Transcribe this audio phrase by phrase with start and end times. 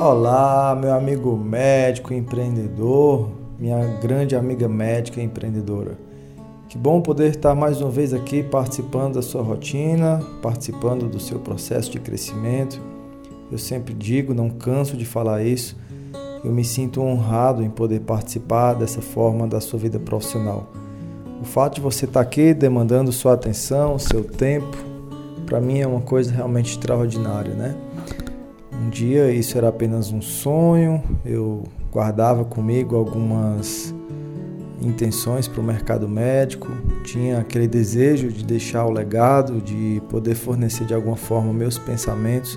[0.00, 5.98] Olá, meu amigo médico empreendedor, minha grande amiga médica empreendedora.
[6.68, 11.40] Que bom poder estar mais uma vez aqui participando da sua rotina, participando do seu
[11.40, 12.80] processo de crescimento.
[13.50, 15.76] Eu sempre digo, não canso de falar isso,
[16.44, 20.70] eu me sinto honrado em poder participar dessa forma da sua vida profissional.
[21.42, 24.76] O fato de você estar aqui demandando sua atenção, seu tempo,
[25.44, 27.87] para mim é uma coisa realmente extraordinária, né?
[28.80, 33.92] Um dia isso era apenas um sonho, eu guardava comigo algumas
[34.80, 36.68] intenções para o mercado médico,
[37.02, 42.56] tinha aquele desejo de deixar o legado, de poder fornecer de alguma forma meus pensamentos,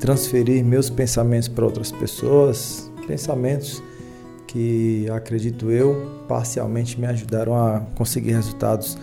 [0.00, 3.80] transferir meus pensamentos para outras pessoas, pensamentos
[4.48, 8.98] que acredito eu parcialmente me ajudaram a conseguir resultados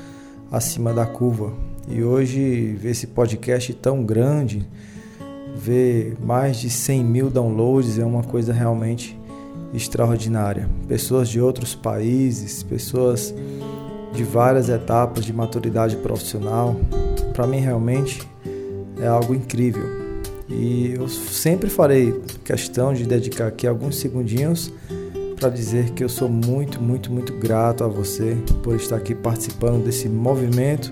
[0.51, 1.53] acima da curva.
[1.87, 4.67] E hoje ver esse podcast tão grande,
[5.55, 9.19] ver mais de 100 mil downloads é uma coisa realmente
[9.73, 10.69] extraordinária.
[10.87, 13.33] Pessoas de outros países, pessoas
[14.13, 16.75] de várias etapas de maturidade profissional,
[17.33, 18.21] para mim realmente
[18.99, 19.83] é algo incrível.
[20.49, 24.73] E eu sempre farei questão de dedicar aqui alguns segundinhos
[25.39, 29.83] para dizer que eu sou muito, muito, muito grato a você por estar aqui participando
[29.85, 30.91] desse movimento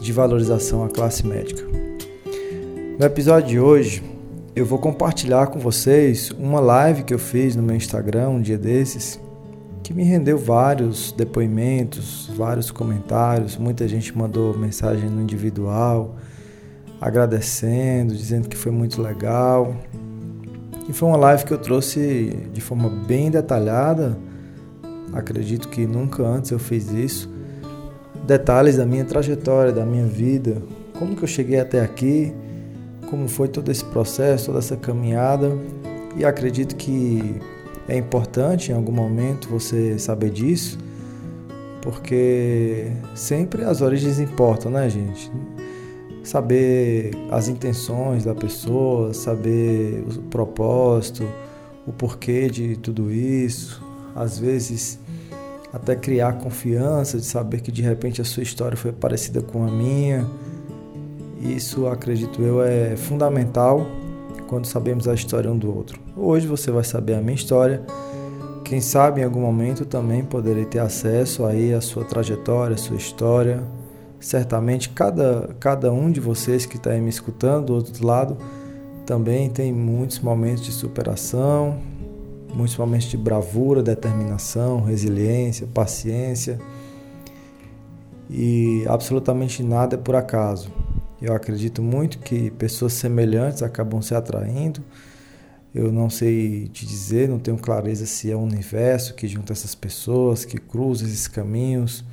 [0.00, 1.87] de valorização à classe médica.
[2.98, 4.02] No episódio de hoje,
[4.56, 8.58] eu vou compartilhar com vocês uma live que eu fiz no meu Instagram um dia
[8.58, 9.20] desses,
[9.84, 16.16] que me rendeu vários depoimentos, vários comentários, muita gente mandou mensagem no individual,
[17.00, 19.76] agradecendo, dizendo que foi muito legal.
[20.88, 24.18] E foi uma live que eu trouxe de forma bem detalhada,
[25.12, 27.32] acredito que nunca antes eu fiz isso,
[28.26, 30.60] detalhes da minha trajetória, da minha vida,
[30.98, 32.34] como que eu cheguei até aqui,
[33.08, 35.56] como foi todo esse processo, toda essa caminhada.
[36.16, 37.40] E acredito que
[37.88, 40.78] é importante em algum momento você saber disso,
[41.82, 45.30] porque sempre as origens importam, né, gente?
[46.22, 51.26] Saber as intenções da pessoa, saber o propósito,
[51.86, 53.82] o porquê de tudo isso,
[54.14, 54.98] às vezes
[55.72, 59.70] até criar confiança de saber que de repente a sua história foi parecida com a
[59.70, 60.26] minha
[61.40, 63.86] isso, acredito eu, é fundamental
[64.48, 66.00] quando sabemos a história um do outro.
[66.16, 67.82] Hoje você vai saber a minha história.
[68.64, 72.96] Quem sabe em algum momento também poderei ter acesso aí à sua trajetória, à sua
[72.96, 73.62] história.
[74.18, 78.36] Certamente cada, cada um de vocês que está aí me escutando do outro lado
[79.06, 81.78] também tem muitos momentos de superação,
[82.52, 86.58] muitos momentos de bravura, determinação, resiliência, paciência.
[88.28, 90.70] E absolutamente nada é por acaso.
[91.20, 94.84] Eu acredito muito que pessoas semelhantes acabam se atraindo.
[95.74, 99.74] Eu não sei te dizer, não tenho clareza se é o universo que junta essas
[99.74, 102.04] pessoas, que cruza esses caminhos.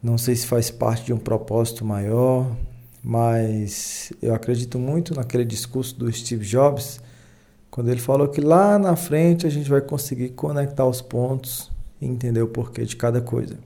[0.00, 2.56] Não sei se faz parte de um propósito maior,
[3.02, 7.00] mas eu acredito muito naquele discurso do Steve Jobs,
[7.70, 11.70] quando ele falou que lá na frente a gente vai conseguir conectar os pontos
[12.00, 13.58] e entender o porquê de cada coisa.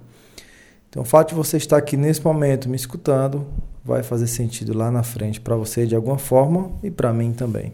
[0.88, 3.46] Então, o fato de você estar aqui nesse momento me escutando
[3.84, 7.72] vai fazer sentido lá na frente para você de alguma forma e para mim também.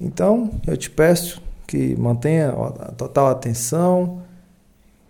[0.00, 4.22] Então, eu te peço que mantenha a total atenção,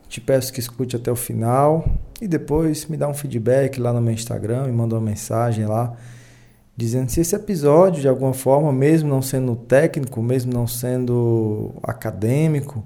[0.09, 1.89] te peço que escute até o final
[2.21, 5.97] e depois me dá um feedback lá no meu Instagram, me manda uma mensagem lá
[6.77, 12.83] dizendo se esse episódio de alguma forma, mesmo não sendo técnico, mesmo não sendo acadêmico,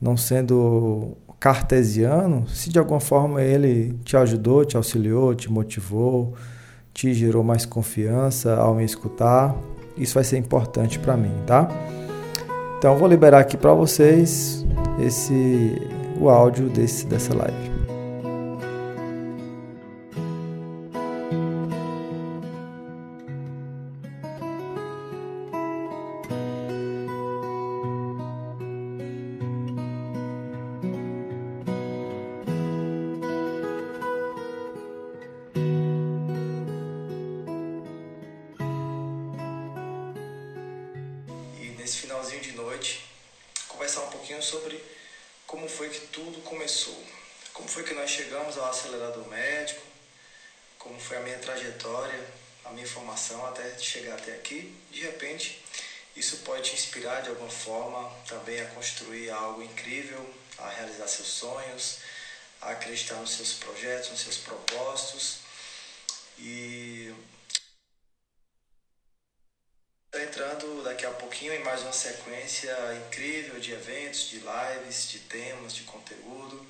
[0.00, 6.34] não sendo cartesiano, se de alguma forma ele te ajudou, te auxiliou, te motivou,
[6.92, 9.54] te gerou mais confiança ao me escutar,
[9.96, 11.68] isso vai ser importante para mim, tá?
[12.78, 14.66] Então vou liberar aqui para vocês
[14.98, 15.80] esse
[16.20, 17.75] o áudio desse dessa live.
[62.66, 65.38] A acreditar nos seus projetos, nos seus propósitos.
[66.38, 67.14] E
[70.14, 72.74] entrando daqui a pouquinho em mais uma sequência
[73.06, 76.66] incrível de eventos, de lives, de temas, de conteúdo,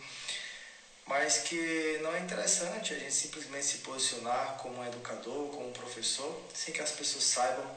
[1.06, 5.72] mas que não é interessante a gente simplesmente se posicionar como um educador, como um
[5.72, 7.76] professor, sem que as pessoas saibam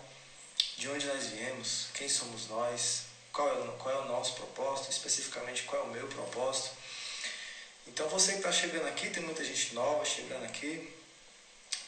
[0.77, 5.63] de onde nós viemos, quem somos nós, qual é, qual é o nosso propósito, especificamente
[5.63, 6.78] qual é o meu propósito.
[7.89, 10.93] Então você que está chegando aqui, tem muita gente nova chegando aqui,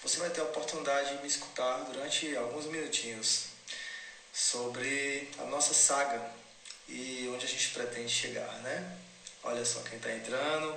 [0.01, 3.45] você vai ter a oportunidade de me escutar durante alguns minutinhos
[4.33, 6.19] sobre a nossa saga
[6.89, 8.97] e onde a gente pretende chegar, né?
[9.43, 10.75] Olha só quem está entrando,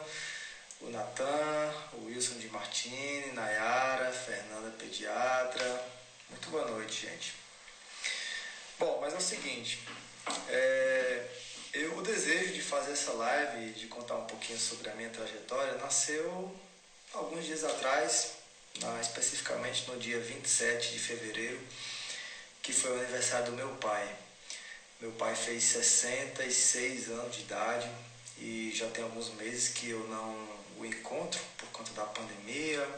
[0.82, 5.88] o Natan, o Wilson de Martini, Nayara, Fernanda Pediatra.
[6.28, 7.34] Muito boa noite, gente.
[8.78, 9.80] Bom, mas é o seguinte,
[10.48, 11.26] é,
[11.74, 15.74] eu, o desejo de fazer essa live, de contar um pouquinho sobre a minha trajetória,
[15.74, 16.54] nasceu
[17.12, 18.32] alguns dias atrás,
[19.00, 21.60] especificamente no dia 27 de fevereiro,
[22.62, 24.16] que foi o aniversário do meu pai.
[25.00, 27.90] Meu pai fez 66 anos de idade
[28.38, 32.88] e já tem alguns meses que eu não o encontro por conta da pandemia.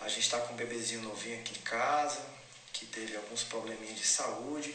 [0.00, 2.20] A gente está com um bebezinho novinho aqui em casa,
[2.72, 4.74] que teve alguns probleminhas de saúde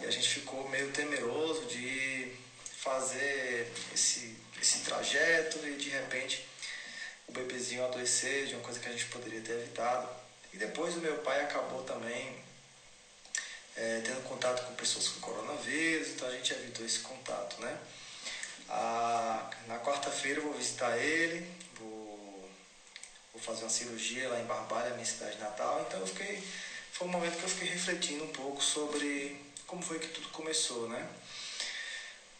[0.00, 2.32] e a gente ficou meio temeroso de
[2.78, 6.46] fazer esse, esse trajeto e de repente
[7.26, 10.08] o bebezinho adoecer de uma coisa que a gente poderia ter evitado.
[10.52, 12.34] E depois o meu pai acabou também
[13.76, 17.76] é, tendo contato com pessoas com coronavírus, então a gente evitou esse contato, né?
[18.68, 22.50] Ah, na quarta-feira eu vou visitar ele, vou,
[23.32, 26.42] vou fazer uma cirurgia lá em Barbalha, minha cidade natal, então eu fiquei,
[26.92, 30.88] foi um momento que eu fiquei refletindo um pouco sobre como foi que tudo começou,
[30.88, 31.08] né?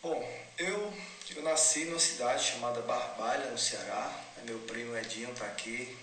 [0.03, 0.23] Bom,
[0.59, 0.94] eu,
[1.35, 5.97] eu nasci numa cidade chamada Barbalha, no Ceará, meu primo Edinho está aqui,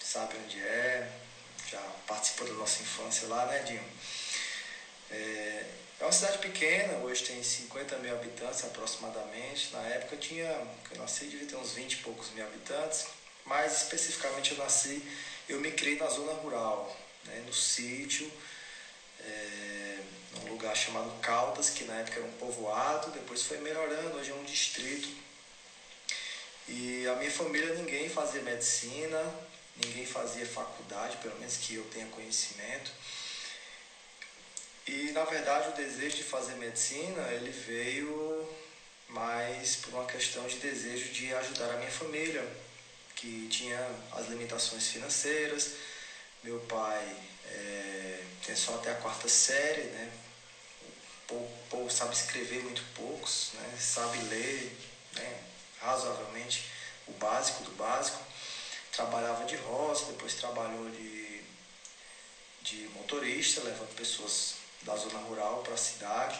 [0.00, 1.10] sabe onde é,
[1.70, 3.84] já participou da nossa infância lá, né, Edinho?
[5.10, 5.66] É,
[6.00, 9.72] é uma cidade pequena, hoje tem 50 mil habitantes aproximadamente.
[9.72, 10.48] Na época tinha,
[10.90, 13.06] eu nasci, devia ter uns 20 e poucos mil habitantes,
[13.46, 15.00] mas especificamente eu nasci,
[15.48, 18.28] eu me criei na zona rural, né, no sítio,
[19.20, 19.81] é,
[20.52, 24.34] num lugar chamado Caldas, que na época era um povoado, depois foi melhorando, hoje é
[24.34, 25.08] um distrito.
[26.68, 29.34] E a minha família ninguém fazia medicina,
[29.82, 32.92] ninguém fazia faculdade, pelo menos que eu tenha conhecimento.
[34.86, 38.48] E na verdade o desejo de fazer medicina, ele veio
[39.08, 42.46] mais por uma questão de desejo de ajudar a minha família,
[43.16, 43.78] que tinha
[44.12, 45.72] as limitações financeiras.
[46.42, 47.16] Meu pai
[47.46, 50.12] é, tem só até a quarta série, né?
[51.68, 53.76] Pouco, sabe escrever muito poucos, né?
[53.80, 54.76] Sabe ler,
[55.12, 55.40] né?
[55.80, 56.64] Razoavelmente
[57.06, 58.20] o básico do básico.
[58.90, 61.40] Trabalhava de roça, depois trabalhou de,
[62.60, 66.38] de motorista, levando pessoas da zona rural para a cidade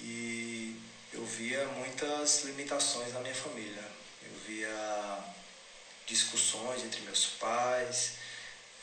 [0.00, 0.76] e
[1.12, 3.82] eu via muitas limitações na minha família.
[4.22, 5.18] Eu via
[6.06, 8.12] discussões entre meus pais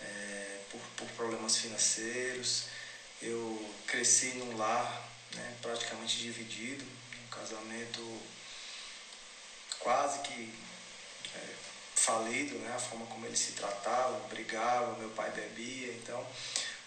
[0.01, 2.65] é, por, por, problemas financeiros.
[3.25, 8.21] Eu cresci num lar né, praticamente dividido, um casamento
[9.79, 10.53] quase que
[11.33, 11.55] é,
[11.95, 16.25] falido, né, a forma como eles se tratavam, brigavam, meu pai bebia, então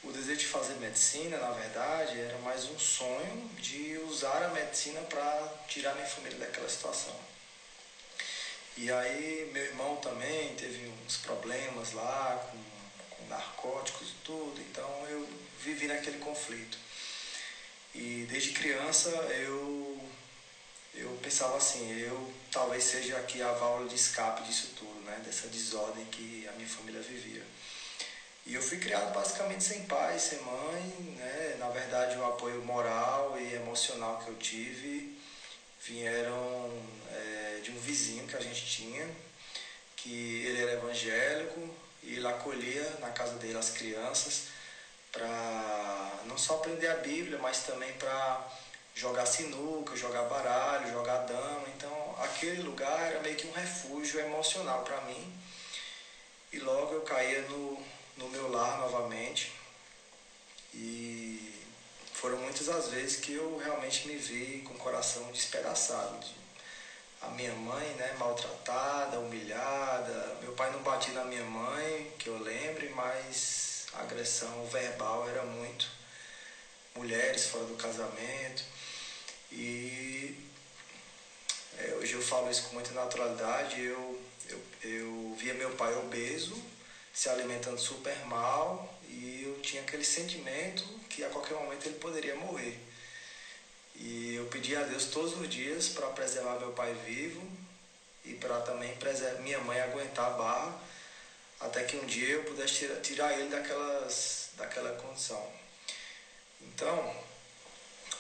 [0.05, 5.01] o desejo de fazer medicina, na verdade, era mais um sonho de usar a medicina
[5.01, 7.17] para tirar minha família daquela situação.
[8.77, 15.07] E aí meu irmão também teve uns problemas lá com, com narcóticos e tudo, então
[15.09, 15.27] eu
[15.67, 16.79] vivi naquele conflito.
[17.95, 20.01] E desde criança eu
[20.95, 25.21] eu pensava assim, eu talvez seja aqui a válvula de escape disso tudo, né?
[25.25, 27.43] Dessa desordem que a minha família vivia.
[28.47, 31.57] E eu fui criado basicamente sem pai, sem mãe, né?
[31.59, 35.19] Na verdade, o apoio moral e emocional que eu tive
[35.83, 36.83] vieram
[37.13, 39.07] é, de um vizinho que a gente tinha,
[39.97, 44.56] que ele era evangélico e ele acolhia na casa dele as crianças
[45.17, 48.49] para não só aprender a Bíblia, mas também para
[48.95, 51.65] jogar sinuca, jogar baralho, jogar dama.
[51.77, 55.33] Então, aquele lugar era meio que um refúgio emocional para mim.
[56.53, 59.53] E logo eu caía no no meu lar novamente.
[60.75, 61.65] E
[62.13, 66.19] foram muitas as vezes que eu realmente me vi com o coração despedaçado.
[66.19, 66.35] De,
[67.23, 70.37] a minha mãe, né, maltratada, humilhada.
[70.41, 75.43] Meu pai não batia na minha mãe, que eu lembre, mas a agressão verbal era
[75.43, 75.89] muito.
[76.95, 78.65] Mulheres fora do casamento.
[79.53, 80.39] E
[81.79, 83.81] é, hoje eu falo isso com muita naturalidade.
[83.81, 86.57] Eu, eu, eu via meu pai obeso,
[87.13, 92.35] se alimentando super mal e eu tinha aquele sentimento que a qualquer momento ele poderia
[92.37, 92.79] morrer.
[93.95, 97.43] E eu pedi a Deus todos os dias para preservar meu pai vivo
[98.25, 100.81] e para também preservar minha mãe aguentar a barra
[101.61, 105.53] até que um dia eu pudesse tirar, ele daquelas, daquela condição.
[106.61, 107.17] Então,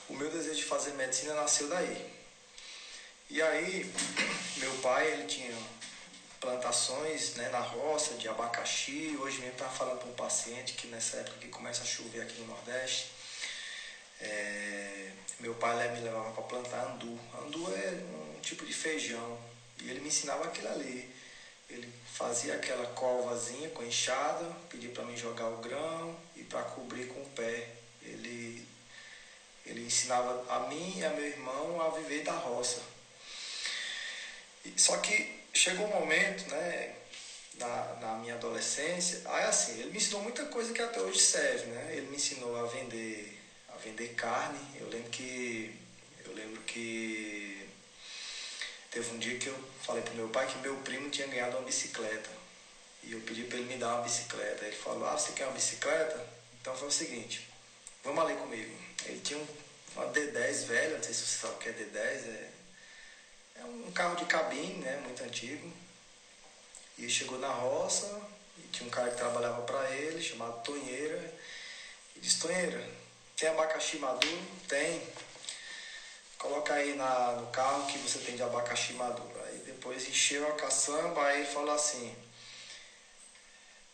[0.08, 2.14] o meu desejo de fazer medicina nasceu daí.
[3.28, 3.92] E aí,
[4.58, 5.52] meu pai, ele tinha
[6.40, 9.16] plantações né, na roça de abacaxi.
[9.20, 12.40] Hoje mesmo estava falando para um paciente que nessa época que começa a chover aqui
[12.40, 13.10] no Nordeste,
[14.20, 17.18] é, meu pai me levava para plantar andu.
[17.42, 17.90] Andu é
[18.36, 19.38] um tipo de feijão
[19.82, 21.15] e ele me ensinava aquilo ali.
[21.68, 27.06] Ele fazia aquela covazinha com enxada, pedia para mim jogar o grão e para cobrir
[27.08, 27.68] com o pé.
[28.02, 28.66] Ele,
[29.64, 32.80] ele ensinava a mim e a meu irmão a viver da roça.
[34.76, 36.94] Só que chegou um momento, né,
[37.58, 41.66] na, na minha adolescência, aí assim, ele me ensinou muita coisa que até hoje serve,
[41.66, 41.94] né?
[41.96, 44.58] Ele me ensinou a vender, a vender carne.
[44.78, 45.74] Eu lembro que
[46.24, 47.55] eu lembro que
[48.96, 51.66] teve um dia que eu falei pro meu pai que meu primo tinha ganhado uma
[51.66, 52.30] bicicleta.
[53.02, 54.64] E eu pedi para ele me dar uma bicicleta.
[54.64, 56.26] Ele falou: "Ah, você quer uma bicicleta?
[56.58, 57.46] Então foi o seguinte,
[58.02, 58.74] vamos ali comigo".
[59.04, 59.38] Ele tinha
[59.94, 62.50] uma D10 velha, não sei se você sabe o que é D10, é
[63.56, 65.70] é um carro de cabine, né, muito antigo.
[66.98, 68.20] E chegou na roça
[68.58, 71.34] e tinha um cara que trabalhava para ele, chamado Tonheira.
[72.14, 72.82] E disse, Tonheira,
[73.36, 74.46] tem abacaxi maduro?
[74.68, 75.02] Tem.
[76.38, 79.40] Coloca aí na, no carro que você tem de abacaxi maduro.
[79.46, 82.14] Aí depois encheu a caçamba, ele falou assim,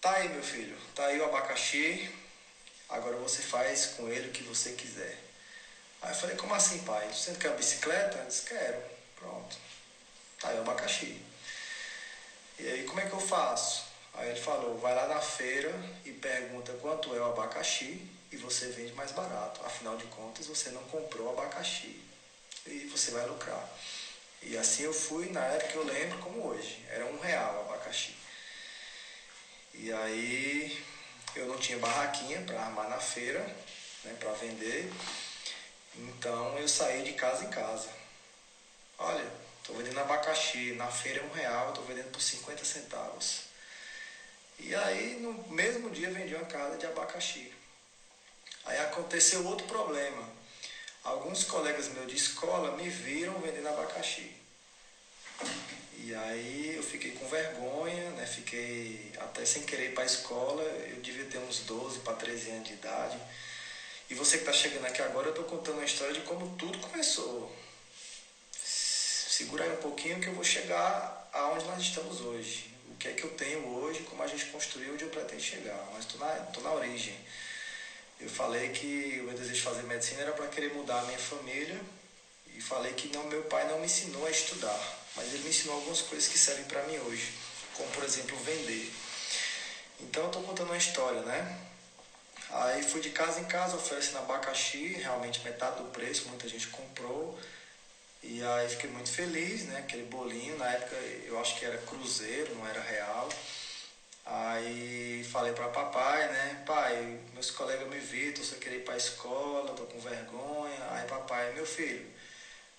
[0.00, 2.11] tá aí meu filho, tá aí o abacaxi,
[2.88, 5.18] agora você faz com ele o que você quiser.
[6.00, 7.08] Aí eu falei, como assim pai?
[7.12, 8.18] Você quer a bicicleta?
[8.18, 8.82] Eu disse, quero.
[9.14, 9.56] Pronto.
[10.40, 11.25] Tá aí o abacaxi.
[12.58, 13.84] E aí como é que eu faço?
[14.14, 15.72] Aí ele falou, vai lá na feira
[16.04, 19.64] e pergunta quanto é o abacaxi e você vende mais barato.
[19.64, 22.12] Afinal de contas, você não comprou abacaxi
[22.66, 23.69] e você vai lucrar.
[24.42, 28.14] E assim eu fui, na época eu lembro como hoje, era um real o abacaxi.
[29.75, 30.85] E aí
[31.35, 33.40] eu não tinha barraquinha para armar na feira,
[34.04, 34.92] né, para vender.
[35.95, 37.88] Então eu saí de casa em casa.
[38.99, 39.26] Olha,
[39.59, 43.42] estou vendendo abacaxi, na feira é um real, estou vendendo por 50 centavos.
[44.59, 47.52] E aí, no mesmo dia, vendi uma casa de abacaxi.
[48.64, 50.31] Aí aconteceu outro problema.
[51.04, 54.30] Alguns colegas meus de escola me viram vendendo abacaxi.
[55.99, 58.26] E aí eu fiquei com vergonha, né?
[58.26, 60.62] Fiquei até sem querer ir para a escola.
[60.62, 63.18] Eu devia ter uns 12 para 13 anos de idade.
[64.11, 66.78] E você que está chegando aqui agora, eu estou contando a história de como tudo
[66.78, 67.50] começou
[69.42, 72.73] segura aí um pouquinho que eu vou chegar aonde nós estamos hoje.
[72.90, 75.88] O que é que eu tenho hoje, como a gente construiu, onde eu pretendo chegar.
[75.92, 77.16] Mas estou na, tô na origem.
[78.22, 81.18] Eu falei que o meu desejo de fazer medicina era para querer mudar a minha
[81.18, 81.78] família
[82.54, 84.80] e falei que não, meu pai não me ensinou a estudar,
[85.16, 87.32] mas ele me ensinou algumas coisas que servem para mim hoje,
[87.74, 88.92] como por exemplo vender.
[89.98, 91.58] Então eu estou contando uma história, né?
[92.50, 97.36] Aí fui de casa em casa oferecendo abacaxi, realmente metade do preço, muita gente comprou.
[98.22, 99.78] E aí fiquei muito feliz, né?
[99.80, 100.94] Aquele bolinho, na época
[101.26, 103.28] eu acho que era cruzeiro, não era real.
[104.24, 106.62] Aí falei para papai, né?
[106.64, 110.90] Pai, meus colegas me viram, tô sem querer ir para a escola, tô com vergonha.
[110.90, 112.06] Aí papai, meu filho,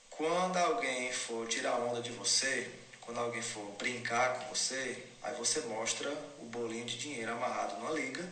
[0.10, 2.70] quando alguém for tirar onda de você,
[3.02, 6.10] quando alguém for brincar com você, aí você mostra
[6.40, 8.24] o bolinho de dinheiro amarrado numa liga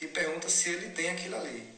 [0.00, 1.74] e pergunta se ele tem aquilo ali.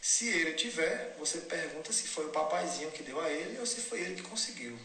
[0.00, 3.80] Se ele tiver, você pergunta se foi o papaizinho que deu a ele ou se
[3.82, 4.76] foi ele que conseguiu.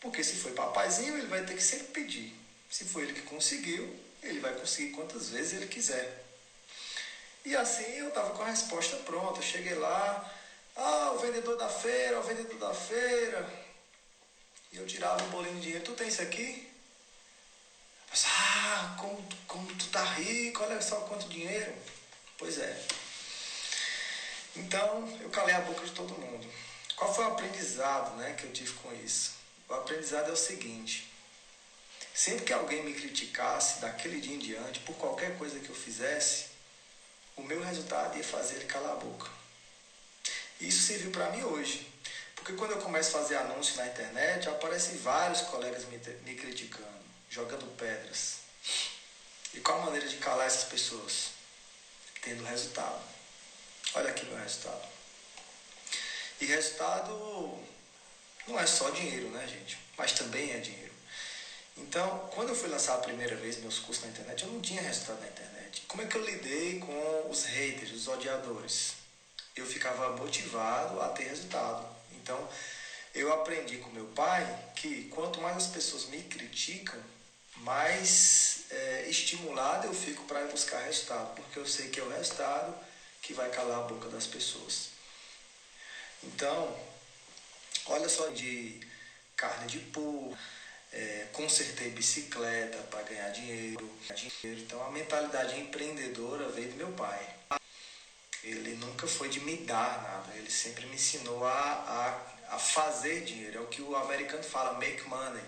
[0.00, 2.41] Porque se foi papaizinho, ele vai ter que sempre pedir.
[2.72, 6.24] Se foi ele que conseguiu, ele vai conseguir quantas vezes ele quiser.
[7.44, 9.42] E assim eu estava com a resposta pronta.
[9.42, 10.34] Cheguei lá,
[10.74, 13.46] ah, o vendedor da feira, o vendedor da feira.
[14.72, 15.84] E eu tirava um bolinho de dinheiro.
[15.84, 16.66] Tu tem isso aqui?
[18.08, 21.74] Mas, ah, como, como tu tá rico, olha só quanto dinheiro.
[22.38, 22.86] Pois é,
[24.56, 26.50] então, eu calei a boca de todo mundo.
[26.96, 29.34] Qual foi o aprendizado né, que eu tive com isso?
[29.68, 31.11] O aprendizado é o seguinte:
[32.14, 36.46] sempre que alguém me criticasse daquele dia em diante, por qualquer coisa que eu fizesse,
[37.36, 39.30] o meu resultado ia fazer ele calar a boca.
[40.60, 41.90] E isso serviu para mim hoje.
[42.34, 46.86] Porque quando eu começo a fazer anúncio na internet, aparecem vários colegas me, me criticando,
[47.30, 48.38] jogando pedras.
[49.54, 51.30] E qual a maneira de calar essas pessoas?
[52.20, 53.02] Tendo resultado.
[53.94, 54.88] Olha aqui meu resultado.
[56.40, 57.58] E resultado
[58.46, 59.78] não é só dinheiro, né, gente?
[59.96, 60.91] Mas também é dinheiro.
[61.76, 64.82] Então, quando eu fui lançar a primeira vez meus cursos na internet, eu não tinha
[64.82, 65.82] resultado na internet.
[65.88, 68.94] Como é que eu lidei com os haters, os odiadores?
[69.56, 71.86] Eu ficava motivado a ter resultado.
[72.12, 72.48] Então,
[73.14, 77.00] eu aprendi com meu pai que quanto mais as pessoas me criticam,
[77.56, 82.74] mais é, estimulado eu fico para buscar resultado, porque eu sei que é o resultado
[83.20, 84.88] que vai calar a boca das pessoas.
[86.24, 86.76] Então,
[87.86, 88.80] olha só de
[89.36, 90.36] carne de porco,
[90.92, 93.90] é, consertei bicicleta para ganhar dinheiro.
[94.44, 97.34] Então a mentalidade empreendedora veio do meu pai.
[98.44, 101.52] Ele nunca foi de me dar nada, ele sempre me ensinou a,
[102.48, 103.58] a, a fazer dinheiro.
[103.58, 105.42] É o que o americano fala, make money.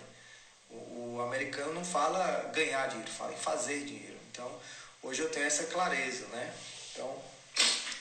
[0.69, 4.17] O, o americano não fala ganhar dinheiro, fala em fazer dinheiro.
[4.31, 4.59] Então
[5.03, 6.55] hoje eu tenho essa clareza, né?
[6.91, 7.21] Então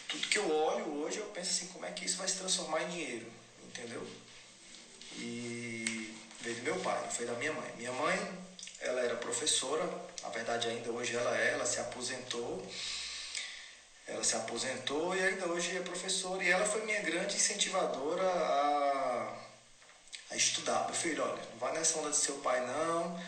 [0.08, 2.84] tudo que eu olho hoje eu penso assim, como é que isso vai se transformar
[2.84, 3.26] em dinheiro,
[3.64, 4.06] entendeu?
[5.16, 5.93] E
[6.44, 7.72] veio do meu pai, não foi da minha mãe.
[7.76, 8.38] Minha mãe,
[8.80, 9.82] ela era professora,
[10.22, 12.64] na verdade ainda hoje ela é, ela se aposentou.
[14.06, 19.38] Ela se aposentou e ainda hoje é professora e ela foi minha grande incentivadora a,
[20.30, 20.84] a estudar.
[20.84, 23.18] Meu filho, olha, não vai nessa onda de seu pai não,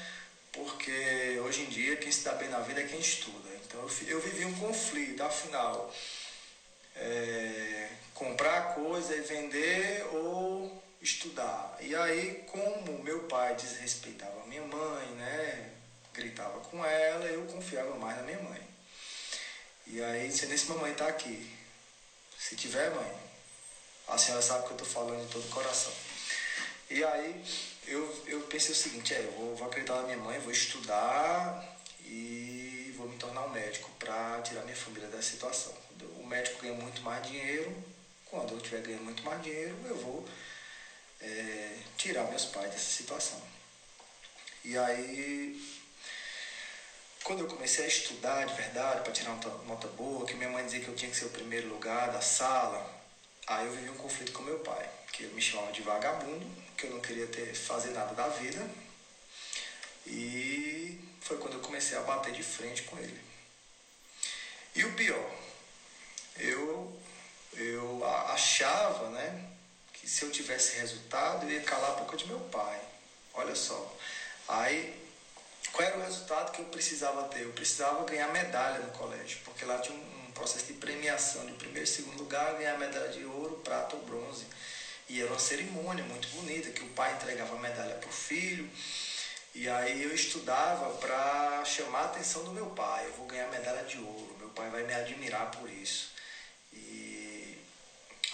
[0.53, 3.49] porque hoje em dia quem se dá bem na vida é quem estuda.
[3.65, 5.91] Então eu, eu vivi um conflito, afinal,
[6.95, 11.77] é, comprar coisa e vender ou estudar.
[11.81, 15.73] E aí, como meu pai desrespeitava minha mãe, né,
[16.13, 18.61] gritava com ela, eu confiava mais na minha mãe.
[19.87, 21.51] E aí, se nesse mamãe tá aqui,
[22.39, 23.17] se tiver mãe,
[24.09, 25.93] a senhora sabe que eu tô falando de todo o coração.
[26.91, 27.45] E aí,
[27.87, 31.77] eu, eu pensei o seguinte, é, eu vou, vou acreditar na minha mãe, vou estudar
[32.05, 35.75] e vou me tornar um médico para tirar minha família dessa situação.
[36.19, 37.75] O médico ganha muito mais dinheiro,
[38.27, 40.27] quando eu estiver ganhando muito mais dinheiro, eu vou
[41.21, 43.41] é, tirar meus pais dessa situação.
[44.65, 45.61] E aí,
[47.23, 50.65] quando eu comecei a estudar de verdade, para tirar uma nota boa, que minha mãe
[50.65, 52.89] dizia que eu tinha que ser o primeiro lugar da sala,
[53.47, 56.91] aí eu vivi um conflito com meu pai, que me chamava de vagabundo, que eu
[56.91, 58.69] não queria ter, fazer nada da vida.
[60.07, 63.21] E foi quando eu comecei a bater de frente com ele.
[64.75, 65.31] E o pior,
[66.39, 67.01] eu,
[67.55, 69.56] eu achava, né,
[70.07, 72.81] que se eu tivesse resultado, eu ia calar a boca de meu pai.
[73.35, 73.93] Olha só.
[74.47, 74.95] Aí,
[75.73, 77.43] qual era o resultado que eu precisava ter?
[77.43, 81.55] Eu precisava ganhar medalha no colégio, porque lá tinha um, um processo de premiação de
[81.55, 84.47] primeiro e segundo lugar, ganhar medalha de ouro, prata ou bronze.
[85.09, 88.71] E era uma cerimônia muito bonita, que o pai entregava a medalha para o filho.
[89.57, 93.07] E aí eu estudava para chamar a atenção do meu pai.
[93.07, 96.15] Eu vou ganhar medalha de ouro, meu pai vai me admirar por isso.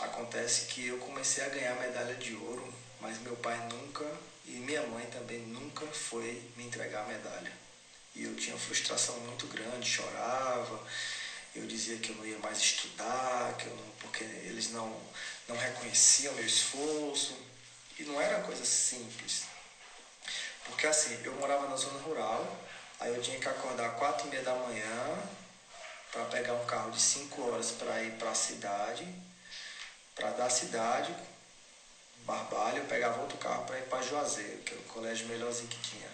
[0.03, 4.05] Acontece que eu comecei a ganhar medalha de ouro, mas meu pai nunca
[4.45, 7.53] e minha mãe também nunca foi me entregar a medalha.
[8.13, 10.85] E eu tinha frustração muito grande, chorava,
[11.55, 15.01] eu dizia que eu não ia mais estudar, que eu não, porque eles não,
[15.47, 17.37] não reconheciam meu esforço.
[17.97, 19.45] E não era coisa simples.
[20.65, 22.59] Porque assim, eu morava na zona rural,
[22.99, 25.23] aí eu tinha que acordar quatro e meia da manhã
[26.11, 29.07] para pegar um carro de cinco horas para ir para a cidade
[30.15, 31.15] para da cidade,
[32.25, 35.79] Barbalho, eu pegava outro carro para ir para Juazeiro, que era o colégio melhorzinho que
[35.79, 36.09] tinha.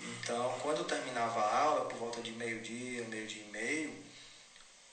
[0.00, 4.04] Então, quando eu terminava a aula, por volta de meio-dia, meio-dia e meio,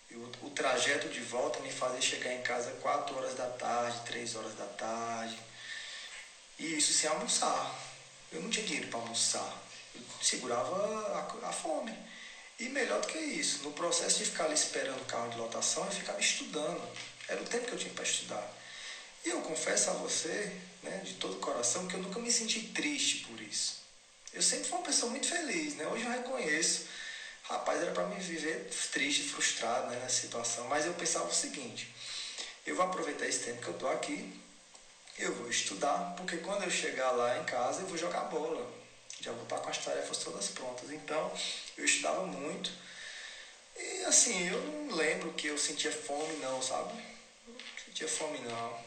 [0.09, 4.35] eu, o trajeto de volta me fazia chegar em casa 4 horas da tarde, 3
[4.35, 5.39] horas da tarde.
[6.59, 7.73] E isso sem almoçar.
[8.31, 9.57] Eu não tinha dinheiro para almoçar.
[9.95, 11.97] Eu segurava a, a fome.
[12.59, 15.85] E melhor do que isso, no processo de ficar ali esperando o carro de lotação,
[15.85, 16.81] eu ficava estudando.
[17.31, 18.53] Era o tempo que eu tinha para estudar.
[19.23, 20.51] E eu confesso a você,
[20.83, 23.81] né, de todo o coração, que eu nunca me senti triste por isso.
[24.33, 25.87] Eu sempre fui uma pessoa muito feliz, né?
[25.87, 26.87] Hoje eu reconheço.
[27.43, 30.67] Rapaz, era para mim viver triste, frustrado né, nessa situação.
[30.67, 31.93] Mas eu pensava o seguinte:
[32.65, 34.33] eu vou aproveitar esse tempo que eu estou aqui,
[35.17, 38.69] eu vou estudar, porque quando eu chegar lá em casa eu vou jogar bola.
[39.21, 40.91] Já vou estar com as tarefas todas prontas.
[40.91, 41.31] Então,
[41.77, 42.71] eu estudava muito.
[43.77, 47.11] E assim, eu não lembro que eu sentia fome, não, sabe?
[47.93, 48.79] Tinha fome não.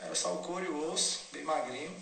[0.00, 1.94] Era só o couro e o osso, bem magrinho.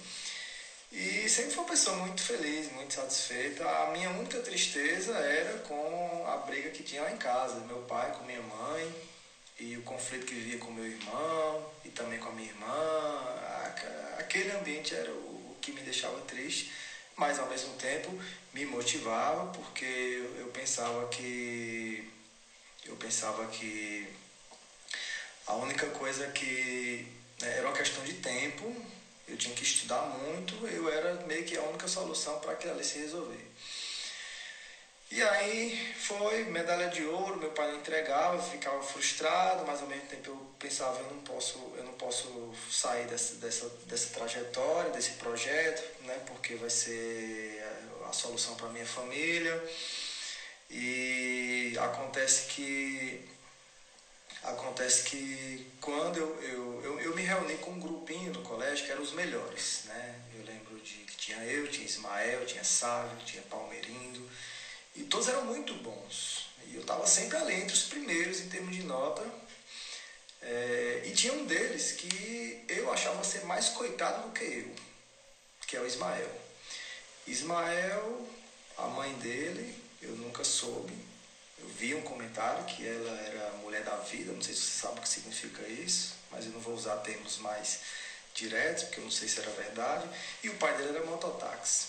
[0.91, 3.69] E sempre foi uma pessoa muito feliz, muito satisfeita.
[3.69, 8.13] A minha única tristeza era com a briga que tinha lá em casa, meu pai
[8.13, 8.95] com minha mãe,
[9.59, 12.67] e o conflito que vivia com meu irmão e também com a minha irmã.
[14.19, 16.73] Aquele ambiente era o que me deixava triste,
[17.17, 18.17] mas ao mesmo tempo
[18.53, 22.09] me motivava porque eu pensava que
[22.85, 24.07] eu pensava que
[25.47, 27.07] a única coisa que
[27.41, 28.75] né, era uma questão de tempo
[29.27, 32.85] eu tinha que estudar muito, eu era meio que a única solução para aquilo ali
[32.85, 33.45] se resolver.
[35.11, 40.07] E aí foi medalha de ouro, meu pai não entregava, ficava frustrado, mas ao mesmo
[40.09, 45.13] tempo eu pensava eu não posso, eu não posso sair dessa, dessa, dessa trajetória, desse
[45.13, 47.63] projeto, né, porque vai ser
[48.09, 49.63] a solução para minha família.
[50.69, 53.34] E acontece que
[54.45, 58.93] acontece que quando eu, eu, eu, eu me reuni com um grupinho no colégio que
[58.93, 60.21] eram os melhores, né?
[60.35, 64.29] Eu lembro de que tinha eu, tinha Ismael, tinha Sávio, tinha Palmeirindo,
[64.95, 66.49] e todos eram muito bons.
[66.67, 69.25] E eu estava sempre ali entre os primeiros em termos de nota.
[70.43, 74.75] É, e tinha um deles que eu achava ser mais coitado do que eu,
[75.67, 76.31] que é o Ismael.
[77.27, 78.29] Ismael,
[78.77, 80.93] a mãe dele, eu nunca soube.
[81.85, 85.03] Vi um comentário que ela era mulher da vida, não sei se você sabe o
[85.03, 87.81] que significa isso, mas eu não vou usar termos mais
[88.35, 90.09] diretos, porque eu não sei se era verdade.
[90.43, 91.89] E o pai dele era mototáxi.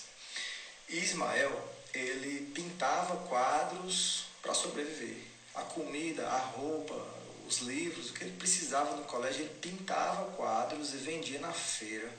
[0.89, 5.15] E Ismael ele pintava quadros para sobreviver.
[5.53, 7.01] A comida, a roupa,
[7.47, 12.11] os livros, o que ele precisava no colégio, ele pintava quadros e vendia na feira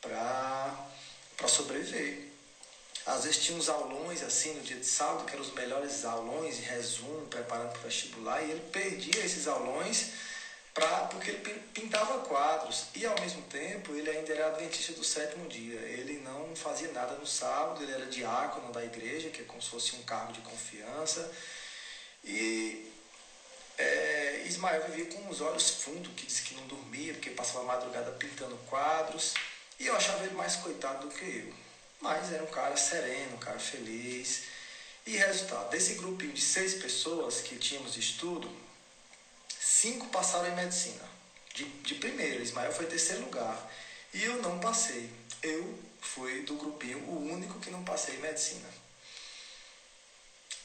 [0.00, 2.33] para sobreviver.
[3.06, 6.58] Às vezes tinha uns aulões assim no dia de sábado, que eram os melhores aulões,
[6.58, 10.12] resumo, preparando para o vestibular, e ele perdia esses aulões
[10.72, 15.46] pra, porque ele pintava quadros e ao mesmo tempo ele ainda era adventista do sétimo
[15.48, 15.78] dia.
[15.80, 19.68] Ele não fazia nada no sábado, ele era diácono da igreja, que é como se
[19.68, 21.30] fosse um cargo de confiança.
[22.24, 22.90] E
[23.76, 27.66] é, Ismael vivia com os olhos fundos, que disse que não dormia, porque passava a
[27.76, 29.34] madrugada pintando quadros.
[29.78, 31.63] E eu achava ele mais coitado do que eu.
[32.04, 34.42] Mas era um cara sereno, um cara feliz.
[35.06, 38.48] E resultado, desse grupinho de seis pessoas que tínhamos de estudo,
[39.58, 41.02] Cinco passaram em medicina.
[41.54, 43.70] De, de primeiro, Ismael foi terceiro lugar.
[44.12, 45.10] E eu não passei.
[45.42, 48.68] Eu fui do grupinho o único que não passei em medicina.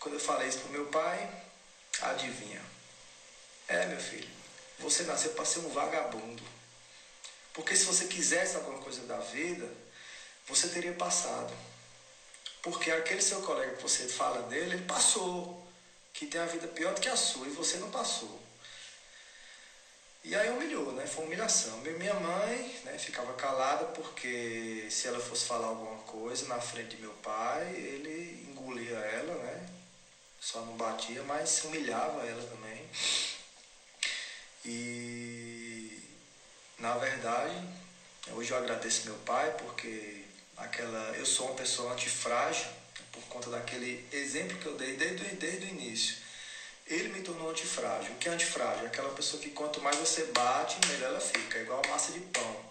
[0.01, 1.43] Quando eu falei isso pro meu pai,
[2.01, 2.61] adivinha?
[3.69, 4.29] É, meu filho,
[4.79, 6.43] você nasceu para ser um vagabundo.
[7.53, 9.69] Porque se você quisesse alguma coisa da vida,
[10.49, 11.53] você teria passado.
[12.61, 15.65] Porque aquele seu colega que você fala dele, ele passou.
[16.13, 18.39] Que tem a vida pior do que a sua e você não passou.
[20.23, 21.05] E aí humilhou, né?
[21.05, 21.77] Foi humilhação.
[21.77, 27.01] Minha mãe né, ficava calada porque se ela fosse falar alguma coisa na frente de
[27.01, 29.69] meu pai, ele engolia ela, né?
[30.41, 32.89] Só não batia, mas humilhava ela também.
[34.65, 35.99] E
[36.79, 37.55] na verdade,
[38.31, 40.18] hoje eu agradeço meu pai porque
[40.59, 42.67] aquela eu sou uma pessoa antifrágil
[43.11, 46.29] por conta daquele exemplo que eu dei desde, desde o início
[46.89, 48.13] ele me tornou antifrágil.
[48.13, 48.87] O que é antifrágil?
[48.87, 52.65] Aquela pessoa que quanto mais você bate, melhor ela fica, igual massa de pão.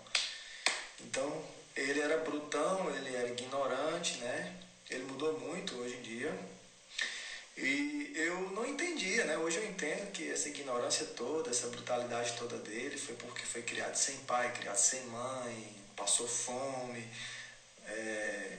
[1.01, 1.45] Então,
[1.77, 4.57] ele era brutão, ele era ignorante, né?
[4.91, 6.37] Ele mudou muito hoje em dia.
[7.57, 9.39] E eu não entendia, né?
[9.39, 13.95] Hoje eu entendo que essa ignorância toda, essa brutalidade toda dele foi porque foi criado
[13.95, 17.07] sem pai, criado sem mãe, passou fome.
[17.89, 18.59] É,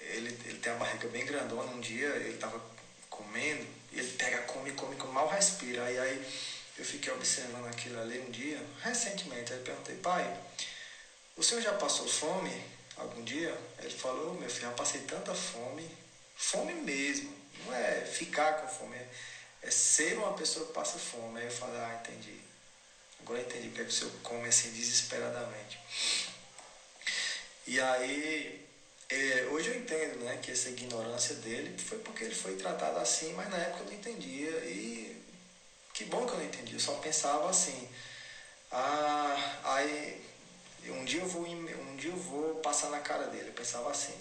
[0.00, 1.70] ele, ele tem a barriga bem grandona.
[1.72, 2.60] Um dia ele estava
[3.08, 5.84] comendo ele pega, come, come, come, mal respira.
[5.84, 6.32] Aí, aí
[6.76, 9.52] eu fiquei observando aquilo ali um dia, recentemente.
[9.52, 10.40] Aí eu perguntei, pai,
[11.36, 12.52] o senhor já passou fome
[12.96, 13.56] algum dia?
[13.78, 15.88] Ele falou, meu filho, já passei tanta fome,
[16.36, 17.32] fome mesmo.
[17.64, 19.08] Não é ficar com fome, é,
[19.62, 21.38] é ser uma pessoa que passa fome.
[21.38, 22.40] Aí eu falei, ah, entendi.
[23.20, 25.78] Agora eu entendi porque é que o senhor come assim desesperadamente.
[27.66, 28.63] E aí
[29.10, 33.32] é, hoje eu entendo né, que essa ignorância dele foi porque ele foi tratado assim,
[33.34, 34.50] mas na época eu não entendia.
[34.64, 35.22] E
[35.92, 37.88] que bom que eu não entendia, eu só pensava assim.
[38.70, 40.20] Ah, aí
[40.88, 44.14] um dia eu vou um dia eu vou passar na cara dele, eu pensava assim.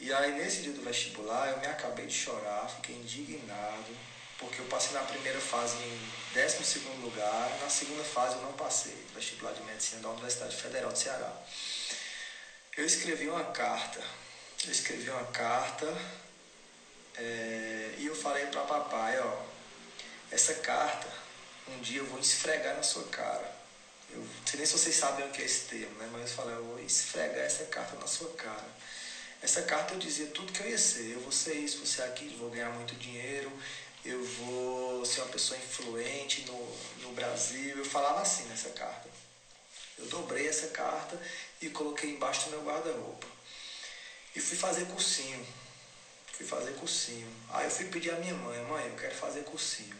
[0.00, 3.96] E aí nesse dia do vestibular eu me acabei de chorar, fiquei indignado,
[4.38, 8.52] porque eu passei na primeira fase em 12 segundo lugar, na segunda fase eu não
[8.52, 11.32] passei, vestibular de medicina da Universidade Federal de Ceará.
[12.78, 14.00] Eu escrevi uma carta.
[14.64, 15.84] Eu escrevi uma carta
[17.16, 19.42] é, e eu falei para papai, ó,
[20.30, 21.08] essa carta
[21.66, 23.52] um dia eu vou esfregar na sua cara.
[24.10, 26.08] Eu não sei nem se vocês sabem o que é esse termo, né?
[26.12, 28.68] Mas eu falei, eu vou esfregar essa carta na sua cara.
[29.42, 31.14] Essa carta eu dizia tudo que eu ia ser.
[31.14, 33.52] Eu vou ser isso, vou ser aquilo, vou ganhar muito dinheiro,
[34.04, 37.76] eu vou ser uma pessoa influente no, no Brasil.
[37.76, 39.08] Eu falava assim nessa carta.
[39.98, 41.20] Eu dobrei essa carta
[41.60, 43.26] e coloquei embaixo do meu guarda-roupa.
[44.34, 45.46] E fui fazer cursinho.
[46.32, 47.28] Fui fazer cursinho.
[47.50, 49.96] Aí eu fui pedir à minha mãe, mãe, eu quero fazer cursinho.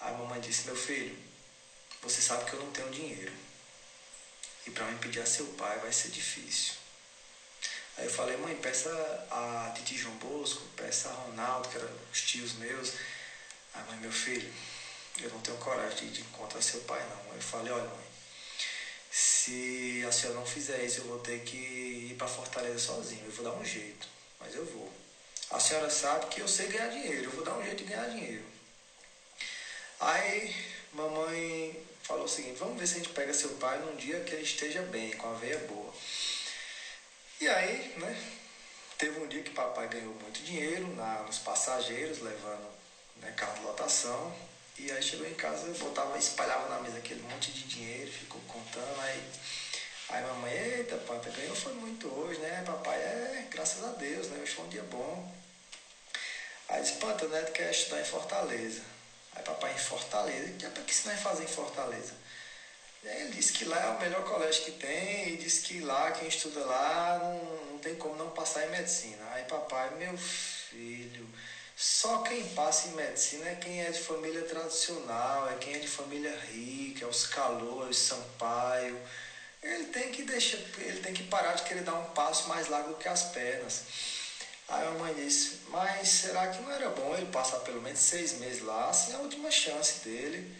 [0.00, 1.16] Aí a mamãe disse, meu filho,
[2.02, 3.32] você sabe que eu não tenho dinheiro.
[4.66, 6.74] E para mim pedir a seu pai vai ser difícil.
[7.96, 8.90] Aí eu falei, mãe, peça
[9.30, 12.94] a Titi João Bosco, peça a Ronaldo, que eram os tios meus.
[13.74, 14.52] Aí mãe, meu filho,
[15.20, 17.32] eu não tenho coragem de encontrar seu pai não.
[17.32, 18.09] Aí eu falei, olha mãe,
[19.10, 23.24] se a senhora não fizer isso, eu vou ter que ir para Fortaleza sozinho.
[23.24, 24.90] Eu vou dar um jeito, mas eu vou.
[25.50, 28.08] A senhora sabe que eu sei ganhar dinheiro, eu vou dar um jeito de ganhar
[28.08, 28.44] dinheiro.
[29.98, 30.54] Aí
[30.92, 34.32] mamãe falou o seguinte, vamos ver se a gente pega seu pai num dia que
[34.32, 35.92] ele esteja bem, com a veia boa.
[37.40, 38.22] E aí, né,
[38.96, 42.68] teve um dia que papai ganhou muito dinheiro na, nos passageiros, levando
[43.16, 44.49] né, carro de lotação.
[44.82, 48.98] E aí chegou em casa, botava, espalhava na mesa aquele monte de dinheiro, ficou contando,
[49.02, 49.22] aí,
[50.08, 52.62] aí mamãe, eita, papai, ganhou foi muito hoje, né?
[52.64, 54.38] Papai, é, graças a Deus, né?
[54.40, 55.34] Hoje foi um dia bom.
[56.66, 58.80] Aí disse, Panta, né, tu quer estudar em Fortaleza.
[59.36, 62.14] Aí papai em Fortaleza, e o que você vai fazer em Fortaleza?
[63.02, 65.80] E aí ele disse que lá é o melhor colégio que tem, e disse que
[65.80, 69.22] lá, quem estuda lá, não, não tem como não passar em medicina.
[69.32, 71.28] Aí papai, meu filho,
[71.80, 75.88] só quem passa em medicina é quem é de família tradicional, é quem é de
[75.88, 79.00] família rica, é os calores, Sampaio.
[79.62, 82.98] Ele tem que deixar, ele tem que parar de querer dar um passo mais largo
[82.98, 83.84] que as pernas.
[84.68, 88.34] Aí a mãe disse, mas será que não era bom ele passar pelo menos seis
[88.34, 88.90] meses lá?
[88.90, 90.54] Assim é a última chance dele.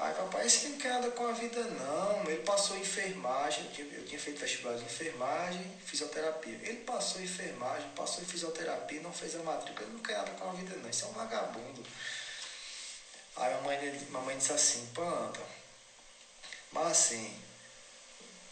[0.00, 2.22] Aí papai, esse não quer nada com a vida não.
[2.30, 6.54] Ele passou enfermagem, eu tinha, eu tinha feito vestibular de enfermagem, fisioterapia.
[6.62, 10.50] Ele passou enfermagem, passou em fisioterapia, não fez a matrícula, ele não quer nada com
[10.50, 11.82] a vida não, isso é um vagabundo.
[13.36, 15.40] Aí a mãe, mamãe disse assim, planta,
[16.70, 17.42] mas assim,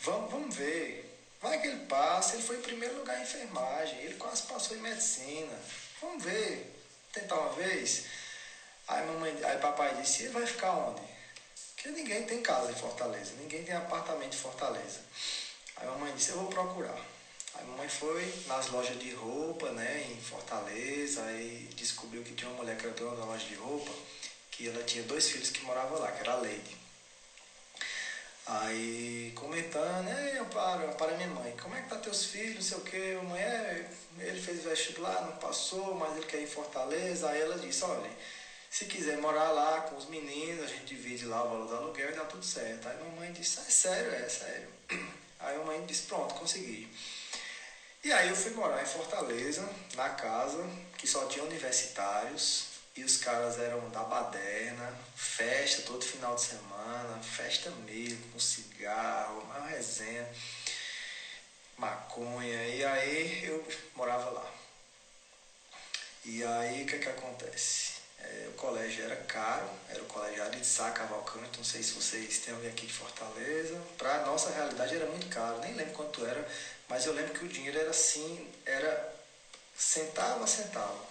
[0.01, 1.05] vamos, vamos ver.
[1.41, 4.81] Vai que ele passa, ele foi em primeiro lugar em enfermagem, ele quase passou em
[4.81, 5.57] medicina.
[6.01, 6.75] Vamos ver,
[7.13, 8.07] tentar uma vez.
[8.89, 11.16] Aí, mamãe, aí papai disse, ele vai ficar onde?
[11.87, 14.99] Porque ninguém tem casa em Fortaleza, ninguém tem apartamento em Fortaleza.
[15.77, 16.99] Aí a mamãe disse, eu vou procurar.
[17.55, 22.51] Aí a mamãe foi nas lojas de roupa, né, em Fortaleza, aí descobriu que tinha
[22.51, 23.93] uma mulher que era dona da loja de roupa,
[24.51, 26.77] que ela tinha dois filhos que moravam lá, que era a Lady.
[28.47, 32.79] Aí comentando, eu paro, para minha mãe, como é que tá teus filhos, não sei
[32.79, 37.31] o que, mãe, é, ele fez vestibular, não passou, mas ele quer ir em Fortaleza,
[37.31, 38.11] aí ela disse, olha,
[38.71, 42.11] se quiser morar lá com os meninos, a gente divide lá o valor do aluguel
[42.11, 42.89] e dá tudo certo.
[42.89, 44.69] Aí mamãe disse, é sério, é sério.
[45.39, 46.89] Aí a mãe disse, pronto, consegui.
[48.03, 50.65] E aí eu fui morar em Fortaleza, na casa,
[50.97, 57.23] que só tinha universitários, e os caras eram da baderna, festa todo final de semana,
[57.23, 60.27] festa mesmo, com cigarro, uma resenha,
[61.77, 62.69] maconha.
[62.69, 64.55] E aí eu morava lá.
[66.25, 67.96] E aí o que que acontece?
[68.19, 72.39] É, o colégio era caro, era o colégio de Sá Cavalcante, não sei se vocês
[72.39, 73.81] têm alguém aqui de Fortaleza.
[73.99, 76.47] Para nossa realidade era muito caro, nem lembro quanto era,
[76.89, 79.15] mas eu lembro que o dinheiro era assim, era
[79.77, 81.07] centavo a centavo.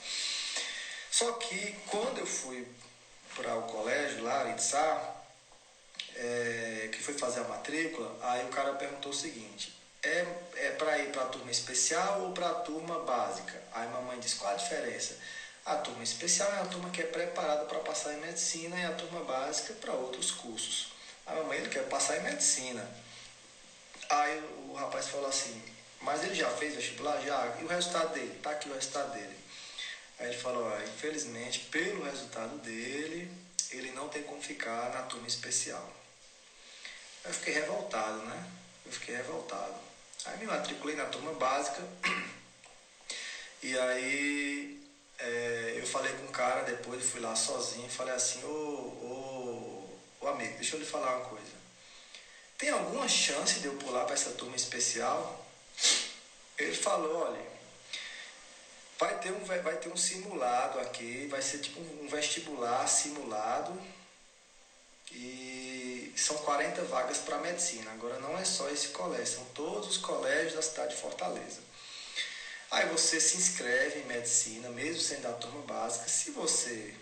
[1.11, 2.67] Só que quando eu fui
[3.35, 5.15] para o colégio lá Sá,
[6.15, 10.97] é, que foi fazer a matrícula, aí o cara perguntou o seguinte, é, é para
[10.99, 13.61] ir para a turma especial ou para a turma básica?
[13.73, 15.17] Aí a mamãe disse, qual a diferença?
[15.65, 18.93] A turma especial é a turma que é preparada para passar em medicina e a
[18.93, 20.93] turma básica para outros cursos.
[21.25, 22.87] A mamãe ele quer passar em medicina.
[24.07, 25.59] Aí o rapaz falou assim,
[26.01, 27.19] mas ele já fez vestibular?
[27.21, 27.57] Já.
[27.59, 28.39] E o resultado dele?
[28.43, 29.35] Tá aqui o resultado dele.
[30.19, 33.31] Aí ele falou, ah, infelizmente, pelo resultado dele,
[33.71, 35.91] ele não tem como ficar na turma especial.
[37.23, 38.51] Eu fiquei revoltado, né?
[38.85, 39.73] Eu fiquei revoltado.
[40.25, 41.81] Aí me matriculei na turma básica.
[43.63, 44.74] E aí
[45.19, 49.89] é, eu falei com um cara depois, fui lá sozinho, falei assim, ô, ô,
[50.21, 51.55] ô amigo, deixa eu lhe falar uma coisa.
[52.57, 55.45] Tem alguma chance de eu pular para essa turma especial?
[56.57, 57.55] Ele falou, olha,
[58.97, 63.77] Vai ter, um, vai ter um simulado aqui, vai ser tipo um vestibular simulado
[65.11, 67.91] e são 40 vagas para medicina.
[67.91, 71.59] Agora não é só esse colégio, são todos os colégios da cidade de Fortaleza.
[72.71, 76.09] Aí você se inscreve em medicina, mesmo sendo da turma básica.
[76.09, 76.95] Se você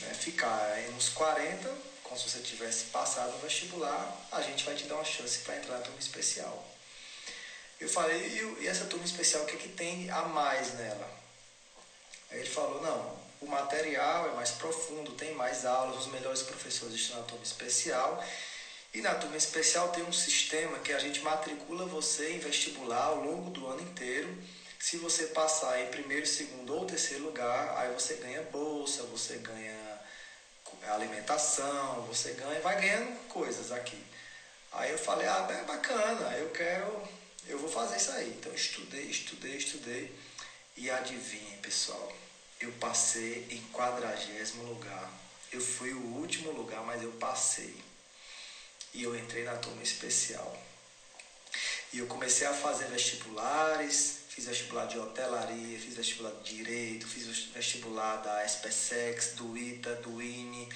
[0.00, 1.68] né, ficar aí nos 40,
[2.02, 5.56] como se você tivesse passado no vestibular, a gente vai te dar uma chance para
[5.56, 6.66] entrar na turma especial.
[7.80, 11.08] Eu falei, e, essa turma especial, o que, é que tem a mais nela?
[12.30, 16.94] Aí ele falou, não, o material é mais profundo, tem mais aulas, os melhores professores
[16.94, 18.24] estão na turma especial.
[18.94, 23.22] E na turma especial tem um sistema que a gente matricula você em vestibular ao
[23.22, 24.36] longo do ano inteiro.
[24.78, 29.98] Se você passar em primeiro, segundo ou terceiro lugar, aí você ganha bolsa, você ganha
[30.86, 34.02] alimentação, você ganha, vai ganhando coisas aqui.
[34.72, 37.02] Aí eu falei, ah, é bacana, eu quero,
[37.46, 38.28] eu vou fazer isso aí.
[38.38, 40.14] Então estudei, estudei, estudei.
[40.76, 42.12] E adivinhem, pessoal,
[42.60, 45.10] eu passei em quadragésimo lugar.
[45.50, 47.74] Eu fui o último lugar, mas eu passei.
[48.94, 50.56] E eu entrei na turma especial.
[51.92, 57.26] E eu comecei a fazer vestibulares, fiz vestibular de hotelaria, fiz vestibular de direito, fiz
[57.46, 60.68] vestibular da SPSEX, do ITA, do INE,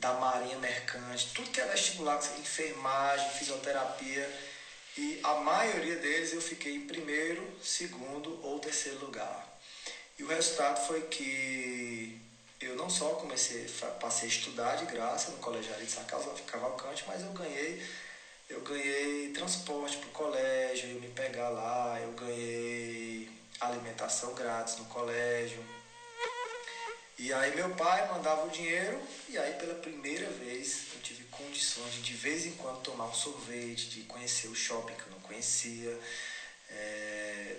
[0.00, 4.48] da Marinha Mercante, tudo que é vestibular, enfermagem, fisioterapia.
[4.96, 9.60] E a maioria deles eu fiquei em primeiro, segundo ou terceiro lugar.
[10.18, 12.20] E o resultado foi que
[12.60, 13.66] eu não só comecei,
[14.00, 17.82] passei a estudar de graça no Colégio de Cavalcante, mas eu ganhei
[18.48, 23.28] eu ganhei transporte para o colégio, eu me pegar lá, eu ganhei
[23.60, 25.62] alimentação grátis no colégio.
[27.18, 31.92] E aí meu pai mandava o dinheiro e aí pela primeira vez eu tive condições
[31.94, 35.20] de de vez em quando tomar um sorvete, de conhecer o shopping que eu não
[35.20, 35.98] conhecia.
[36.70, 37.56] É...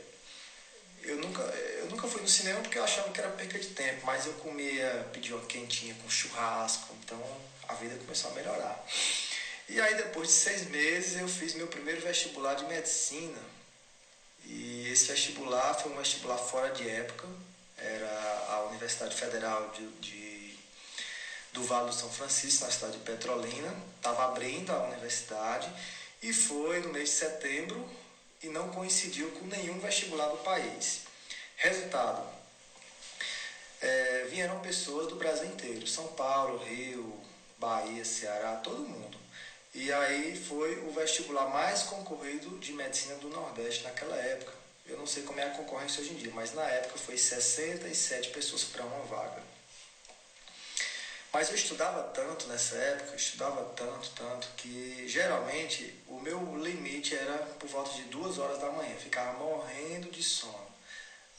[1.09, 4.05] Eu, nunca, eu nunca fui no cinema porque eu achava que era perca de tempo,
[4.05, 7.19] mas eu comia, pedia uma quentinha com churrasco, então
[7.67, 8.85] a vida começou a melhorar.
[9.67, 13.39] E aí depois de seis meses eu fiz meu primeiro vestibular de medicina.
[14.45, 17.27] E esse vestibular foi um vestibular fora de época.
[17.77, 20.57] Era a Universidade Federal de, de
[21.53, 23.75] do Vale do São Francisco, na cidade de Petrolina.
[23.97, 25.71] Estava abrindo a universidade
[26.21, 27.89] e foi no mês de setembro
[28.41, 31.01] e não coincidiu com nenhum vestibular do país.
[31.57, 32.25] Resultado,
[33.81, 37.19] é, vieram pessoas do Brasil inteiro, São Paulo, Rio,
[37.57, 39.17] Bahia, Ceará, todo mundo.
[39.73, 44.53] E aí foi o vestibular mais concorrido de medicina do Nordeste naquela época.
[44.85, 48.29] Eu não sei como é a concorrência hoje em dia, mas na época foi 67
[48.29, 49.48] pessoas para uma vaga.
[51.31, 57.37] Mas eu estudava tanto nessa época, estudava tanto, tanto, que geralmente o meu limite era
[57.59, 58.95] por volta de duas horas da manhã.
[58.95, 60.67] Ficava morrendo de sono.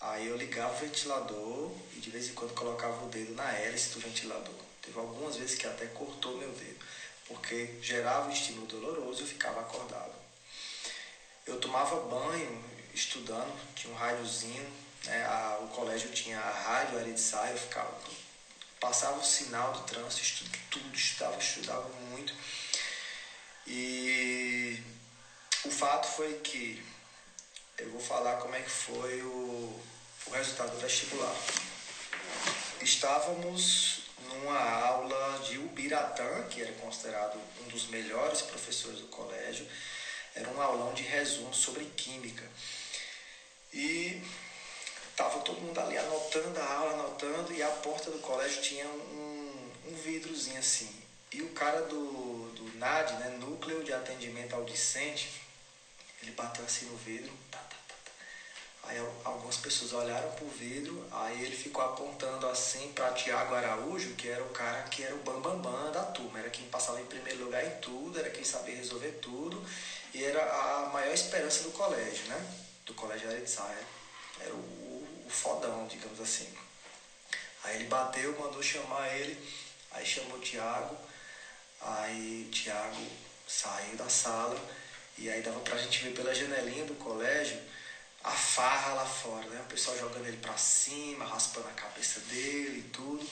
[0.01, 3.91] Aí eu ligava o ventilador e de vez em quando colocava o dedo na hélice
[3.91, 4.55] do ventilador.
[4.81, 6.81] Teve algumas vezes que até cortou meu dedo
[7.31, 10.13] porque gerava um estímulo doloroso e eu ficava acordado.
[11.47, 14.69] Eu tomava banho estudando, tinha um rádiozinho,
[15.05, 15.25] né?
[15.25, 17.97] a, o colégio tinha a rádio Aridsaia, eu ficava,
[18.81, 22.35] passava o sinal do trânsito, estudo, tudo, estudava, estudava muito.
[23.67, 24.83] E
[25.65, 26.83] o fato foi que
[27.79, 29.81] eu vou falar como é que foi o,
[30.27, 31.37] o resultado do vestibular.
[32.81, 39.67] Estávamos numa aula de Ubiratã, que era considerado um dos melhores professores do colégio.
[40.35, 42.49] Era um aulão de resumo sobre química.
[43.73, 44.23] E
[45.21, 49.71] estava todo mundo ali anotando a aula, anotando, e a porta do colégio tinha um,
[49.89, 50.91] um vidrozinho assim.
[51.33, 55.43] E o cara do, do NAD, né, Núcleo de Atendimento ao Discente,
[56.23, 57.75] ele bateu assim no vidro, tá, tá,
[58.85, 64.29] Aí algumas pessoas olharam pro vidro, aí ele ficou apontando assim para Tiago Araújo, que
[64.29, 67.07] era o cara que era o bambambam bam, bam da turma, era quem passava em
[67.07, 69.63] primeiro lugar em tudo, era quem sabia resolver tudo,
[70.15, 72.55] e era a maior esperança do colégio, né?
[72.87, 73.87] Do colégio Aretsaia.
[74.41, 74.80] Era o,
[75.31, 76.53] o fodão, digamos assim.
[77.63, 79.39] Aí ele bateu, mandou chamar ele,
[79.93, 80.97] aí chamou o Tiago,
[81.81, 83.07] aí Tiago
[83.47, 84.61] saiu da sala,
[85.17, 87.61] e aí dava pra gente ver pela janelinha do colégio
[88.23, 89.61] a farra lá fora, né?
[89.63, 93.27] O pessoal jogando ele pra cima, raspando a cabeça dele e tudo.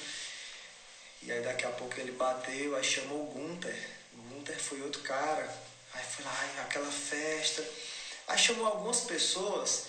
[1.22, 3.90] E aí daqui a pouco ele bateu, aí chamou o Gunter.
[4.14, 5.46] O Gunter foi outro cara.
[5.92, 7.62] Aí foi lá, aquela festa.
[8.28, 9.86] Aí chamou algumas pessoas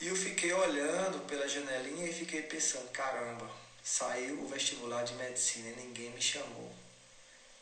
[0.00, 3.50] e eu fiquei olhando pela janelinha e fiquei pensando, caramba,
[3.82, 6.72] saiu o vestibular de medicina e ninguém me chamou.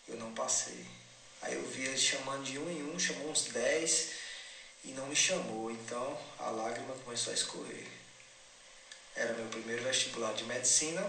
[0.08, 0.84] Eu não passei.
[1.42, 4.14] Aí eu vi ele chamando de um em um, chamou uns dez
[4.84, 7.86] e não me chamou, então a lágrima começou a escorrer.
[9.14, 11.06] Era meu primeiro vestibular de medicina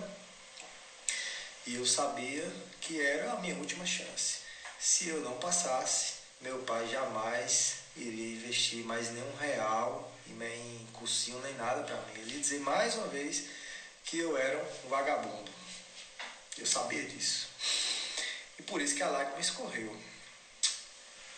[1.66, 2.48] e eu sabia
[2.80, 4.40] que era a minha última chance.
[4.80, 11.54] Se eu não passasse, meu pai jamais iria investir mais nenhum real, nem cursinho, nem
[11.56, 12.22] nada para mim.
[12.22, 13.46] Ele dizer mais uma vez
[14.04, 15.52] que eu era um vagabundo.
[16.58, 17.50] Eu sabia disso.
[18.58, 19.96] E por isso que a lágrima escorreu.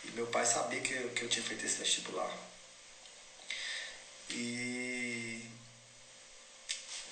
[0.04, 2.32] E meu pai sabia que eu, que eu tinha feito esse vestibular.
[4.30, 5.48] E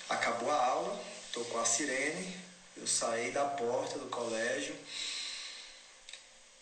[0.09, 2.37] acabou a aula, tocou a sirene,
[2.77, 4.75] eu saí da porta do colégio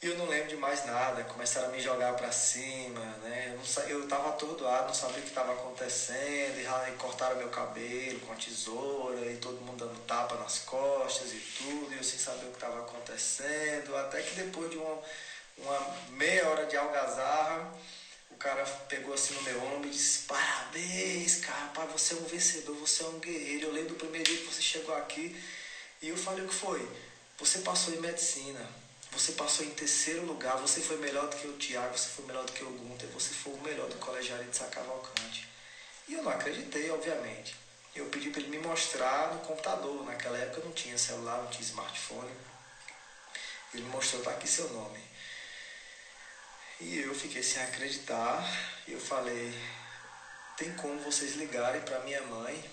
[0.02, 1.24] eu não lembro de mais nada.
[1.24, 3.54] Começaram a me jogar para cima, né?
[3.54, 7.50] Eu, não, eu tava atordoado, não sabia o que estava acontecendo, e, e cortaram meu
[7.50, 12.04] cabelo com a tesoura, e todo mundo dando tapa nas costas e tudo, e eu
[12.04, 15.02] sem saber o que estava acontecendo, até que depois de uma
[15.58, 17.74] uma meia hora de algazarra.
[18.30, 22.26] O cara pegou assim no meu ombro e disse: Parabéns, cara, pai, você é um
[22.26, 23.68] vencedor, você é um guerreiro.
[23.68, 25.36] Eu lembro do primeiro dia que você chegou aqui.
[26.02, 26.88] E eu falei: O que foi?
[27.40, 28.85] Você passou em medicina.
[29.16, 30.58] Você passou em terceiro lugar.
[30.58, 33.34] Você foi melhor do que o Tiago, você foi melhor do que o Gunter, você
[33.34, 35.48] foi o melhor do colegial de Sacavalcante.
[36.10, 37.56] E eu não acreditei, obviamente.
[37.96, 40.04] Eu pedi para ele me mostrar no computador.
[40.04, 42.30] Naquela época não tinha celular, não tinha smartphone.
[43.74, 45.02] Ele me mostrou, tá aqui seu nome.
[46.82, 48.44] E eu fiquei sem acreditar.
[48.86, 49.58] E eu falei,
[50.58, 52.70] tem como vocês ligarem para minha mãe?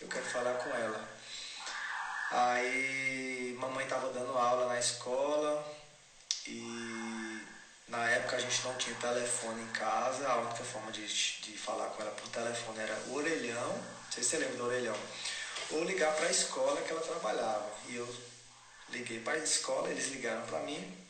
[0.00, 1.21] Eu quero falar com ela.
[2.34, 5.62] Aí mamãe estava dando aula na escola
[6.46, 7.46] e
[7.88, 11.88] na época a gente não tinha telefone em casa, a única forma de, de falar
[11.88, 14.96] com ela por telefone era orelhão, não sei se você lembra do orelhão,
[15.72, 17.70] ou ligar para a escola que ela trabalhava.
[17.90, 18.16] E eu
[18.88, 21.06] liguei para a escola, eles ligaram para mim.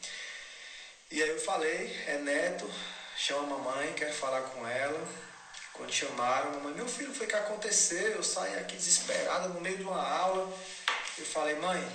[1.08, 2.68] E aí eu falei, é neto,
[3.16, 5.08] chama a mamãe, quero falar com ela.
[5.72, 9.84] Quando chamaram, mamãe, meu filho, foi que aconteceu, eu saí aqui desesperada no meio de
[9.84, 10.52] uma aula.
[11.18, 11.92] Eu falei, mãe,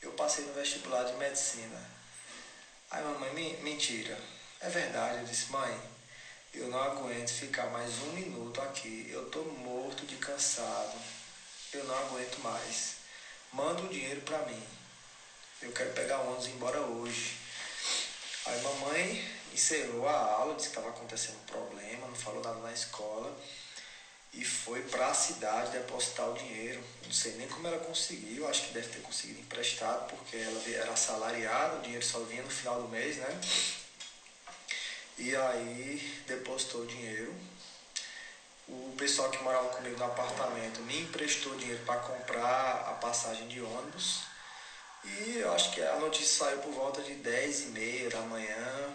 [0.00, 1.78] eu passei no vestibular de medicina.
[2.90, 4.18] Aí mamãe, mentira.
[4.60, 5.18] É verdade.
[5.18, 5.80] Eu disse, mãe,
[6.54, 9.06] eu não aguento ficar mais um minuto aqui.
[9.10, 10.98] Eu tô morto de cansado.
[11.74, 12.96] Eu não aguento mais.
[13.52, 14.62] Manda o dinheiro para mim.
[15.60, 17.36] Eu quero pegar ônibus e ir embora hoje.
[18.46, 22.72] Aí mamãe encerrou a aula, disse que estava acontecendo um problema, não falou nada na
[22.72, 23.36] escola
[24.38, 26.80] e foi para a cidade depositar o dinheiro.
[27.04, 30.92] Não sei nem como ela conseguiu, acho que deve ter conseguido emprestado, porque ela era
[30.92, 33.40] assalariada, o dinheiro só vinha no final do mês, né?
[35.18, 37.34] E aí depositou o dinheiro.
[38.68, 43.60] O pessoal que morava comigo no apartamento me emprestou dinheiro para comprar a passagem de
[43.60, 44.20] ônibus.
[45.02, 48.94] E eu acho que a notícia saiu por volta de 10 e meia da manhã,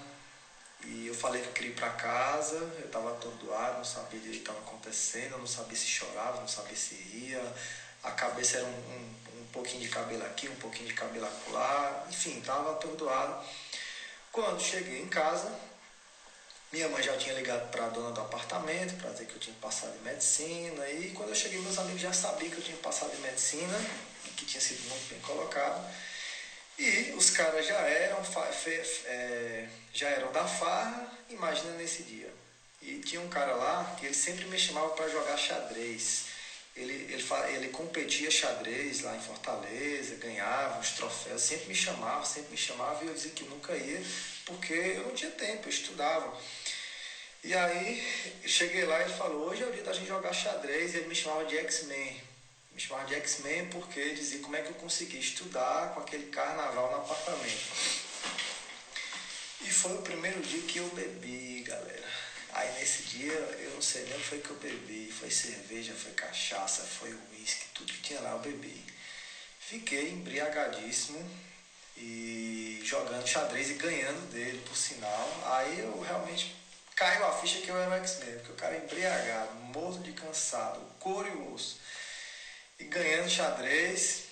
[0.85, 4.23] e eu falei que eu queria ir para casa, eu estava atordoado, não sabia o
[4.23, 7.41] que estava acontecendo, não sabia se chorava, não sabia se ria.
[8.03, 12.05] A cabeça era um, um, um pouquinho de cabelo aqui, um pouquinho de cabelo acolá,
[12.09, 13.45] enfim, estava atordoado.
[14.31, 15.49] Quando cheguei em casa,
[16.73, 19.55] minha mãe já tinha ligado para a dona do apartamento para dizer que eu tinha
[19.61, 20.89] passado em medicina.
[20.89, 23.79] E quando eu cheguei, meus amigos já sabiam que eu tinha passado em medicina,
[24.35, 25.87] que tinha sido muito bem colocado.
[26.77, 28.21] E os caras já eram,
[29.05, 32.33] é, já eram da farra, imagina nesse dia.
[32.81, 36.25] E tinha um cara lá que ele sempre me chamava para jogar xadrez.
[36.75, 37.23] Ele, ele,
[37.55, 43.03] ele competia xadrez lá em Fortaleza, ganhava os troféus, sempre me chamava, sempre me chamava
[43.03, 44.01] e eu dizia que nunca ia,
[44.45, 46.35] porque eu não tinha tempo, eu estudava.
[47.43, 50.93] E aí cheguei lá e ele falou, hoje é o dia da gente jogar xadrez,
[50.93, 52.32] e ele me chamava de X-Men
[52.73, 56.91] me chamava de X-Men porque dizia como é que eu consegui estudar com aquele carnaval
[56.91, 57.63] no apartamento.
[59.61, 62.11] E foi o primeiro dia que eu bebi, galera.
[62.53, 65.11] Aí nesse dia eu não sei nem o que foi que eu bebi.
[65.11, 68.83] Foi cerveja, foi cachaça, foi uísque, tudo que tinha lá eu bebi.
[69.59, 71.23] Fiquei embriagadíssimo
[71.95, 75.43] e jogando xadrez e ganhando dele, por sinal.
[75.45, 76.55] Aí eu realmente
[76.95, 80.81] caiu a ficha que eu era o X-Men, porque o cara embriagado, morto de cansado,
[80.99, 81.82] couro e osso
[82.79, 84.23] e ganhando xadrez.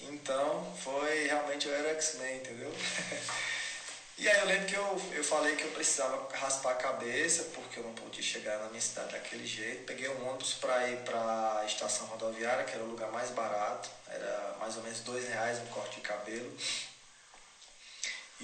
[0.00, 2.72] Então foi realmente eu era X-Men, entendeu?
[4.18, 7.78] e aí eu lembro que eu, eu falei que eu precisava raspar a cabeça, porque
[7.78, 9.84] eu não podia chegar na minha cidade daquele jeito.
[9.84, 13.88] Peguei um ônibus para ir para a estação rodoviária, que era o lugar mais barato,
[14.08, 16.52] era mais ou menos dois reais um corte de cabelo.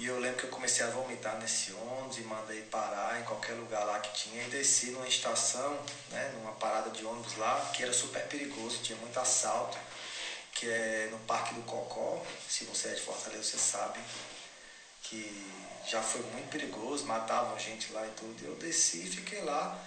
[0.01, 3.53] E eu lembro que eu comecei a vomitar nesse ônibus e mandei parar em qualquer
[3.53, 4.41] lugar lá que tinha.
[4.41, 5.79] E desci numa estação,
[6.09, 9.77] né, numa parada de ônibus lá, que era super perigoso, tinha muito assalto,
[10.55, 12.25] que é no Parque do Cocó.
[12.49, 13.99] Se você é de Fortaleza, você sabe
[15.03, 15.53] que
[15.85, 18.43] já foi muito perigoso, matavam gente lá e tudo.
[18.43, 19.79] Eu desci e fiquei lá,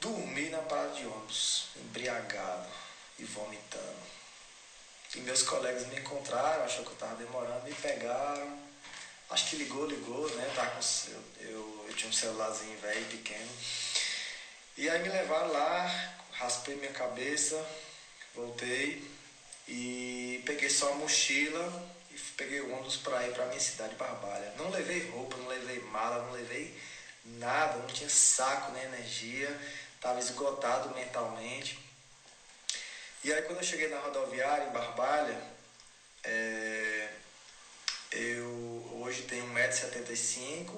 [0.00, 2.68] dormi na parada de ônibus, embriagado
[3.20, 4.02] e vomitando.
[5.14, 8.61] E meus colegas me encontraram, achou que eu estava demorando, me pegaram
[9.32, 10.52] Acho que ligou, ligou, né?
[10.54, 10.80] Tá com,
[11.10, 13.50] eu, eu, eu tinha um celularzinho velho, pequeno.
[14.76, 17.66] E aí me levaram lá, raspei minha cabeça,
[18.34, 19.10] voltei
[19.66, 24.52] e peguei só a mochila e peguei o ônibus para ir para minha cidade, Barbalha.
[24.58, 26.78] Não levei roupa, não levei mala, não levei
[27.24, 29.48] nada, não tinha saco nem energia,
[29.94, 31.78] estava esgotado mentalmente.
[33.24, 35.42] E aí quando eu cheguei na rodoviária em Barbalha,
[36.22, 37.21] é,
[38.14, 40.70] eu hoje tenho 1,75m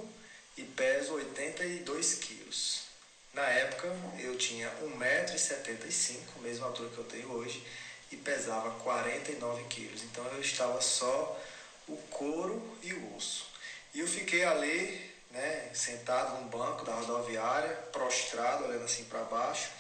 [0.56, 2.84] e peso 82 quilos.
[3.32, 7.66] Na época eu tinha 1,75m, mesma altura que eu tenho hoje,
[8.12, 10.02] e pesava 49 quilos.
[10.04, 11.40] Então eu estava só
[11.88, 13.46] o couro e o osso.
[13.92, 19.70] E eu fiquei ali, né, sentado num banco da rodoviária, prostrado, olhando assim para baixo.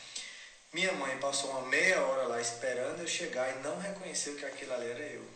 [0.72, 4.74] Minha mãe passou uma meia hora lá esperando eu chegar e não reconheceu que aquilo
[4.74, 5.33] ali era eu.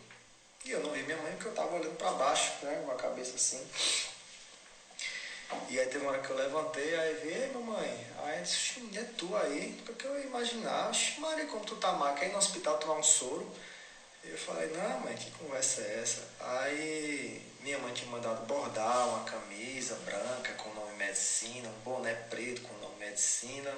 [0.69, 2.95] E eu não vi minha mãe porque eu estava olhando para baixo, né, com a
[2.95, 3.59] cabeça assim.
[5.67, 9.03] E aí teve uma hora que eu levantei, aí vi, ei mamãe, aí disse, é
[9.17, 10.91] tu aí, o que eu ia imaginar?
[11.17, 13.51] Maria, como tu tá quer ir no hospital tomar um soro?
[14.23, 16.27] Eu falei, não mãe, que conversa é essa?
[16.39, 22.13] Aí minha mãe tinha mandado bordar uma camisa branca com o nome medicina, um boné
[22.13, 23.73] preto com o nome medicina.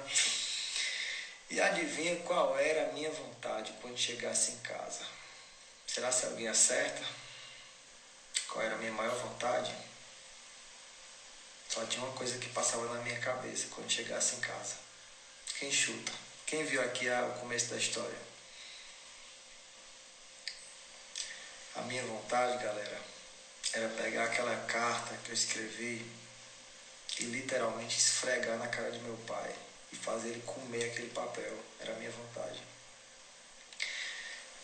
[1.48, 5.21] E adivinha qual era a minha vontade quando chegasse em casa?
[5.92, 7.04] Será se alguém acerta?
[8.48, 9.74] Qual era a minha maior vontade?
[11.68, 14.76] Só tinha uma coisa que passava na minha cabeça quando chegasse em casa.
[15.58, 16.10] Quem chuta?
[16.46, 18.18] Quem viu aqui o começo da história?
[21.74, 23.00] A minha vontade, galera,
[23.74, 26.10] era pegar aquela carta que eu escrevi
[27.20, 29.54] e literalmente esfregar na cara de meu pai
[29.92, 31.54] e fazer ele comer aquele papel.
[31.80, 32.71] Era a minha vontade.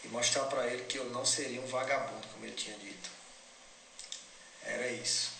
[0.04, 3.10] E mostrar para ele que eu não seria um vagabundo, como ele tinha dito.
[4.62, 5.32] Era isso.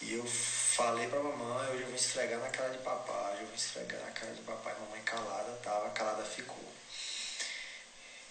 [0.00, 3.46] E eu falei pra mamãe, hoje eu vou esfregar na cara de papai, hoje eu
[3.46, 4.74] vou esfregar na cara de papai.
[4.80, 6.72] Mamãe calada tava, calada ficou.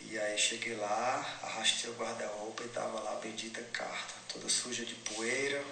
[0.02, 4.86] E aí cheguei lá, arrastei o guarda-roupa e tava lá a bendita carta, toda suja
[4.86, 5.64] de poeira.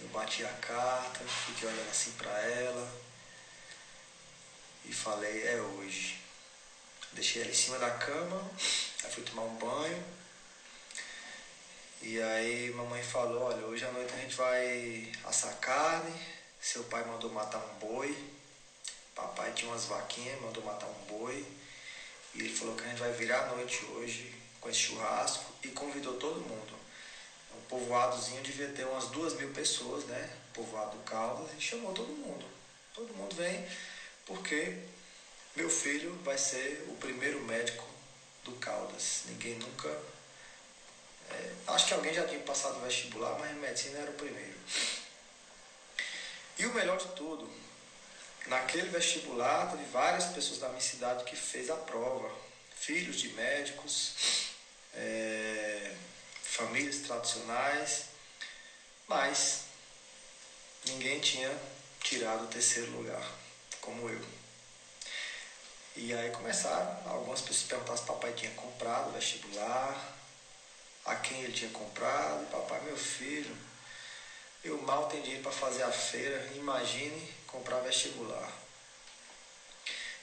[0.00, 2.92] Eu bati a carta, fiquei olhando assim para ela
[4.84, 6.21] e falei, é hoje.
[7.12, 8.50] Deixei ela em cima da cama,
[9.04, 10.02] aí fui tomar um banho
[12.04, 16.12] e aí mamãe falou, olha, hoje à noite a gente vai assar carne,
[16.60, 18.12] seu pai mandou matar um boi,
[19.14, 21.46] papai tinha umas vaquinhas, mandou matar um boi,
[22.34, 25.68] e ele falou que a gente vai virar a noite hoje com esse churrasco e
[25.68, 26.74] convidou todo mundo.
[27.52, 30.36] O povoadozinho devia ter umas duas mil pessoas, né?
[30.50, 32.44] O povoado do Caldas, e chamou todo mundo.
[32.92, 33.64] Todo mundo vem
[34.26, 34.76] porque
[35.56, 37.88] meu filho vai ser o primeiro médico
[38.44, 39.22] do Caldas.
[39.26, 39.88] Ninguém nunca
[41.32, 44.58] é, acho que alguém já tinha passado vestibular, mas medicina era o primeiro.
[46.58, 47.50] E o melhor de tudo,
[48.46, 52.30] naquele vestibular teve várias pessoas da minha cidade que fez a prova,
[52.76, 54.14] filhos de médicos,
[54.94, 55.94] é,
[56.42, 58.06] famílias tradicionais,
[59.08, 59.62] mas
[60.86, 61.50] ninguém tinha
[62.00, 63.26] tirado o terceiro lugar,
[63.80, 64.41] como eu.
[65.94, 70.14] E aí começaram, algumas pessoas perguntaram se papai tinha comprado vestibular,
[71.04, 72.50] a quem ele tinha comprado.
[72.50, 73.54] Papai, meu filho,
[74.64, 78.50] eu mal tenho dinheiro para fazer a feira, imagine comprar vestibular.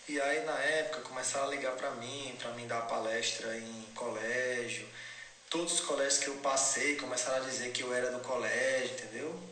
[0.08, 4.88] E aí na época começaram a ligar para mim, para mim dar palestra em colégio.
[5.52, 9.49] Todos os colégios que eu passei começaram a dizer que eu era do colégio, entendeu?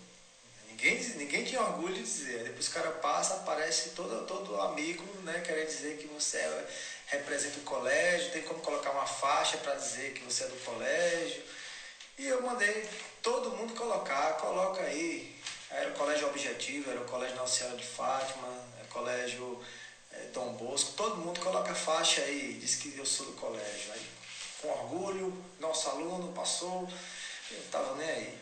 [0.80, 2.44] Ninguém, ninguém tinha orgulho de dizer.
[2.44, 6.68] Depois o cara passa, aparece todo, todo amigo, né, querendo dizer que você é
[7.08, 11.42] representa o colégio, tem como colocar uma faixa para dizer que você é do colégio.
[12.16, 12.88] E eu mandei
[13.24, 15.36] todo mundo colocar, coloca aí.
[15.72, 18.48] Era o colégio objetivo, era o colégio Nossa Senhora de Fátima,
[18.84, 19.60] o colégio
[20.12, 23.94] é, Dom Bosco, todo mundo coloca faixa aí, diz que eu sou do colégio.
[23.94, 24.06] Aí,
[24.62, 26.88] com orgulho, nosso aluno passou,
[27.50, 28.38] eu estava nem aí.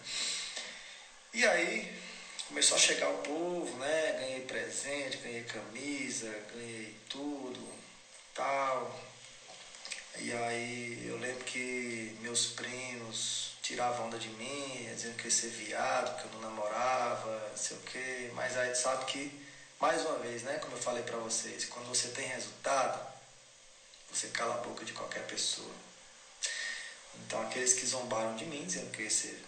[1.33, 2.04] E aí
[2.47, 4.11] começou a chegar o povo, né?
[4.19, 7.59] Ganhei presente, ganhei camisa, ganhei tudo,
[8.33, 9.03] tal.
[10.19, 15.35] E aí eu lembro que meus primos tiravam onda de mim, dizendo que eu ia
[15.35, 18.31] ser viado, que eu não namorava, não sei o quê.
[18.33, 19.45] Mas aí sabe que,
[19.79, 23.05] mais uma vez, né, como eu falei para vocês, quando você tem resultado,
[24.11, 25.73] você cala a boca de qualquer pessoa.
[27.25, 29.43] Então aqueles que zombaram de mim, dizendo que eu ia ser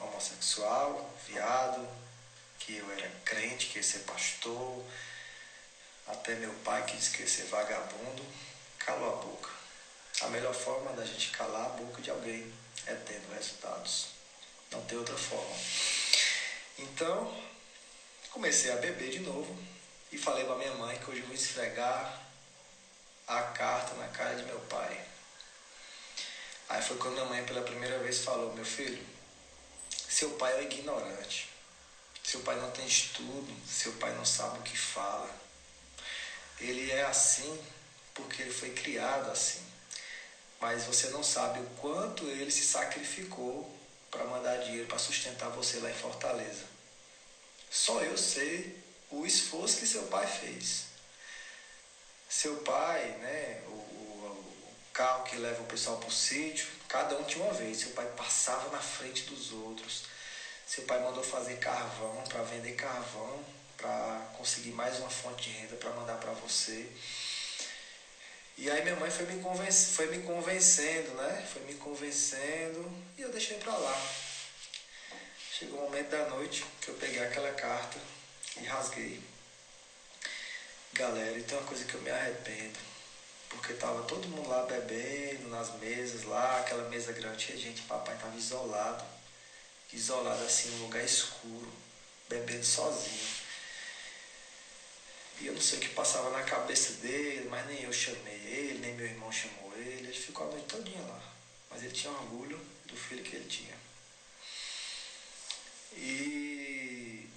[0.00, 1.86] homossexual, viado,
[2.68, 4.84] que eu era crente, que ia ser pastor,
[6.06, 8.22] até meu pai que disse que ia ser vagabundo,
[8.78, 9.50] calou a boca.
[10.20, 12.52] A melhor forma da gente calar a boca de alguém
[12.86, 14.08] é tendo resultados.
[14.70, 15.56] Não tem outra forma.
[16.78, 17.42] Então,
[18.30, 19.58] comecei a beber de novo
[20.12, 22.20] e falei para minha mãe que hoje eu vou esfregar
[23.26, 25.06] a carta na cara de meu pai.
[26.68, 29.02] Aí foi quando minha mãe pela primeira vez falou: Meu filho,
[29.90, 31.57] seu pai é ignorante.
[32.28, 35.38] Seu pai não tem estudo, seu pai não sabe o que fala
[36.60, 37.58] ele é assim
[38.14, 39.62] porque ele foi criado assim.
[40.60, 43.72] Mas você não sabe o quanto ele se sacrificou
[44.10, 46.64] para mandar dinheiro para sustentar você lá em Fortaleza.
[47.70, 48.76] Só eu sei
[49.10, 50.86] o esforço que seu pai fez.
[52.28, 57.16] Seu pai, né, o, o, o carro que leva o pessoal para o sítio, cada
[57.16, 57.78] um tinha uma vez.
[57.78, 60.04] Seu pai passava na frente dos outros.
[60.68, 63.42] Seu pai mandou fazer carvão para vender carvão,
[63.78, 66.86] para conseguir mais uma fonte de renda para mandar para você.
[68.54, 71.48] E aí minha mãe foi me, convenc foi me convencendo, né?
[71.50, 74.10] Foi me convencendo e eu deixei para lá.
[75.50, 77.98] Chegou o momento da noite que eu peguei aquela carta
[78.58, 79.22] e rasguei.
[80.92, 82.78] Galera, então é uma coisa que eu me arrependo.
[83.48, 88.14] Porque tava todo mundo lá bebendo nas mesas lá, aquela mesa grande, tinha gente, papai
[88.18, 89.17] tava isolado.
[89.92, 91.72] Isolado assim, num lugar escuro,
[92.28, 93.28] bebendo sozinho.
[95.40, 98.78] E eu não sei o que passava na cabeça dele, mas nem eu chamei ele,
[98.80, 100.08] nem meu irmão chamou ele.
[100.08, 101.22] Ele ficou a noite todinha lá.
[101.70, 103.76] Mas ele tinha orgulho do filho que ele tinha.
[105.92, 107.28] E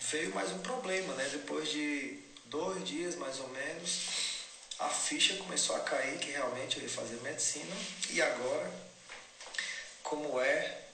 [0.00, 1.28] veio mais um problema, né?
[1.30, 4.06] Depois de dois dias mais ou menos,
[4.78, 7.74] a ficha começou a cair que realmente eu ia fazer medicina.
[8.10, 8.72] E agora,
[10.02, 10.85] como é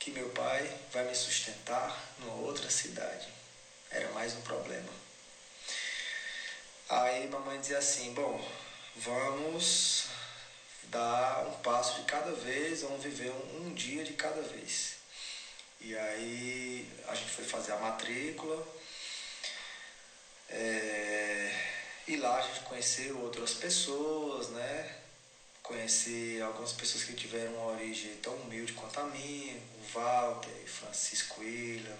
[0.00, 3.28] que meu pai vai me sustentar numa outra cidade?
[3.90, 4.88] Era mais um problema.
[6.88, 8.42] Aí mamãe dizia assim, bom,
[8.96, 10.06] vamos
[10.84, 14.94] dar um passo de cada vez, vamos viver um, um dia de cada vez.
[15.82, 18.66] E aí a gente foi fazer a matrícula.
[20.48, 21.54] É,
[22.08, 24.99] e lá a gente conheceu outras pessoas, né?
[25.70, 31.40] Conheci algumas pessoas que tiveram uma origem tão humilde quanto a minha, o Walter, Francisco
[31.40, 31.96] William,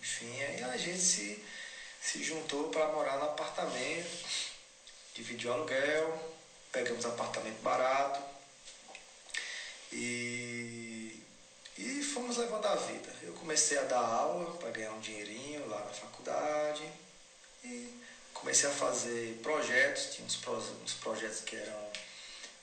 [0.00, 1.40] enfim, aí a gente se
[2.02, 4.26] se juntou para morar no apartamento,
[5.14, 6.34] dividiu o aluguel,
[6.72, 8.20] pegamos apartamento barato
[9.92, 11.22] e,
[11.78, 13.14] e fomos levando a vida.
[13.22, 16.82] Eu comecei a dar aula para ganhar um dinheirinho lá na faculdade
[17.62, 18.02] e
[18.34, 20.40] comecei a fazer projetos, tinha uns,
[20.82, 21.92] uns projetos que eram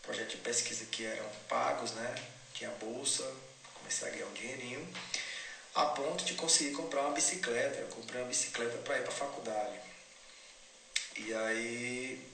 [0.09, 2.15] projetos de pesquisa que eram pagos, né?
[2.55, 3.31] Tinha bolsa,
[3.75, 4.87] comecei a ganhar um dinheirinho
[5.75, 7.77] a ponto de conseguir comprar uma bicicleta.
[7.77, 9.79] Eu comprei uma bicicleta para ir para a faculdade.
[11.15, 12.27] E aí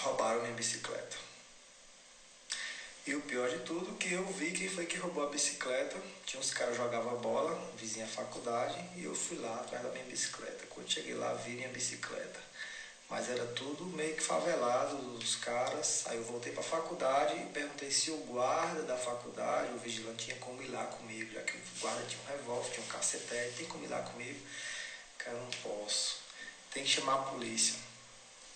[0.00, 1.16] roubaram minha bicicleta.
[3.06, 5.96] E o pior de tudo que eu vi quem foi que roubou a bicicleta.
[6.26, 10.66] Tinha uns caras jogavam bola, vizinha faculdade, e eu fui lá atrás da minha bicicleta.
[10.68, 12.51] Quando cheguei lá, vi minha bicicleta.
[13.12, 16.04] Mas era tudo meio que favelado, os caras.
[16.06, 20.24] Aí eu voltei para a faculdade e perguntei se o guarda da faculdade, o vigilante,
[20.24, 23.56] tinha como ir lá comigo, já que o guarda tinha um revólver, tinha um cacetete,
[23.58, 24.40] tem como ir lá comigo?
[25.18, 26.20] Cara, não posso.
[26.72, 27.78] Tem que chamar a polícia.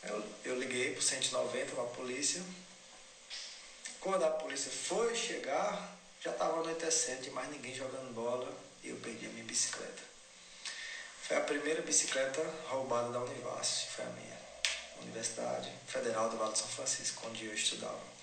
[0.02, 2.42] Eu, eu liguei pro 190 para a polícia.
[4.00, 8.50] Quando a polícia foi chegar, já estava anoitecendo, mais ninguém jogando bola
[8.82, 10.02] e eu perdi a minha bicicleta.
[11.24, 14.35] Foi a primeira bicicleta roubada da Univasf, foi a minha.
[15.02, 18.16] Universidade Federal do Vale de São Francisco, onde eu estudava.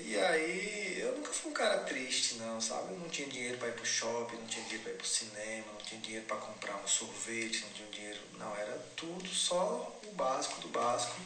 [0.00, 2.92] E aí eu nunca fui um cara triste, não, sabe?
[2.92, 5.66] Eu não tinha dinheiro para ir pro shopping, não tinha dinheiro para ir pro cinema,
[5.72, 8.20] não tinha dinheiro para comprar um sorvete, não tinha dinheiro.
[8.34, 11.16] Não, era tudo só o básico do básico.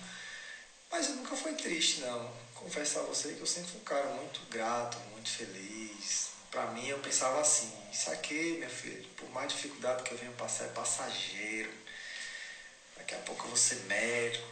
[0.91, 2.33] Mas eu nunca fui triste, não.
[2.55, 6.31] Confesso a você que eu sempre fui um cara muito grato, muito feliz.
[6.51, 10.33] Para mim eu pensava assim, isso aqui, minha filha, por mais dificuldade que eu venha
[10.33, 11.83] passar, é passageiro
[13.03, 14.47] Daqui a pouco eu vou ser médico.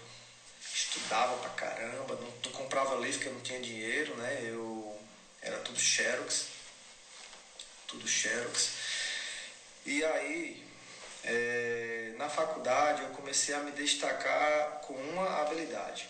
[0.72, 4.40] Estudava pra caramba, não, comprava livro porque eu não tinha dinheiro, né?
[4.42, 4.98] Eu
[5.42, 6.46] era tudo Xerox.
[7.86, 8.70] Tudo Xerox.
[9.84, 10.64] E aí,
[11.24, 16.08] é, na faculdade, eu comecei a me destacar com uma habilidade.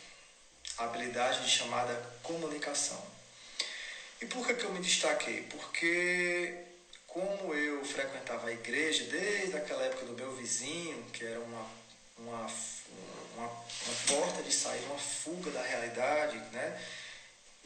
[0.78, 3.02] A habilidade de chamada comunicação.
[4.20, 5.42] E por que, que eu me destaquei?
[5.44, 6.54] Porque
[7.06, 11.80] como eu frequentava a igreja desde aquela época do meu vizinho, que era uma
[12.20, 12.46] uma,
[13.36, 16.80] uma, uma porta de sair, uma fuga da realidade, né?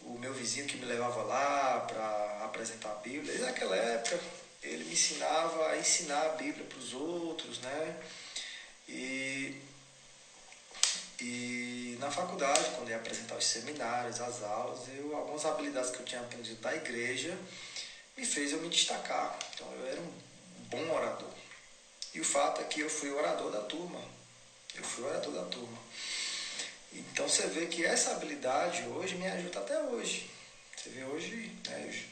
[0.02, 4.20] O meu vizinho que me levava lá para apresentar a Bíblia, desde naquela época
[4.62, 7.96] ele me ensinava a ensinar a Bíblia para os outros, né?
[8.88, 9.60] E,
[11.20, 16.04] e na faculdade, quando ia apresentar os seminários, as aulas, eu, algumas habilidades que eu
[16.04, 17.36] tinha aprendido da igreja
[18.16, 19.38] me fez eu me destacar.
[19.54, 20.12] Então eu era um
[20.68, 21.30] bom orador.
[22.14, 24.00] E o fato é que eu fui orador da turma.
[24.74, 25.78] Eu fui orador da turma.
[26.92, 30.30] Então você vê que essa habilidade hoje me ajuda até hoje.
[30.76, 32.04] Você vê hoje, né,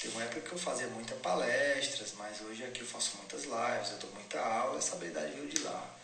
[0.00, 3.92] teve uma época que eu fazia muitas palestras, mas hoje aqui eu faço muitas lives,
[3.92, 5.96] eu dou muita aula, essa habilidade veio de lá.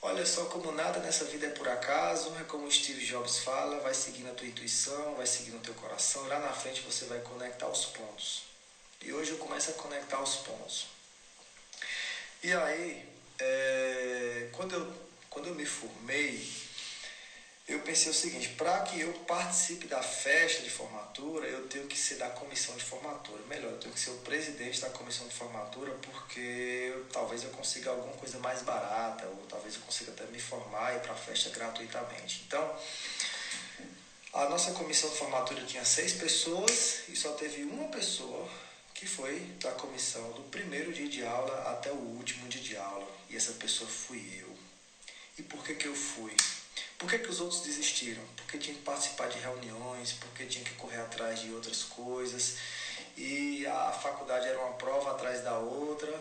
[0.00, 3.94] Olha só como nada nessa vida é por acaso, é como Steve Jobs fala, vai
[3.94, 7.68] seguindo a tua intuição, vai seguindo o teu coração, lá na frente você vai conectar
[7.68, 8.42] os pontos.
[9.00, 10.86] E hoje eu começo a conectar os pontos.
[12.42, 13.08] E aí,
[13.40, 15.07] é, quando eu
[15.38, 16.44] quando eu me formei,
[17.68, 21.96] eu pensei o seguinte, para que eu participe da festa de formatura, eu tenho que
[21.96, 23.40] ser da comissão de formatura.
[23.46, 27.50] Melhor, eu tenho que ser o presidente da comissão de formatura, porque eu, talvez eu
[27.50, 31.12] consiga alguma coisa mais barata, ou talvez eu consiga até me formar e ir para
[31.12, 32.42] a festa gratuitamente.
[32.44, 32.76] Então,
[34.32, 38.48] a nossa comissão de formatura tinha seis pessoas e só teve uma pessoa
[38.92, 43.06] que foi da comissão do primeiro dia de aula até o último dia de aula.
[43.30, 44.47] E essa pessoa fui eu.
[45.38, 46.34] E por que, que eu fui?
[46.98, 48.22] Por que, que os outros desistiram?
[48.36, 52.56] Porque tinha que participar de reuniões, porque tinha que correr atrás de outras coisas.
[53.16, 56.12] E a faculdade era uma prova atrás da outra.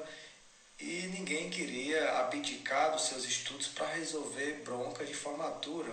[0.80, 5.92] E ninguém queria abdicar dos seus estudos para resolver bronca de formatura.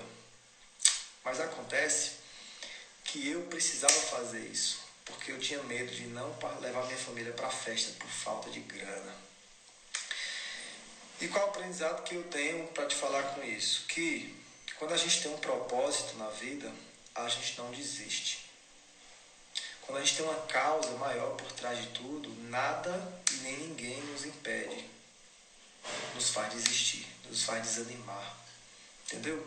[1.24, 2.12] Mas acontece
[3.04, 6.28] que eu precisava fazer isso, porque eu tinha medo de não
[6.60, 9.23] levar minha família para a festa por falta de grana.
[11.20, 13.86] E qual o aprendizado que eu tenho para te falar com isso?
[13.86, 14.34] Que
[14.78, 16.70] quando a gente tem um propósito na vida,
[17.14, 18.44] a gente não desiste.
[19.82, 24.00] Quando a gente tem uma causa maior por trás de tudo, nada e nem ninguém
[24.04, 24.88] nos impede,
[26.14, 28.36] nos faz desistir, nos faz desanimar.
[29.06, 29.46] Entendeu?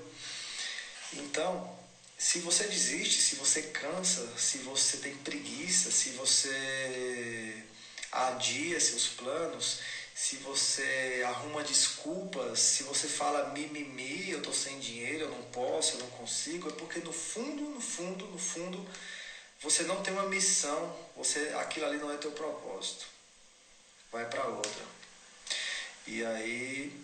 [1.13, 1.78] Então,
[2.18, 7.63] se você desiste, se você cansa, se você tem preguiça, se você
[8.11, 9.80] adia seus planos,
[10.18, 15.93] se você arruma desculpas, se você fala mimimi, eu tô sem dinheiro, eu não posso,
[15.93, 18.84] eu não consigo, é porque no fundo, no fundo, no fundo,
[19.61, 23.05] você não tem uma missão, você aquilo ali não é teu propósito.
[24.11, 24.84] Vai para outra.
[26.07, 26.99] E aí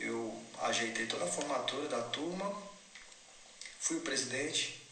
[0.00, 2.50] eu ajeitei toda a formatura da turma,
[3.78, 4.82] fui o presidente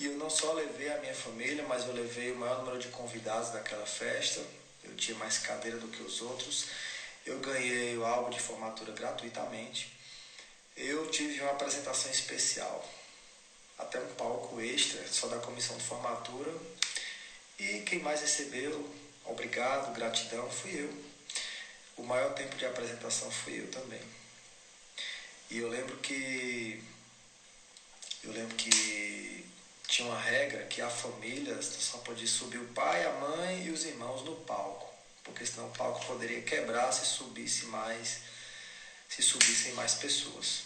[0.00, 2.88] e eu não só levei a minha família, mas eu levei o maior número de
[2.88, 4.44] convidados daquela festa
[4.88, 6.66] eu tinha mais cadeira do que os outros.
[7.24, 9.92] Eu ganhei o álbum de formatura gratuitamente.
[10.76, 12.88] Eu tive uma apresentação especial,
[13.78, 16.52] até um palco extra, só da comissão de formatura.
[17.58, 18.88] E quem mais recebeu,
[19.24, 21.08] obrigado, gratidão, fui eu.
[21.96, 24.00] O maior tempo de apresentação fui eu também.
[25.50, 26.82] E eu lembro que
[28.22, 29.44] eu lembro que
[29.88, 33.86] tinha uma regra que a família só podia subir o pai, a mãe e os
[33.86, 34.86] irmãos no palco,
[35.24, 38.20] porque senão o palco poderia quebrar se subisse mais,
[39.08, 40.64] se subissem mais pessoas.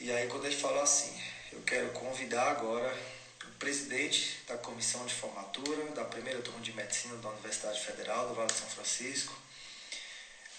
[0.00, 1.22] E aí quando ele falou assim,
[1.52, 2.98] eu quero convidar agora
[3.44, 8.34] o presidente da comissão de formatura da primeira turma de medicina da Universidade Federal do
[8.34, 9.38] Vale de São Francisco,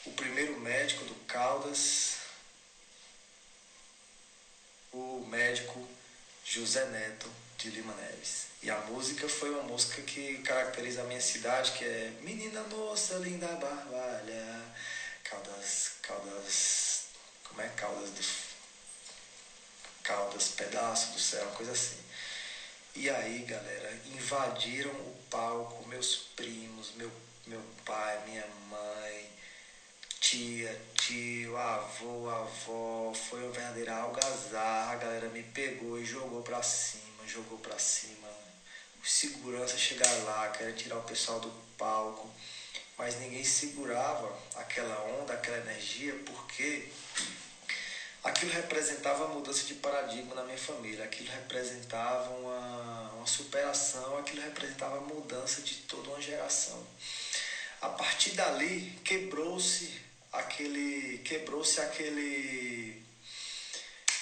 [0.05, 2.17] o primeiro médico do Caldas,
[4.93, 5.96] o médico
[6.49, 8.45] José Neto de Lima Neves.
[8.63, 13.15] E a música foi uma música que caracteriza a minha cidade, que é Menina Moça
[13.15, 14.65] Linda Barbalha,
[15.25, 17.07] Caldas, Caldas,
[17.43, 17.67] como é?
[17.69, 18.23] Caldas do,
[20.03, 22.01] Caldas, Pedaço do Céu, coisa assim.
[22.95, 27.11] E aí, galera, invadiram o palco meus primos, meu,
[27.45, 29.29] meu pai, minha mãe,
[30.21, 36.61] tia, tio, avô, avó, foi uma verdadeira algazarra, a galera me pegou e jogou pra
[36.61, 38.27] cima, jogou pra cima.
[39.01, 42.29] Os seguranças chegaram lá, querem tirar o pessoal do palco,
[42.97, 46.89] mas ninguém segurava aquela onda, aquela energia, porque
[48.21, 54.41] aquilo representava a mudança de paradigma na minha família, aquilo representava uma, uma superação, aquilo
[54.41, 56.85] representava a mudança de toda uma geração.
[57.79, 60.06] A partir dali, quebrou-se
[60.37, 63.03] aquele quebrou-se aquele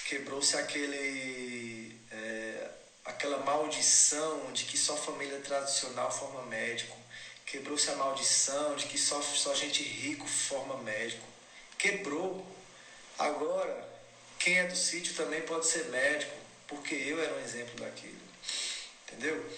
[0.07, 2.69] quebrou-se aquele é,
[3.05, 6.97] aquela maldição de que só família tradicional forma médico.
[7.45, 11.25] Quebrou-se a maldição de que só só gente rico forma médico.
[11.77, 12.45] Quebrou.
[13.17, 13.87] Agora
[14.39, 16.35] quem é do sítio também pode ser médico
[16.67, 18.25] porque eu era um exemplo daquilo.
[19.03, 19.49] Entendeu?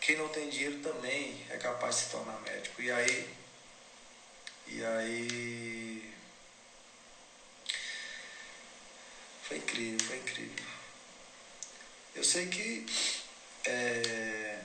[0.00, 2.82] Quem não tem dinheiro também é capaz de se tornar médico.
[2.82, 3.43] E aí
[4.68, 6.14] e aí.
[9.42, 10.64] Foi incrível, foi incrível.
[12.14, 12.86] Eu sei que
[13.66, 14.58] é,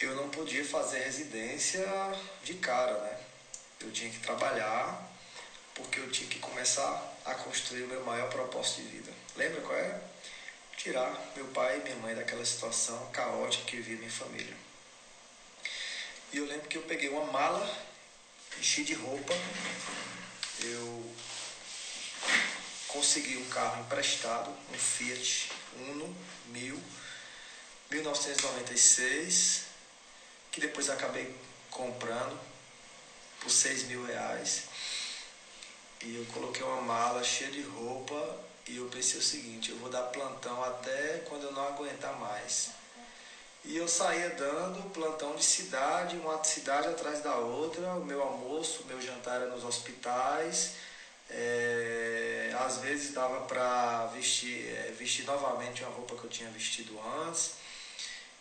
[0.00, 1.86] eu não podia fazer residência
[2.44, 3.18] de cara, né?
[3.80, 5.10] Eu tinha que trabalhar
[5.74, 9.12] porque eu tinha que começar a construir o meu maior propósito de vida.
[9.36, 10.00] Lembra qual é?
[10.76, 14.54] Tirar meu pai e minha mãe daquela situação caótica que vivia minha família.
[16.32, 17.91] E eu lembro que eu peguei uma mala
[18.58, 19.34] enchi de roupa,
[20.60, 21.14] eu
[22.88, 26.14] consegui um carro emprestado, um Fiat Uno
[26.46, 26.82] 1000,
[27.90, 29.64] 1996,
[30.50, 31.34] que depois acabei
[31.70, 32.38] comprando
[33.40, 34.64] por 6 mil reais.
[36.02, 39.90] E eu coloquei uma mala cheia de roupa E eu pensei o seguinte, eu vou
[39.90, 42.70] dar plantão até quando eu não aguentar mais.
[43.64, 48.82] E eu saía dando plantão de cidade, uma cidade atrás da outra, o meu almoço,
[48.82, 50.74] o meu jantar era nos hospitais.
[51.30, 56.98] É, às vezes dava para vestir, é, vestir novamente uma roupa que eu tinha vestido
[57.24, 57.52] antes.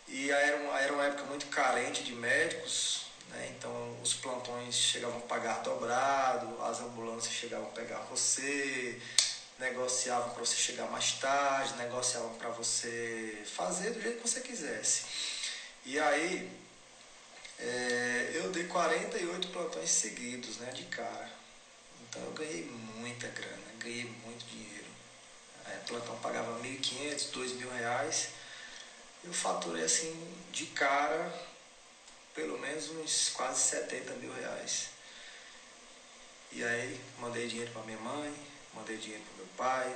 [0.07, 3.53] E era uma, era uma época muito carente de médicos, né?
[3.55, 8.99] então os plantões chegavam a pagar dobrado, as ambulâncias chegavam a pegar você,
[9.61, 15.05] negociavam para você chegar mais tarde, negociavam para você fazer do jeito que você quisesse.
[15.85, 16.51] E aí
[17.59, 21.31] é, eu dei 48 plantões seguidos, né, de cara.
[22.01, 22.63] Então eu ganhei
[22.95, 24.91] muita grana, ganhei muito dinheiro.
[25.65, 28.29] O plantão pagava 1.500, 2.000 reais.
[29.23, 31.31] Eu faturei assim de cara
[32.33, 34.89] pelo menos uns quase 70 mil reais.
[36.51, 38.33] E aí mandei dinheiro para minha mãe,
[38.73, 39.95] mandei dinheiro para meu pai,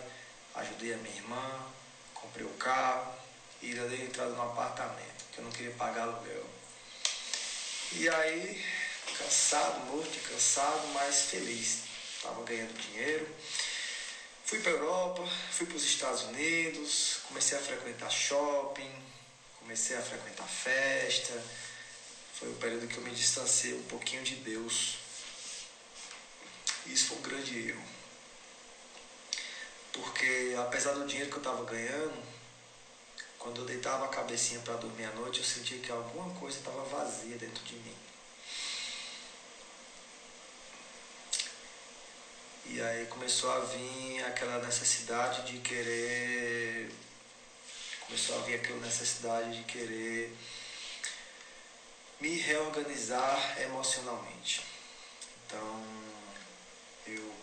[0.56, 1.66] ajudei a minha irmã,
[2.14, 3.14] comprei o um carro
[3.62, 6.46] e dei entrada no apartamento, que eu não queria pagar aluguel.
[7.94, 8.66] E aí,
[9.18, 11.84] cansado, morto cansado, mas feliz.
[12.18, 13.28] Estava ganhando dinheiro.
[14.46, 18.92] Fui para Europa, fui para os Estados Unidos, comecei a frequentar shopping,
[19.60, 21.42] comecei a frequentar festa.
[22.34, 24.98] Foi o período que eu me distanciei um pouquinho de Deus.
[26.86, 27.95] Isso foi um grande erro.
[29.96, 32.22] Porque apesar do dinheiro que eu estava ganhando,
[33.40, 36.84] quando eu deitava a cabecinha para dormir à noite, eu sentia que alguma coisa estava
[36.84, 37.96] vazia dentro de mim.
[42.66, 46.92] E aí começou a vir aquela necessidade de querer.
[48.02, 50.36] Começou a vir aquela necessidade de querer
[52.20, 54.62] me reorganizar emocionalmente.
[55.46, 55.84] Então
[57.08, 57.34] eu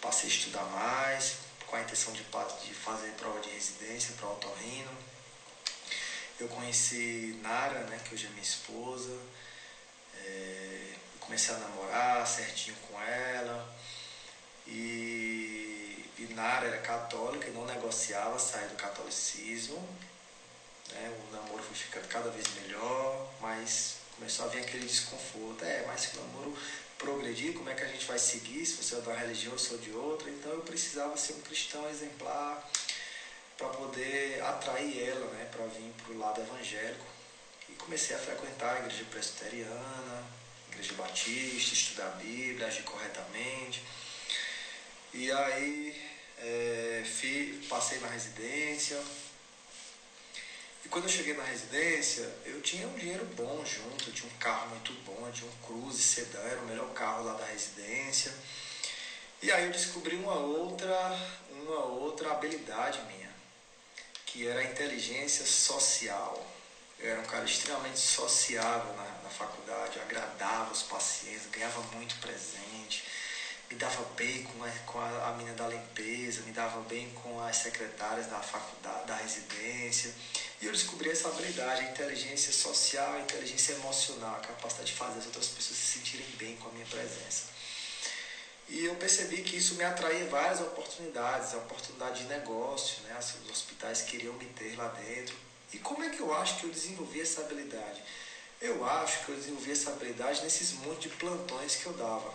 [0.00, 1.36] passei a estudar mais,
[1.72, 4.90] com a intenção de, de fazer prova de residência para otorrino.
[6.38, 9.18] Eu conheci Nara, né, que hoje é minha esposa.
[10.22, 13.74] É, comecei a namorar certinho com ela.
[14.66, 19.78] E, e Nara era católica e não negociava sair do catolicismo.
[20.90, 21.10] Né?
[21.26, 25.64] O namoro foi ficando cada vez melhor, mas começou a vir aquele desconforto.
[25.64, 26.54] É, mas se o namoro
[27.02, 29.58] progredir, como é que a gente vai seguir, se você é de uma religião ou
[29.58, 30.30] sou de outra.
[30.30, 32.70] Então eu precisava ser um cristão exemplar
[33.58, 37.04] para poder atrair ela né, para vir para o lado evangélico.
[37.68, 40.26] E comecei a frequentar a igreja presbiteriana,
[40.70, 43.82] igreja batista, estudar a Bíblia, agir corretamente.
[45.12, 46.02] E aí
[46.38, 49.00] é, fui, passei na residência,
[50.92, 54.68] quando eu cheguei na residência, eu tinha um dinheiro bom junto, eu tinha um carro
[54.68, 58.30] muito bom, eu tinha um Cruze sedã, era o melhor carro lá da residência.
[59.40, 61.18] E aí eu descobri uma outra,
[61.50, 63.30] uma outra habilidade minha,
[64.26, 66.46] que era a inteligência social.
[66.98, 73.02] Eu era um cara extremamente sociável na, na faculdade, agradava os pacientes, ganhava muito presente,
[73.70, 77.56] me dava bem com a, com a, a da limpeza, me dava bem com as
[77.56, 80.12] secretárias da faculdade, da residência.
[80.62, 85.18] E eu descobri essa habilidade, a inteligência social, a inteligência emocional, a capacidade de fazer
[85.18, 87.46] as outras pessoas se sentirem bem com a minha presença.
[88.68, 93.18] E eu percebi que isso me atraía várias oportunidades, a oportunidade de negócio, né?
[93.18, 95.34] os hospitais queriam me ter lá dentro.
[95.72, 98.00] E como é que eu acho que eu desenvolvi essa habilidade?
[98.60, 102.32] Eu acho que eu desenvolvi essa habilidade nesses montes de plantões que eu dava.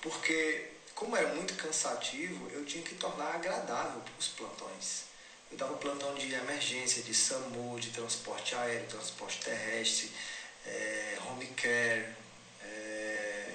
[0.00, 5.10] Porque, como era muito cansativo, eu tinha que tornar agradável os plantões.
[5.52, 10.10] Eu dava plantão de emergência, de SAMU, de transporte aéreo, transporte terrestre,
[10.64, 12.06] é, home care,
[12.64, 13.52] é,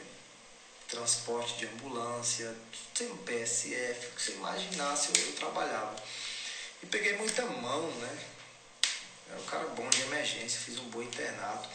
[0.88, 2.56] transporte de ambulância,
[3.02, 5.96] um PSF, o que você imaginasse eu, eu trabalhava.
[6.84, 8.20] E peguei muita mão, né?
[9.32, 11.68] Era um cara bom de emergência, fiz um bom internato.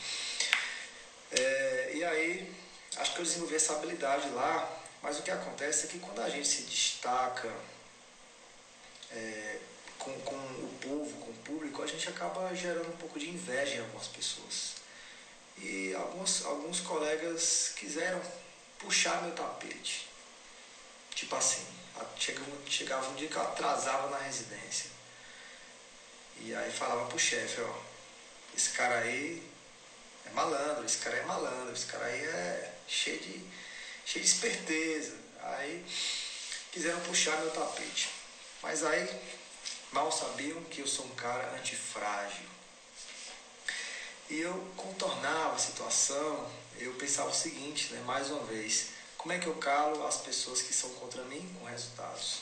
[1.33, 2.55] É, e aí,
[2.97, 6.29] acho que eu desenvolvi essa habilidade lá, mas o que acontece é que quando a
[6.29, 7.53] gente se destaca,
[9.11, 9.59] é,
[10.03, 13.77] com, com o povo, com o público, a gente acaba gerando um pouco de inveja
[13.77, 14.75] em algumas pessoas.
[15.59, 18.21] E alguns, alguns colegas quiseram
[18.79, 20.09] puxar meu tapete.
[21.15, 21.65] Tipo assim,
[22.17, 24.91] chegava, chegava um dia que eu atrasava na residência.
[26.41, 27.75] E aí falava pro chefe, ó,
[28.57, 29.43] esse cara aí
[30.27, 33.45] é malandro, esse cara é malandro, esse cara aí é cheio de,
[34.05, 35.17] cheio de esperteza.
[35.41, 35.85] Aí
[36.73, 38.09] quiseram puxar meu tapete.
[38.63, 39.09] Mas aí
[39.93, 42.47] Mal sabiam que eu sou um cara antifrágil.
[44.31, 48.89] E eu contornava a situação, eu pensava o seguinte, né, mais uma vez,
[49.19, 52.39] como é que eu calo as pessoas que são contra mim com resultados?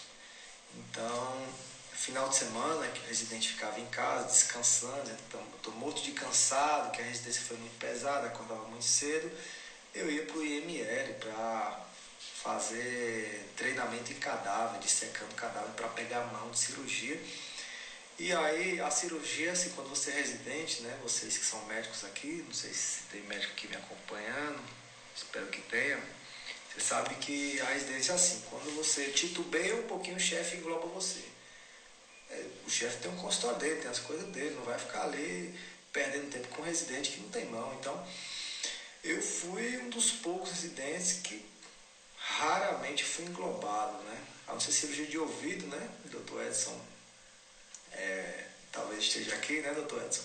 [0.77, 1.49] Então,
[1.93, 6.93] final de semana, que o residente ficava em casa, descansando, então estou morto de cansado,
[6.93, 9.29] que a residência foi muito pesada, acordava muito cedo,
[9.93, 11.85] eu ia para o IML para
[12.43, 17.21] fazer treinamento em cadáver, dissecando cadáver para pegar a mão de cirurgia.
[18.19, 22.45] E aí a cirurgia, assim, quando você é residente, né, vocês que são médicos aqui,
[22.47, 24.61] não sei se tem médico aqui me acompanhando,
[25.17, 25.99] espero que tenha,
[26.73, 30.87] você sabe que a residência é assim, quando você titubeia um pouquinho, o chefe engloba
[30.89, 31.25] você.
[32.31, 35.59] É, o chefe tem um consultório dele, tem as coisas dele, não vai ficar ali
[35.93, 37.77] perdendo tempo com um residente que não tem mão.
[37.81, 38.07] Então,
[39.03, 41.50] eu fui um dos poucos residentes que
[42.39, 44.27] raramente fui englobado, né?
[44.47, 45.91] A não ser cirurgia de ouvido, né?
[46.05, 46.79] O doutor Edson
[47.93, 50.23] é, talvez esteja aqui, né, doutor Edson?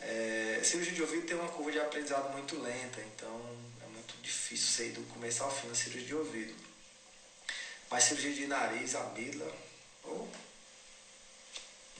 [0.00, 3.40] É, cirurgia de ouvido tem uma curva de aprendizado muito lenta, então
[3.82, 6.54] é muito difícil sair do começo ao fim da cirurgia de ouvido.
[7.90, 9.54] Mas cirurgia de nariz, amígdala,
[10.04, 10.26] oh,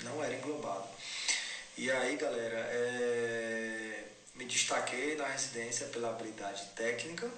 [0.01, 0.89] não era englobado.
[1.77, 7.31] E aí, galera, é, me destaquei na residência pela habilidade técnica,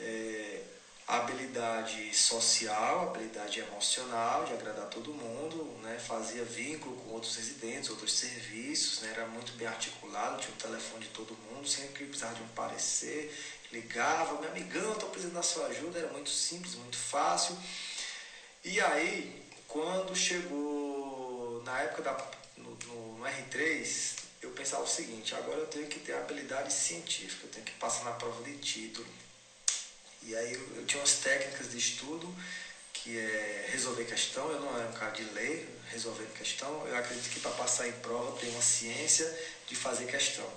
[0.00, 0.62] é,
[1.06, 5.98] habilidade social, habilidade emocional, de agradar todo mundo, né?
[5.98, 9.10] fazia vínculo com outros residentes, outros serviços, né?
[9.10, 13.34] era muito bem articulado, tinha o telefone de todo mundo, sempre precisava de um parecer,
[13.72, 17.56] ligava, meu amigão, estou precisando da sua ajuda, era muito simples, muito fácil.
[18.64, 25.34] E aí, quando chegou na época da, no, no, no R3, eu pensava o seguinte,
[25.34, 29.06] agora eu tenho que ter habilidade científica, eu tenho que passar na prova de título.
[30.22, 32.34] E aí eu, eu tinha umas técnicas de estudo,
[32.92, 37.30] que é resolver questão, eu não era um cara de ler, resolvendo questão, eu acredito
[37.30, 39.26] que para passar em prova tem uma ciência
[39.66, 40.48] de fazer questão.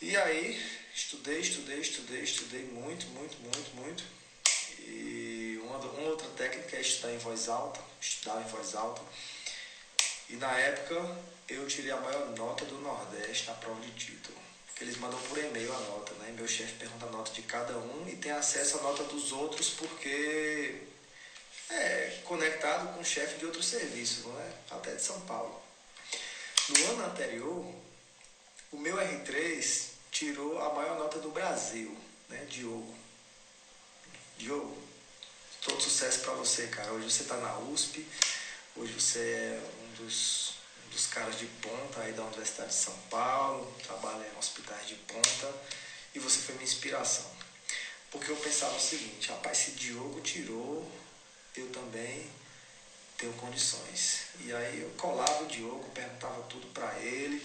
[0.00, 0.60] E aí
[0.94, 4.04] estudei, estudei, estudei, estudei muito, muito, muito, muito.
[4.80, 9.02] E uma, uma outra técnica é estudar em voz alta, estudar em voz alta.
[10.28, 14.47] E na época eu tirei a maior nota do Nordeste na prova de título.
[14.78, 16.32] Porque eles mandam por e-mail a nota, né?
[16.36, 19.70] Meu chefe pergunta a nota de cada um e tem acesso à nota dos outros
[19.70, 20.82] porque
[21.68, 24.52] é conectado com o chefe de outro serviço, não é?
[24.70, 25.60] Até de São Paulo.
[26.68, 27.74] No ano anterior,
[28.70, 31.98] o meu R3 tirou a maior nota do Brasil,
[32.28, 32.46] né?
[32.48, 32.94] Diogo.
[34.36, 34.80] Diogo,
[35.60, 36.92] todo sucesso para você, cara.
[36.92, 38.06] Hoje você está na USP,
[38.76, 40.54] hoje você é um dos,
[40.98, 45.54] dos caras de ponta aí da Universidade de São Paulo, trabalha em hospitais de ponta
[46.12, 47.30] e você foi minha inspiração.
[48.10, 50.90] Porque eu pensava o seguinte, rapaz, se Diogo tirou,
[51.56, 52.28] eu também
[53.16, 54.22] tenho condições.
[54.40, 57.40] E aí eu colava o Diogo, perguntava tudo para ele.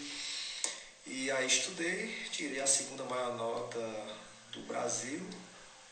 [1.06, 4.18] E aí estudei, tirei a segunda maior nota
[4.52, 5.22] do Brasil,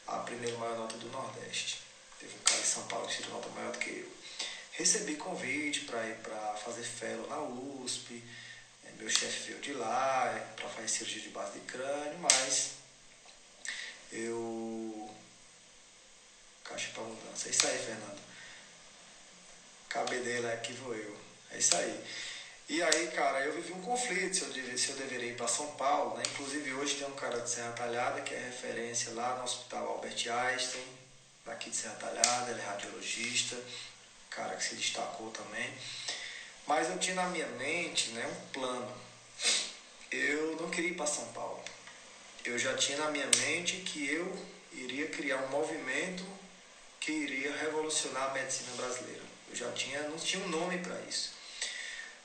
[0.08, 1.80] a primeira maior nota do Nordeste.
[2.20, 4.21] Teve um cara em São Paulo que tirou nota maior do que eu.
[4.82, 8.24] Recebi convite para ir para fazer fellow na USP.
[8.84, 12.72] É, meu chefe veio de lá é, para fazer cirurgia de base de crânio, mas
[14.12, 15.08] eu.
[16.64, 17.48] Caixa para mudança.
[17.48, 18.20] É isso aí, Fernando.
[19.88, 21.16] Cabedela aqui vou eu.
[21.52, 22.04] É isso aí.
[22.68, 25.48] E aí, cara, eu vivi um conflito se eu, deveria, se eu deveria ir para
[25.48, 26.24] São Paulo, né?
[26.34, 30.28] Inclusive hoje tem um cara de Serra Talhada que é referência lá no Hospital Albert
[30.28, 30.88] Einstein,
[31.46, 33.56] daqui de Serra Talhada, ele é radiologista
[34.32, 35.72] cara que se destacou também.
[36.66, 38.92] Mas eu tinha na minha mente né, um plano.
[40.10, 41.64] Eu não queria ir para São Paulo.
[42.44, 46.26] Eu já tinha na minha mente que eu iria criar um movimento
[47.00, 49.22] que iria revolucionar a medicina brasileira.
[49.50, 51.34] Eu já tinha, não tinha um nome para isso.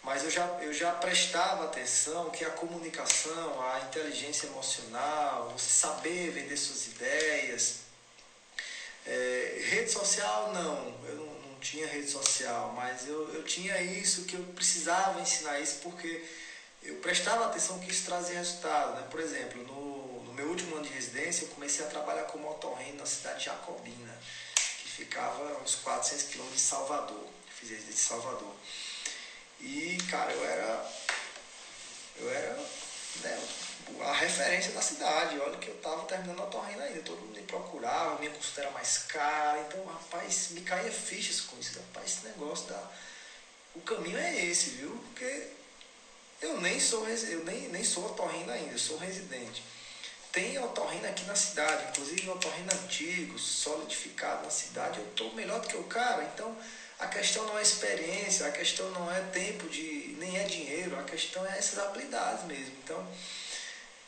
[0.02, 6.30] Mas eu já, eu já prestava atenção que a comunicação, a inteligência emocional, você saber
[6.30, 7.80] vender suas ideias,
[9.04, 11.36] é, rede social não, eu não,
[11.70, 16.24] tinha rede social, mas eu, eu tinha isso, que eu precisava ensinar isso porque
[16.82, 18.94] eu prestava atenção que isso trazia resultado.
[18.94, 19.06] Né?
[19.10, 22.98] Por exemplo, no, no meu último ano de residência, eu comecei a trabalhar como otorrino
[22.98, 24.18] na cidade de Jacobina,
[24.54, 27.26] que ficava uns 400 quilômetros de Salvador.
[27.58, 28.54] Fiz residência de Salvador.
[29.60, 30.92] E, cara, eu era.
[32.18, 32.54] Eu era.
[33.22, 33.48] Né,
[34.03, 35.39] a referência da cidade.
[35.39, 38.70] Olha que eu estava terminando a torrenda ainda, todo mundo me procurava, minha consulta era
[38.70, 39.61] mais cara.
[39.61, 41.78] Então, rapaz, me caía fichas com isso.
[41.78, 42.91] Rapaz, esse negócio da.
[43.74, 44.91] O caminho é esse, viu?
[44.91, 45.49] Porque
[46.41, 49.62] eu nem sou, eu nem, nem sou otorrino ainda, eu sou residente.
[50.32, 54.99] Tem otorrino aqui na cidade, inclusive otorrino antigo, solidificado na cidade.
[54.99, 56.55] Eu estou melhor do que o cara, então
[56.99, 61.05] a questão não é experiência, a questão não é tempo de, nem é dinheiro, a
[61.05, 62.74] questão é essas habilidades mesmo.
[62.84, 63.07] Então,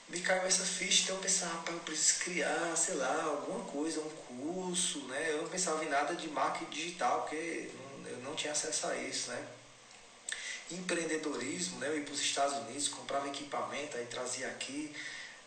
[0.08, 4.00] me caiu essa ficha, então eu pensava, rapaz, eu preciso criar, sei lá, alguma coisa,
[4.00, 5.32] um curso, né?
[5.32, 7.70] Eu não pensava em nada de marketing digital, porque
[8.06, 9.46] eu não tinha acesso a isso, né?
[10.70, 11.88] Empreendedorismo, né?
[11.88, 14.94] Eu ia para os Estados Unidos, comprava equipamento, aí trazia aqui,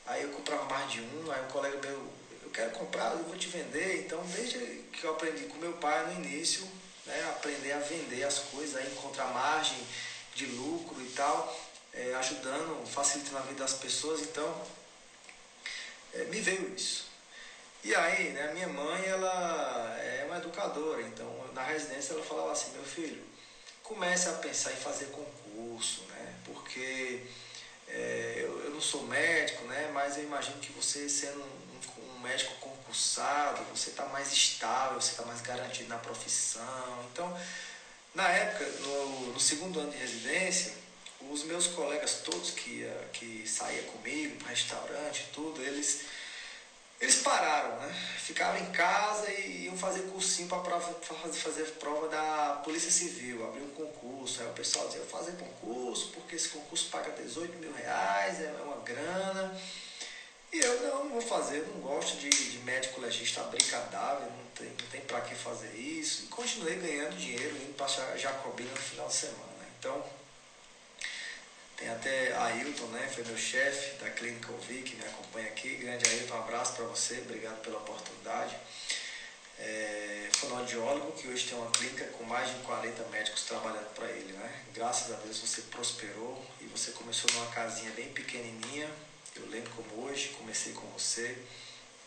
[0.06, 3.38] aí eu comprava mais de um, aí um colega meu, eu quero comprar, eu vou
[3.38, 4.06] te vender.
[4.06, 4.60] Então, desde
[4.94, 6.68] que eu aprendi com meu pai no início,
[7.08, 7.30] né?
[7.30, 9.80] Aprender a vender as coisas, a encontrar margem
[10.36, 14.22] de lucro e tal, é, ajudando, facilitando a vida das pessoas.
[14.22, 14.66] Então,
[16.14, 17.12] é, me veio isso.
[17.84, 22.72] E aí, né, minha mãe, ela é uma educadora, então na residência ela falava assim,
[22.74, 23.24] meu filho,
[23.82, 27.24] comece a pensar em fazer concurso, né, porque
[27.88, 32.16] é, eu, eu, não sou médico, né, mas eu imagino que você sendo um, um,
[32.16, 37.10] um médico concursado, você está mais estável, você está mais garantido na profissão.
[37.12, 37.36] Então,
[38.14, 40.74] na época, no, no segundo ano de residência,
[41.32, 46.02] os meus colegas todos que, que saía comigo restaurante tudo, eles,
[47.00, 47.94] eles pararam, né?
[48.18, 53.70] Ficavam em casa e iam fazer cursinho para fazer prova da Polícia Civil, abrir um
[53.70, 54.42] concurso.
[54.42, 58.78] Aí o pessoal dizia, fazer concurso, porque esse concurso paga 18 mil reais, é uma
[58.84, 59.58] grana.
[60.52, 64.68] E eu não, não vou fazer, não gosto de, de médico legista brincadável, não tem,
[64.68, 66.26] não tem para que fazer isso.
[66.26, 69.52] E continuei ganhando dinheiro, indo para Jacobina no final de semana.
[69.80, 70.04] Então,
[71.82, 73.10] tem até Ailton, né?
[73.12, 75.76] Foi meu chefe da clínica Ouvi, que me acompanha aqui.
[75.78, 78.56] Grande Ailton, um abraço para você, obrigado pela oportunidade.
[79.58, 84.34] É, fonoaudiólogo, que hoje tem uma clínica com mais de 40 médicos trabalhando para ele,
[84.34, 84.64] né?
[84.74, 88.90] Graças a Deus você prosperou e você começou numa casinha bem pequenininha.
[89.36, 91.36] Eu lembro como hoje, comecei com você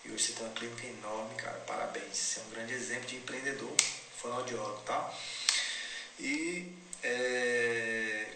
[0.05, 1.59] e hoje você tem uma clínica enorme, cara.
[1.67, 2.17] Parabéns.
[2.17, 3.75] Você é um grande exemplo de empreendedor,
[4.19, 5.13] fonoaudiólogo, tá?
[6.21, 6.73] E
[7.03, 8.27] é,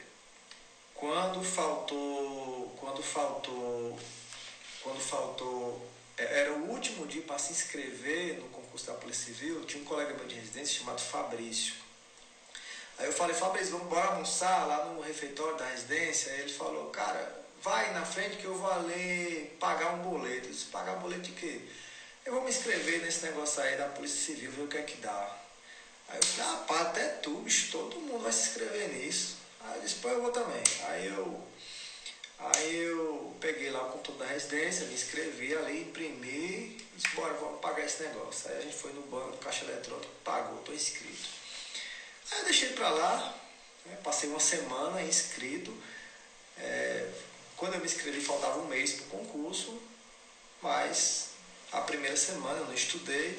[0.99, 3.99] quando faltou, quando faltou,
[4.83, 9.65] quando faltou, é, era o último dia para se inscrever no concurso da Polícia Civil,
[9.65, 11.75] tinha um colega meu de residência chamado Fabrício.
[12.99, 16.33] Aí eu falei, Fabrício, vamos embora almoçar lá no refeitório da residência?
[16.33, 20.49] Aí ele falou, cara, vai na frente que eu vou ali pagar um boleto.
[20.49, 21.61] Eu disse, pagar um boleto de quê?
[22.27, 24.97] Eu vou me inscrever nesse negócio aí da Polícia Civil, ver o que é que
[24.97, 25.37] dá.
[26.09, 29.38] Aí eu falei, pá, até tu, bicho, todo mundo vai se inscrever nisso.
[29.69, 30.63] Aí eu disse, pô, eu vou também.
[30.89, 31.47] Aí eu,
[32.39, 37.61] aí eu peguei lá o computador da residência, me inscrevi ali, imprimi disse, bora, vamos
[37.61, 38.51] pagar esse negócio.
[38.51, 41.29] Aí a gente foi no banco, caixa eletrônico, pagou, estou inscrito.
[42.31, 43.39] Aí eu deixei para lá,
[43.87, 45.75] né, passei uma semana inscrito.
[46.59, 47.11] É,
[47.57, 49.81] quando eu me inscrevi faltava um mês para o concurso,
[50.61, 51.29] mas
[51.73, 53.39] a primeira semana eu não estudei,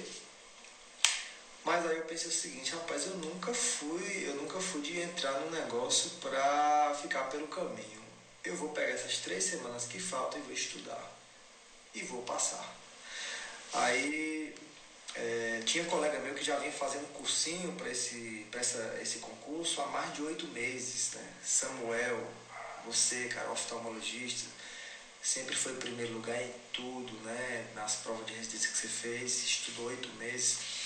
[1.69, 5.33] mas aí eu pensei o seguinte, rapaz, eu nunca fui, eu nunca fui de entrar
[5.33, 8.01] num negócio para ficar pelo caminho.
[8.43, 11.15] Eu vou pegar essas três semanas que faltam e vou estudar.
[11.93, 12.75] E vou passar.
[13.71, 14.55] Aí
[15.13, 18.47] é, tinha um colega meu que já vinha fazendo cursinho para esse,
[18.99, 21.11] esse concurso há mais de oito meses.
[21.13, 21.33] Né?
[21.45, 22.27] Samuel,
[22.83, 24.49] você, cara, oftalmologista,
[25.21, 27.67] sempre foi em primeiro lugar em tudo, né?
[27.75, 30.78] Nas provas de residência que você fez, estudou oito meses.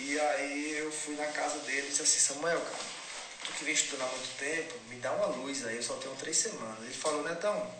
[0.00, 2.84] E aí eu fui na casa dele e disse assim, Samuel, cara,
[3.44, 6.14] tu que vem estudando há muito tempo, me dá uma luz aí, eu só tenho
[6.14, 6.84] três semanas.
[6.84, 7.74] Ele falou, Netão,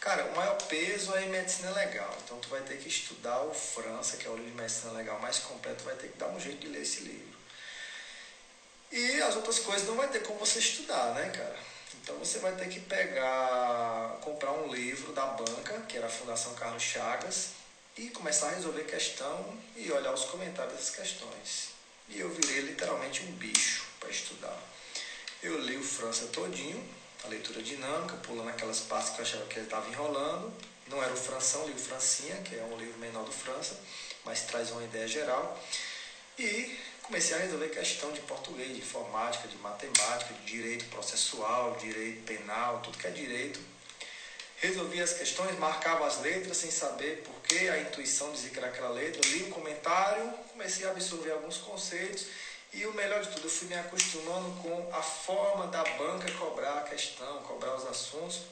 [0.00, 3.54] cara, o maior peso é em medicina legal, então tu vai ter que estudar o
[3.54, 6.40] França, que é o livro de medicina legal mais completo, vai ter que dar um
[6.40, 7.38] jeito de ler esse livro.
[8.90, 11.56] E as outras coisas não vai ter como você estudar, né, cara?
[12.02, 16.54] Então você vai ter que pegar, comprar um livro da banca, que era a Fundação
[16.54, 17.59] Carlos Chagas,
[18.00, 21.68] e começar a resolver questão e olhar os comentários das questões.
[22.08, 24.58] E eu virei literalmente um bicho para estudar.
[25.42, 26.82] Eu li o França todinho,
[27.22, 30.50] a leitura dinâmica, pulando aquelas partes que eu achava que ele estava enrolando.
[30.86, 33.78] Não era o Franção, li o Francinha, que é um livro menor do França,
[34.24, 35.62] mas traz uma ideia geral.
[36.38, 42.24] E comecei a resolver questão de português, de informática, de matemática, de direito processual, direito
[42.24, 43.60] penal, tudo que é direito
[44.60, 48.90] resolvia as questões, marcava as letras sem saber por a intuição dizia que era aquela
[48.90, 52.26] letra, li um comentário, comecei a absorver alguns conceitos
[52.72, 56.78] e o melhor de tudo, eu fui me acostumando com a forma da banca cobrar
[56.78, 58.42] a questão, cobrar os assuntos.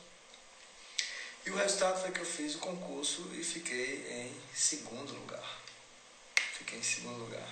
[1.46, 5.60] E o resultado foi que eu fiz o concurso e fiquei em segundo lugar.
[6.54, 7.48] Fiquei em segundo lugar.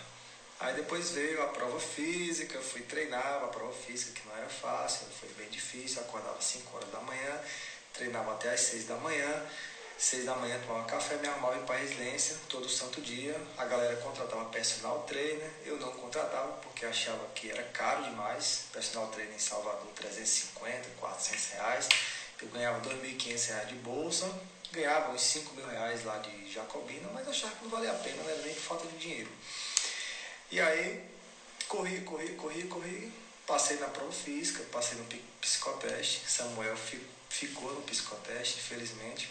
[0.59, 5.07] Aí depois veio a prova física, fui treinar a prova física, que não era fácil,
[5.21, 7.41] foi bem difícil, acordava às 5 horas da manhã
[7.97, 9.47] treinava até às seis da manhã.
[9.99, 13.35] Seis da manhã tomava café, me arrumava para residência todo santo dia.
[13.57, 18.65] A galera contratava personal trainer, eu não contratava porque achava que era caro demais.
[18.75, 21.89] Personal trainer em Salvador, 350, 400 reais.
[22.43, 24.31] Eu ganhava R$ 2.500 de bolsa,
[24.71, 28.23] ganhava uns 5 mil reais lá de Jacobina, mas achava que não valia a pena,
[28.23, 28.43] né?
[28.45, 29.31] nem por falta de dinheiro.
[30.51, 31.03] E aí,
[31.67, 33.13] corri, corri, corri, corri,
[33.47, 35.07] passei na prova física, passei no
[35.41, 36.77] psicoteste, Samuel
[37.31, 39.31] ficou no psicoteste, infelizmente,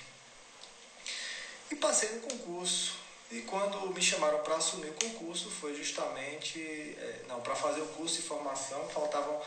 [1.72, 2.96] e passei no concurso.
[3.32, 7.88] E quando me chamaram para assumir o concurso, foi justamente, é, não, para fazer o
[7.88, 9.42] curso de formação, faltavam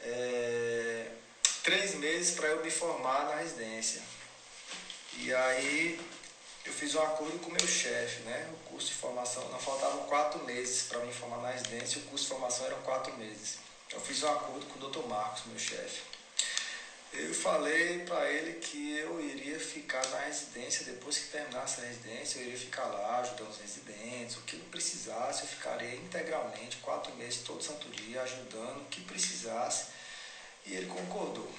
[0.00, 1.08] é,
[1.62, 4.02] três meses para eu me formar na residência.
[5.18, 6.00] E aí
[6.64, 8.50] eu fiz um acordo com o meu chefe, né?
[8.52, 12.24] O curso de formação, não faltavam quatro meses para me formar na residência, o curso
[12.24, 13.58] de formação eram quatro meses.
[13.92, 15.06] Eu fiz um acordo com o Dr.
[15.08, 16.15] Marcos, meu chefe.
[17.12, 22.38] Eu falei para ele que eu iria ficar na residência depois que terminasse a residência,
[22.38, 27.14] eu iria ficar lá ajudando os residentes, o que não precisasse, eu ficaria integralmente, quatro
[27.14, 29.86] meses, todo santo dia, ajudando o que precisasse.
[30.66, 31.50] E ele concordou.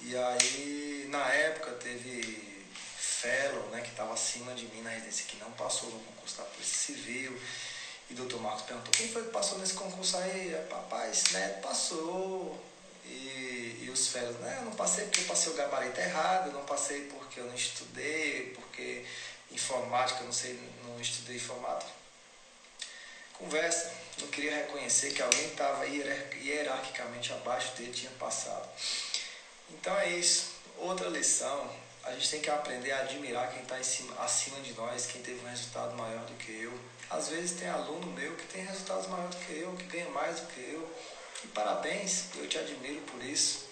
[0.00, 2.64] E aí, na época, teve
[2.96, 6.44] fellow, né, que estava acima de mim na residência, que não passou no concurso da
[6.44, 7.38] Polícia Civil.
[8.08, 10.54] E o doutor Marcos perguntou, quem foi que passou nesse concurso aí?
[11.10, 12.64] Esse neto passou.
[13.08, 16.52] E, e os fellows, né, eu não passei porque eu passei o gabarito errado, eu
[16.52, 19.04] não passei porque eu não estudei, porque
[19.50, 21.90] informática, eu não sei, não estudei informática.
[23.32, 28.68] Conversa, não queria reconhecer que alguém estava hierarquicamente abaixo dele tinha passado.
[29.70, 30.56] Então é isso.
[30.78, 31.70] Outra lição,
[32.04, 33.76] a gente tem que aprender a admirar quem está
[34.22, 36.72] acima de nós, quem teve um resultado maior do que eu.
[37.10, 40.40] Às vezes tem aluno meu que tem resultados maiores do que eu, que ganha mais
[40.40, 40.96] do que eu.
[41.44, 43.68] E parabéns, eu te admiro por isso.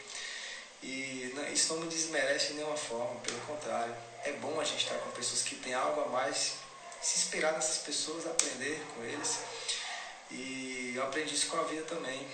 [0.82, 3.94] E isso não me desmerece de nenhuma forma, pelo contrário.
[4.24, 6.54] É bom a gente estar com pessoas que têm algo a mais,
[7.00, 9.38] se inspirar nessas pessoas, aprender com eles.
[10.30, 12.26] E eu aprendi isso com a vida também.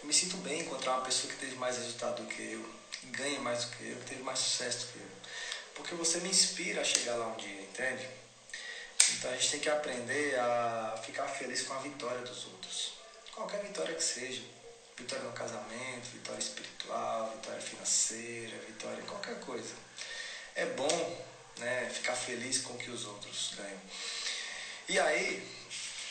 [0.00, 3.06] Eu me sinto bem encontrar uma pessoa que teve mais resultado do que eu, que
[3.06, 5.10] ganha mais do que eu, que teve mais sucesso do que eu.
[5.74, 8.08] Porque você me inspira a chegar lá um dia, entende?
[9.12, 12.95] Então a gente tem que aprender a ficar feliz com a vitória dos outros.
[13.36, 14.42] Qualquer vitória que seja.
[14.96, 19.74] Vitória no casamento, vitória espiritual, vitória financeira, vitória em qualquer coisa.
[20.54, 21.26] É bom
[21.58, 23.80] né, ficar feliz com o que os outros ganham.
[24.88, 25.46] E aí,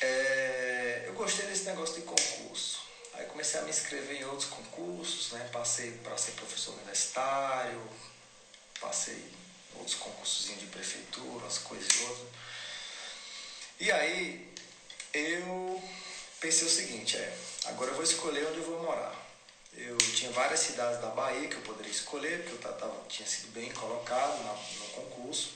[0.02, 2.81] é, eu gostei desse negócio de concurso.
[3.15, 5.49] Aí comecei a me inscrever em outros concursos, né?
[5.52, 7.81] Passei para ser professor universitário,
[8.80, 9.34] passei
[9.73, 12.27] outros concursos de prefeitura, umas coisas e outras.
[13.80, 14.53] E aí
[15.11, 15.81] eu
[16.45, 19.15] pensei o seguinte, é, agora eu vou escolher onde eu vou morar.
[19.76, 23.51] Eu tinha várias cidades da Bahia que eu poderia escolher, porque eu tava, tinha sido
[23.51, 25.55] bem colocado na, no concurso.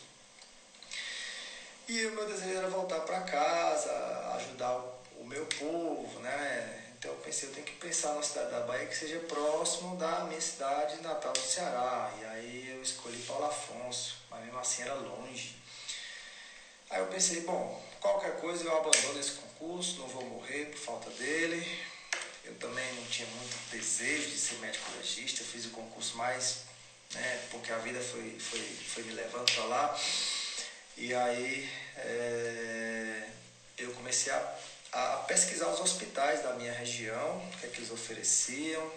[1.88, 3.92] E o meu desejo era voltar para casa,
[4.38, 6.92] ajudar o, o meu povo, né?
[6.98, 10.22] Então eu pensei, eu tenho que pensar na cidade da Bahia que seja próximo da
[10.22, 12.12] minha cidade natal do Ceará.
[12.20, 15.56] E aí eu escolhi Paulo Afonso, mas mesmo assim era longe.
[16.90, 21.10] Aí eu pensei, bom, qualquer coisa eu abandono esse concurso, não vou morrer por falta
[21.12, 21.66] dele.
[22.44, 26.64] Eu também não tinha muito desejo de ser médico legista, fiz o concurso mais,
[27.14, 30.02] né, porque a vida foi, foi, foi me levando para lá.
[30.98, 33.30] E aí é,
[33.78, 34.60] eu comecei a
[34.92, 38.92] a pesquisar os hospitais da minha região, o que é que eles ofereciam.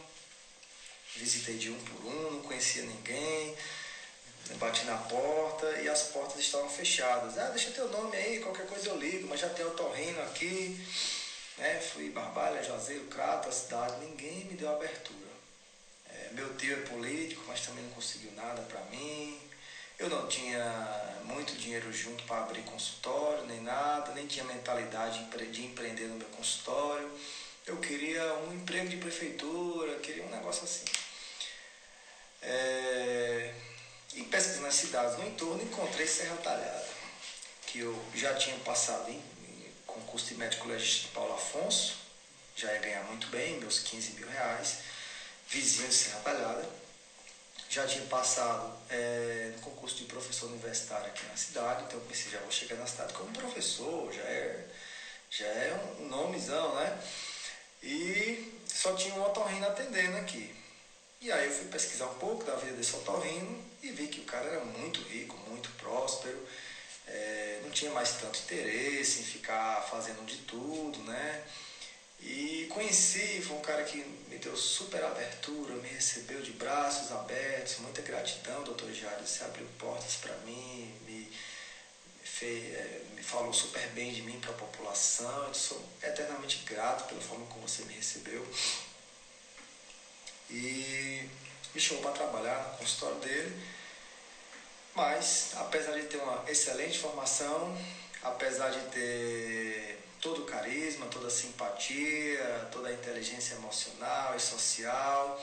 [1.15, 3.55] Visitei de um por um, não conhecia ninguém,
[4.59, 7.39] bati na porta e as portas estavam fechadas.
[7.39, 10.78] Ah, deixa teu nome aí, qualquer coisa eu ligo, mas já tem o Torrino aqui.
[11.59, 11.81] Né?
[11.81, 15.19] Fui Barbalha, Juazeiro, Crato, a cidade, ninguém me deu abertura.
[16.09, 19.39] É, meu tio é político, mas também não conseguiu nada para mim.
[19.98, 25.64] Eu não tinha muito dinheiro junto para abrir consultório, nem nada, nem tinha mentalidade de
[25.64, 27.10] empreender no meu consultório.
[27.66, 30.85] Eu queria um emprego de prefeitura, queria um negócio assim.
[32.43, 33.55] É...
[34.15, 36.89] E pesquisando nas cidades no entorno, encontrei Serra Talhada,
[37.67, 41.97] que eu já tinha passado em, em concurso de médico legista de Paulo Afonso,
[42.55, 44.79] já ia ganhar muito bem, meus 15 mil reais,
[45.49, 46.83] vizinho de Serra Talhada
[47.73, 52.31] já tinha passado é, no concurso de professor universitário aqui na cidade, então eu pensei,
[52.31, 54.67] já vou chegar na cidade como professor, já é,
[55.31, 57.03] já é um, nomezão, né?
[57.83, 60.55] E só tinha um otorrino atendendo aqui.
[61.23, 64.25] E aí eu fui pesquisar um pouco da vida desse otorrino e vi que o
[64.25, 66.47] cara era muito rico, muito próspero,
[67.07, 71.45] é, não tinha mais tanto interesse em ficar fazendo de tudo, né?
[72.21, 73.99] E conheci, foi um cara que
[74.29, 79.67] me deu super abertura, me recebeu de braços abertos, muita gratidão, doutor Jário, você abriu
[79.77, 81.29] portas para mim, me,
[82.23, 87.09] fez, é, me falou super bem de mim para a população, eu sou eternamente grato
[87.09, 88.47] pela forma como você me recebeu.
[90.49, 91.29] E
[91.74, 93.66] me chamou para trabalhar no consultório dele.
[94.94, 97.77] Mas, apesar de ter uma excelente formação,
[98.23, 105.43] apesar de ter todo o carisma, toda a simpatia, toda a inteligência emocional e social,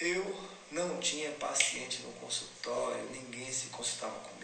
[0.00, 4.34] eu não tinha paciente no consultório, ninguém se consultava comigo.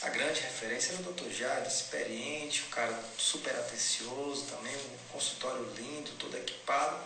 [0.00, 1.28] A grande referência era o Dr.
[1.28, 6.96] Jairo, experiente, um cara super atencioso também, um consultório lindo, todo equipado.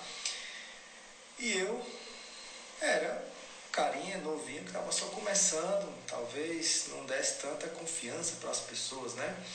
[1.39, 1.85] E eu
[2.83, 3.25] era
[3.71, 9.47] carinha, novinho, que estava só começando, talvez não desse tanta confiança para as pessoas, né?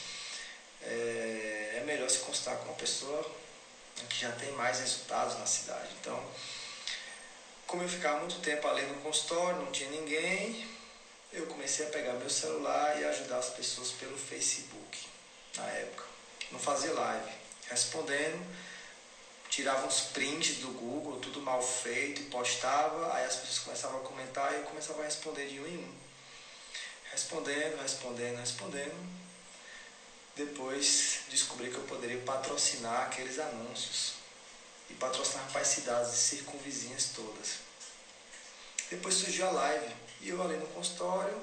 [0.82, 3.30] É, é, melhor se constar com uma pessoa
[4.10, 5.90] que já tem mais resultados na cidade.
[6.00, 6.24] Então,
[7.66, 10.68] como eu ficava muito tempo ali no consultório, não tinha ninguém,
[11.34, 15.08] eu comecei a pegar meu celular e ajudar as pessoas pelo Facebook,
[15.58, 16.06] na época.
[16.52, 17.32] Não fazia live,
[17.70, 18.67] respondendo
[19.58, 24.04] tirava uns prints do Google, tudo mal feito, e postava, aí as pessoas começavam a
[24.04, 25.96] comentar e eu começava a responder de um em um.
[27.12, 29.18] Respondendo, respondendo, respondendo.
[30.36, 34.14] Depois descobri que eu poderia patrocinar aqueles anúncios
[34.92, 37.56] e patrocinar para as cidades circunvizinhas todas.
[38.92, 41.36] Depois surgiu a live e eu ali no consultório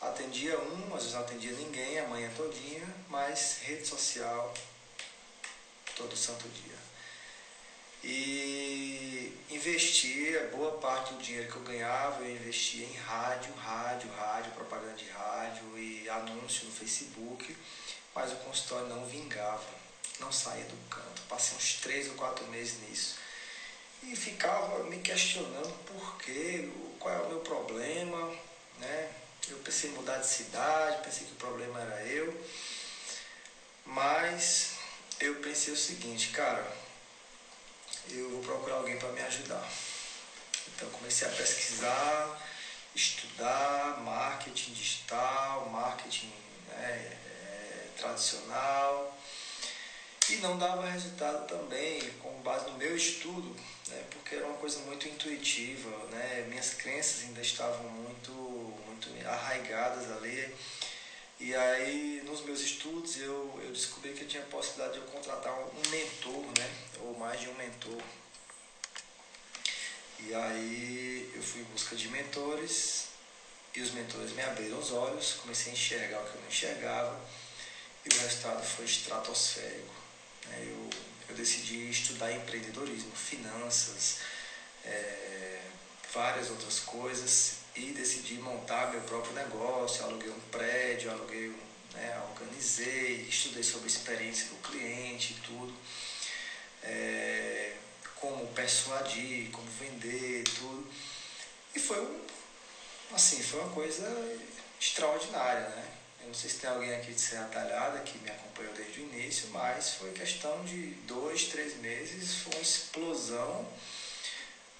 [0.00, 4.52] atendia um, às vezes não atendia ninguém a manhã todinha, mas rede social
[5.94, 6.71] todo santo dia
[8.04, 14.52] e investia boa parte do dinheiro que eu ganhava eu investia em rádio, rádio, rádio,
[14.52, 17.56] propaganda de rádio e anúncio no Facebook,
[18.14, 19.70] mas o consultório não vingava,
[20.20, 21.22] não saía do canto.
[21.28, 23.22] Passei uns três ou quatro meses nisso
[24.02, 26.68] e ficava me questionando por quê,
[26.98, 28.34] qual é o meu problema,
[28.78, 29.10] né?
[29.48, 32.46] Eu pensei em mudar de cidade, pensei que o problema era eu,
[33.84, 34.74] mas
[35.20, 36.64] eu pensei o seguinte, cara,
[38.10, 39.68] eu vou procurar alguém para me ajudar.
[40.74, 42.42] Então comecei a pesquisar,
[42.94, 46.32] estudar marketing digital, marketing
[46.68, 49.16] né, é, tradicional
[50.30, 53.54] e não dava resultado também com base no meu estudo,
[53.88, 60.10] né, porque era uma coisa muito intuitiva, né, minhas crenças ainda estavam muito, muito arraigadas
[60.12, 60.54] ali.
[61.44, 65.10] E aí, nos meus estudos, eu, eu descobri que eu tinha a possibilidade de eu
[65.10, 66.70] contratar um mentor, né?
[67.00, 68.00] Ou mais de um mentor.
[70.20, 73.08] E aí, eu fui em busca de mentores
[73.74, 77.20] e os mentores me abriram os olhos, comecei a enxergar o que eu não enxergava
[78.04, 79.94] e o resultado foi estratosférico.
[80.46, 80.68] Né?
[80.70, 80.90] Eu,
[81.30, 84.18] eu decidi estudar empreendedorismo, finanças,
[84.84, 85.60] é,
[86.12, 91.54] várias outras coisas e decidi montar meu próprio negócio, aluguei um prédio, aluguei,
[91.94, 95.74] né, organizei, estudei sobre a experiência do cliente e tudo,
[96.82, 97.74] é,
[98.16, 100.86] como persuadir, como vender, tudo.
[101.74, 102.20] E foi um,
[103.14, 104.06] assim, foi uma coisa
[104.78, 105.88] extraordinária, né?
[106.20, 109.02] Eu não sei se tem alguém aqui de Serra Talhada que me acompanhou desde o
[109.04, 113.68] início, mas foi questão de dois, três meses, foi uma explosão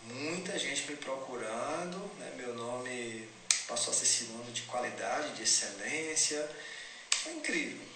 [0.04, 2.32] muita gente me procurando, né?
[2.36, 3.28] meu nome
[3.66, 6.48] passou a ser sinônimo de qualidade, de excelência,
[7.10, 7.86] foi incrível.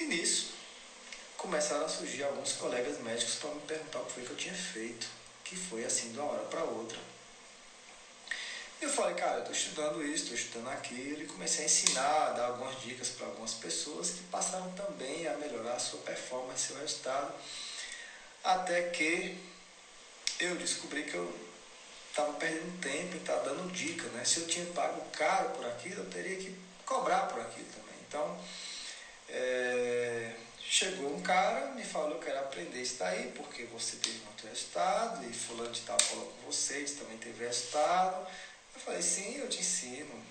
[0.00, 0.52] E nisso
[1.36, 4.54] começaram a surgir alguns colegas médicos para me perguntar o que foi que eu tinha
[4.54, 5.06] feito,
[5.44, 6.98] que foi assim de uma hora para outra.
[8.80, 12.30] Eu falei, cara, eu estou estudando isso, estou estudando aquilo, e comecei a ensinar, a
[12.30, 16.76] dar algumas dicas para algumas pessoas que passaram também a melhorar a sua performance, seu
[16.78, 17.34] resultado,
[18.44, 19.36] até que
[20.40, 21.48] eu descobri que eu
[22.10, 24.24] estava perdendo tempo em estar tá dando dica, né?
[24.24, 26.54] Se eu tinha pago caro por aquilo, eu teria que
[26.84, 27.94] cobrar por aquilo também.
[28.08, 28.40] Então,
[29.28, 34.46] é, chegou um cara, me falou que quero aprender isso daí, porque você teve muito
[34.46, 38.26] resultado, e fulano de tal falou com vocês, também teve resultado.
[38.74, 40.24] Eu falei, sim, eu te ensino.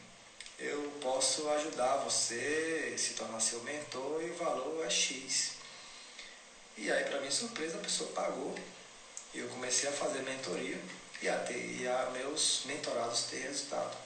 [0.60, 5.52] Eu posso ajudar você, se tornar seu mentor, e o valor é X.
[6.76, 8.77] E aí, para minha surpresa, a pessoa pagou e
[9.40, 10.80] eu comecei a fazer mentoria
[11.22, 13.98] e a, ter, e a meus mentorados ter resultado.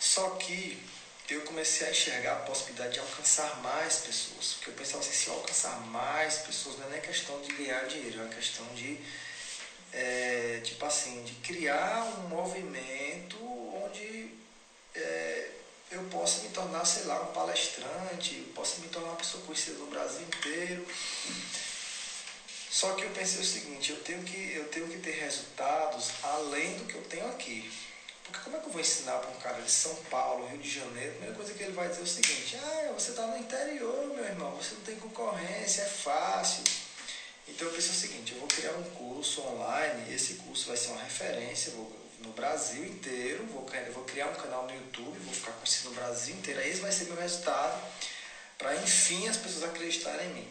[0.00, 0.80] Só que
[1.28, 4.54] eu comecei a enxergar a possibilidade de alcançar mais pessoas.
[4.54, 7.86] Porque eu pensava assim, se eu alcançar mais pessoas, não é nem questão de ganhar
[7.86, 8.98] dinheiro, é uma questão de,
[9.92, 13.36] é, tipo assim, de criar um movimento
[13.84, 14.30] onde
[14.94, 15.50] é,
[15.90, 19.78] eu possa me tornar, sei lá, um palestrante, eu possa me tornar uma pessoa conhecida
[19.78, 20.86] no Brasil inteiro.
[22.70, 26.76] Só que eu pensei o seguinte, eu tenho que, eu tenho que ter resultados além
[26.78, 27.70] do que eu tenho aqui.
[28.24, 30.70] Porque como é que eu vou ensinar para um cara de São Paulo, Rio de
[30.70, 33.38] Janeiro, a primeira coisa que ele vai dizer é o seguinte, ah, você está no
[33.38, 36.62] interior, meu irmão, você não tem concorrência, é fácil.
[37.48, 40.88] Então eu pensei o seguinte, eu vou criar um curso online, esse curso vai ser
[40.88, 45.52] uma referência vou, no Brasil inteiro, vou, vou criar um canal no YouTube, vou ficar
[45.52, 47.82] conhecido no Brasil inteiro, esse vai ser meu resultado,
[48.58, 50.48] para enfim as pessoas acreditarem em mim.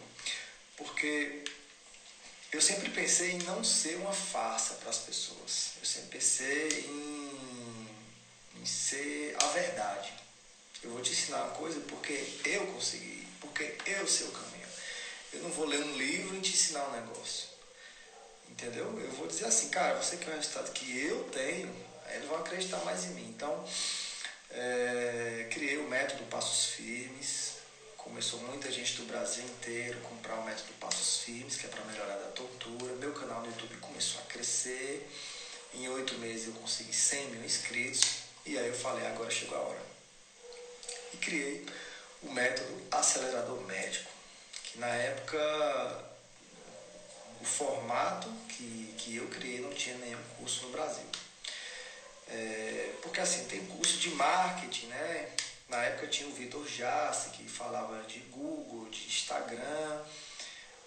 [0.76, 1.44] Porque
[2.50, 5.72] eu sempre pensei em não ser uma farsa para as pessoas.
[5.78, 7.88] Eu sempre pensei em,
[8.60, 10.12] em ser a verdade.
[10.82, 14.68] Eu vou te ensinar uma coisa porque eu consegui, porque eu sei o caminho.
[15.32, 17.48] Eu não vou ler um livro e te ensinar um negócio.
[18.48, 18.98] Entendeu?
[18.98, 21.68] Eu vou dizer assim, cara, você quer um resultado que eu tenho,
[22.06, 23.28] aí eles vão acreditar mais em mim.
[23.28, 23.64] Então,
[24.50, 27.47] é, criei o método Passos Firmes.
[28.08, 32.16] Começou muita gente do Brasil inteiro comprar o método Passos Firmes, que é para melhorar
[32.16, 32.94] da tortura.
[32.94, 35.06] Meu canal no YouTube começou a crescer.
[35.74, 38.00] Em oito meses eu consegui 100 mil inscritos.
[38.46, 39.82] E aí eu falei, agora chegou a hora.
[41.12, 41.66] E criei
[42.22, 44.10] o método Acelerador Médico
[44.64, 46.04] que na época
[47.42, 51.06] o formato que, que eu criei não tinha nenhum curso no Brasil.
[52.26, 55.30] É, porque assim, tem curso de marketing, né?
[55.68, 60.02] Na época tinha o Vitor Jasse, que falava de Google, de Instagram,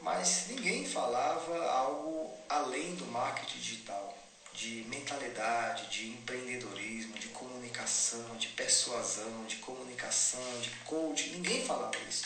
[0.01, 4.17] mas ninguém falava algo além do marketing digital,
[4.53, 12.25] de mentalidade, de empreendedorismo, de comunicação, de persuasão, de comunicação, de coaching, ninguém falava isso.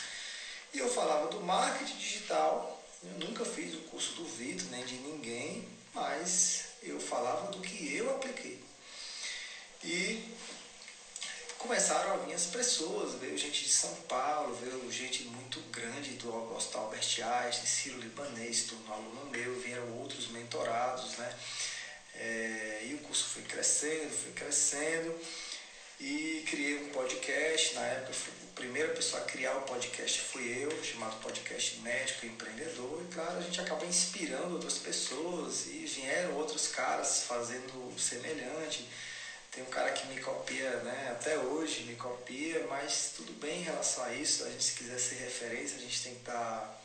[0.72, 2.82] E eu falava do marketing digital.
[3.02, 7.94] Eu nunca fiz o curso do Vitor, nem de ninguém, mas eu falava do que
[7.94, 8.64] eu apliquei.
[9.84, 10.35] E
[11.66, 16.32] começaram a vir as pessoas, veio gente de São Paulo, veio gente muito grande do
[16.54, 21.34] Hospital Albert Einstein, Ciro Libanês, tornou aluno meu, vieram outros mentorados, né?
[22.14, 25.12] É, e o curso foi crescendo, foi crescendo
[25.98, 28.12] e criei um podcast, na época
[28.54, 33.02] primeira pessoa a criar o podcast fui eu, chamado Podcast Médico e Empreendedor.
[33.02, 38.86] E claro, a gente acaba inspirando outras pessoas e vieram outros caras fazendo semelhante.
[39.56, 41.08] Tem um cara que me copia, né?
[41.12, 44.44] Até hoje me copia, mas tudo bem em relação a isso.
[44.44, 46.78] A gente se quiser ser referência, a gente tem que estar tá,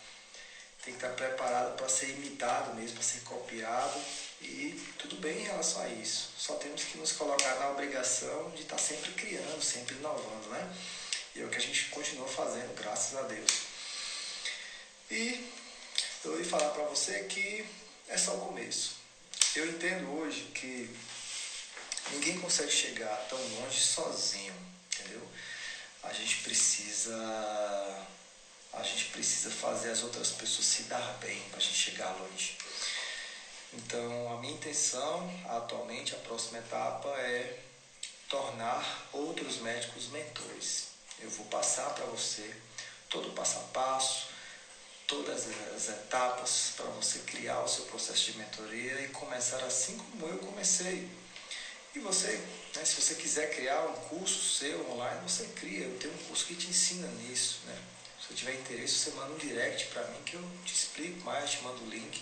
[0.85, 4.01] tem que estar tá preparado para ser imitado mesmo, para ser copiado.
[4.39, 6.29] E tudo bem em relação a isso.
[6.37, 10.73] Só temos que nos colocar na obrigação de estar tá sempre criando, sempre inovando, né?
[11.35, 13.51] E é o que a gente continua fazendo, graças a Deus.
[15.09, 15.51] E
[16.23, 17.65] eu ia falar para você que
[18.07, 18.95] é só o começo.
[19.57, 20.89] Eu entendo hoje que
[22.11, 24.53] ninguém consegue chegar tão longe sozinho,
[24.91, 25.27] entendeu?
[26.03, 28.07] A gente precisa
[28.73, 32.57] a gente precisa fazer as outras pessoas se dar bem para a gente chegar longe.
[33.73, 37.59] Então, a minha intenção atualmente, a próxima etapa é
[38.29, 40.87] tornar outros médicos mentores.
[41.19, 42.55] Eu vou passar para você
[43.09, 44.27] todo o passo a passo,
[45.05, 50.27] todas as etapas para você criar o seu processo de mentoria e começar assim como
[50.27, 51.09] eu comecei.
[51.93, 52.31] E você,
[52.75, 55.85] né, se você quiser criar um curso seu online, você cria.
[55.85, 57.59] Eu tenho um curso que te ensina nisso.
[57.65, 57.77] Né?
[58.19, 61.51] Se você tiver interesse, você manda um direct para mim que eu te explico mais,
[61.51, 62.21] te mando o link.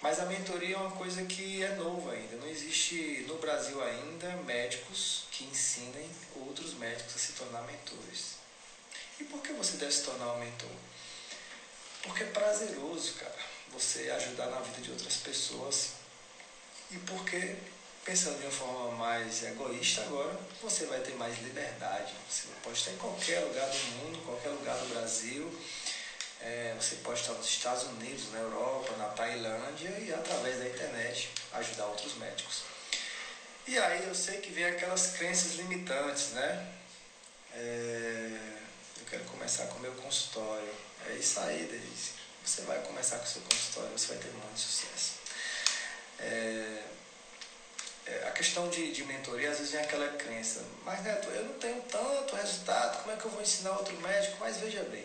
[0.00, 2.36] Mas a mentoria é uma coisa que é nova ainda.
[2.36, 8.36] Não existe no Brasil ainda médicos que ensinem outros médicos a se tornar mentores.
[9.18, 10.70] E por que você deve se tornar um mentor?
[12.02, 13.36] Porque é prazeroso, cara,
[13.72, 15.92] você ajudar na vida de outras pessoas.
[16.90, 17.56] E porque,
[18.06, 22.14] pensando de uma forma mais egoísta agora, você vai ter mais liberdade.
[22.30, 25.52] Você pode estar em qualquer lugar do mundo, qualquer lugar do Brasil
[26.40, 31.30] é, você pode estar nos Estados Unidos, na Europa, na Tailândia e através da internet
[31.52, 32.62] ajudar outros médicos.
[33.66, 36.72] E aí eu sei que vem aquelas crenças limitantes, né?
[37.52, 38.38] É,
[39.00, 40.72] eu quero começar com o meu consultório.
[41.08, 42.10] É isso aí, Denise.
[42.44, 45.14] Você vai começar com o seu consultório, você vai ter muito sucesso.
[46.20, 46.82] É,
[48.26, 51.82] a questão de, de mentoria, às vezes vem aquela crença, mas Neto, eu não tenho
[51.82, 54.36] tanto resultado, como é que eu vou ensinar outro médico?
[54.38, 55.04] Mas veja bem,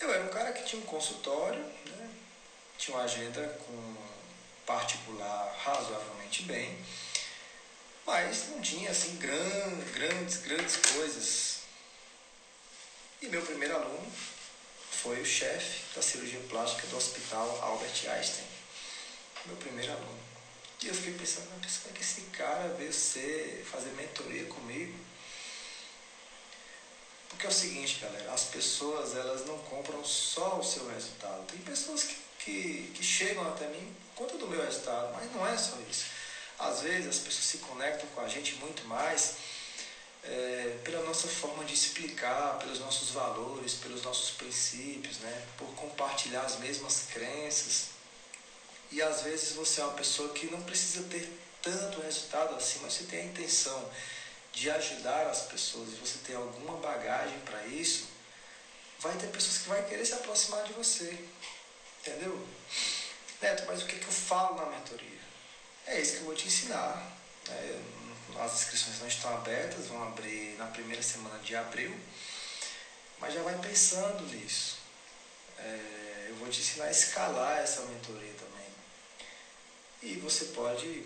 [0.00, 2.10] eu era um cara que tinha um consultório, né?
[2.78, 3.96] tinha uma agenda com
[4.64, 6.78] particular razoavelmente bem,
[8.06, 11.58] mas não tinha assim grandes, grandes, grandes coisas.
[13.20, 14.12] E meu primeiro aluno
[14.90, 18.46] foi o chefe da cirurgia plástica do Hospital Albert Einstein.
[19.46, 20.27] Meu primeiro aluno.
[20.82, 24.96] E eu fiquei pensando, mas como é que esse cara veio ser, fazer mentoria comigo?
[27.28, 31.46] Porque é o seguinte, galera, as pessoas elas não compram só o seu resultado.
[31.46, 35.46] Tem pessoas que, que, que chegam até mim por conta do meu resultado, mas não
[35.46, 36.06] é só isso.
[36.58, 39.36] Às vezes as pessoas se conectam com a gente muito mais
[40.24, 45.46] é, pela nossa forma de explicar, pelos nossos valores, pelos nossos princípios, né?
[45.56, 47.97] por compartilhar as mesmas crenças.
[48.90, 51.30] E às vezes você é uma pessoa que não precisa ter
[51.62, 53.90] tanto resultado assim, mas você tem a intenção
[54.52, 58.08] de ajudar as pessoas e você tem alguma bagagem para isso,
[58.98, 61.18] vai ter pessoas que vão querer se aproximar de você.
[62.00, 62.46] Entendeu?
[63.40, 65.20] Neto, mas o que, que eu falo na mentoria?
[65.86, 67.12] É isso que eu vou te ensinar.
[67.46, 67.82] Né?
[68.40, 71.98] As inscrições não estão abertas, vão abrir na primeira semana de abril,
[73.18, 74.78] mas já vai pensando nisso.
[75.58, 78.37] É, eu vou te ensinar a escalar essa mentoria.
[80.02, 81.04] E você pode,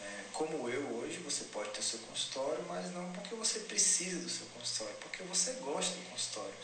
[0.00, 4.28] é, como eu hoje, você pode ter seu consultório, mas não porque você precisa do
[4.28, 6.54] seu consultório, porque você gosta do consultório.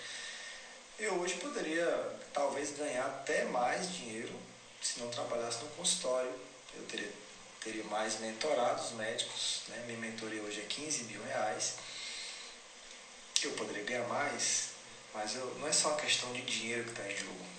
[0.98, 4.32] Eu hoje poderia talvez ganhar até mais dinheiro
[4.80, 6.32] se não trabalhasse no consultório.
[6.74, 7.10] Eu teria
[7.62, 9.82] teria mais mentorados médicos, né?
[9.86, 11.74] minha mentoria hoje é 15 mil reais.
[13.42, 14.70] Eu poderia ganhar mais,
[15.14, 17.51] mas eu, não é só uma questão de dinheiro que está em jogo.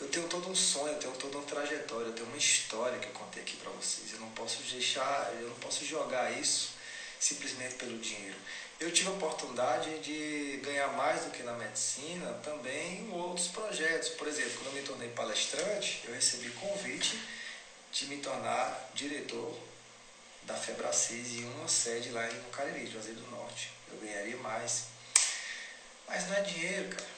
[0.00, 3.06] Eu tenho todo um sonho, eu tenho toda uma trajetória, eu tenho uma história que
[3.06, 4.12] eu contei aqui para vocês.
[4.12, 6.70] Eu não posso deixar, eu não posso jogar isso
[7.18, 8.36] simplesmente pelo dinheiro.
[8.78, 14.10] Eu tive a oportunidade de ganhar mais do que na medicina também em outros projetos.
[14.10, 17.18] Por exemplo, quando eu me tornei palestrante, eu recebi convite
[17.90, 19.58] de me tornar diretor
[20.44, 23.72] da Febracis em uma sede lá no Cariri, Juazeiro do Norte.
[23.90, 24.84] Eu ganharia mais.
[26.06, 27.10] Mas não é dinheiro, cara.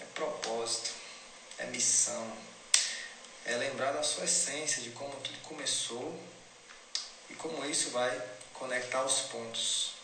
[0.00, 0.90] É propósito,
[1.58, 2.32] é missão,
[3.44, 6.18] é lembrar da sua essência, de como tudo começou
[7.30, 8.22] e como isso vai
[8.52, 9.94] conectar os pontos.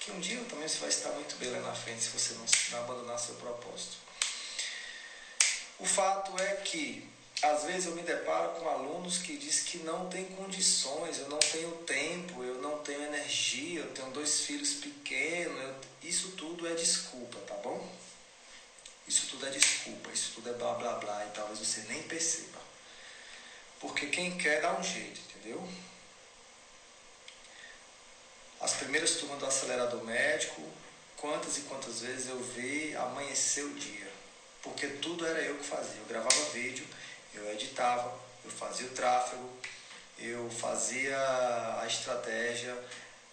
[0.00, 2.78] Que um dia também você vai estar muito bem lá na frente se você não
[2.80, 3.96] abandonar seu propósito.
[5.78, 7.08] O fato é que
[7.42, 11.38] às vezes eu me deparo com alunos que dizem que não tem condições, eu não
[11.38, 15.60] tenho tempo, eu não tenho energia, eu tenho dois filhos pequenos.
[15.62, 15.74] Eu...
[16.02, 17.86] Isso tudo é desculpa, tá bom?
[19.08, 22.58] Isso tudo é desculpa, isso tudo é blá blá blá e talvez você nem perceba.
[23.80, 25.66] Porque quem quer dá um jeito, entendeu?
[28.60, 30.62] As primeiras turmas do acelerador médico,
[31.16, 34.12] quantas e quantas vezes eu vi amanhecer o dia.
[34.62, 35.96] Porque tudo era eu que fazia.
[35.96, 36.86] Eu gravava vídeo
[37.38, 39.48] eu editava, eu fazia o tráfego,
[40.18, 41.16] eu fazia
[41.80, 42.76] a estratégia,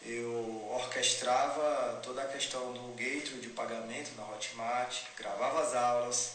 [0.06, 6.34] eu orquestrava toda a questão do gateway de pagamento na Hotmart, gravava as aulas,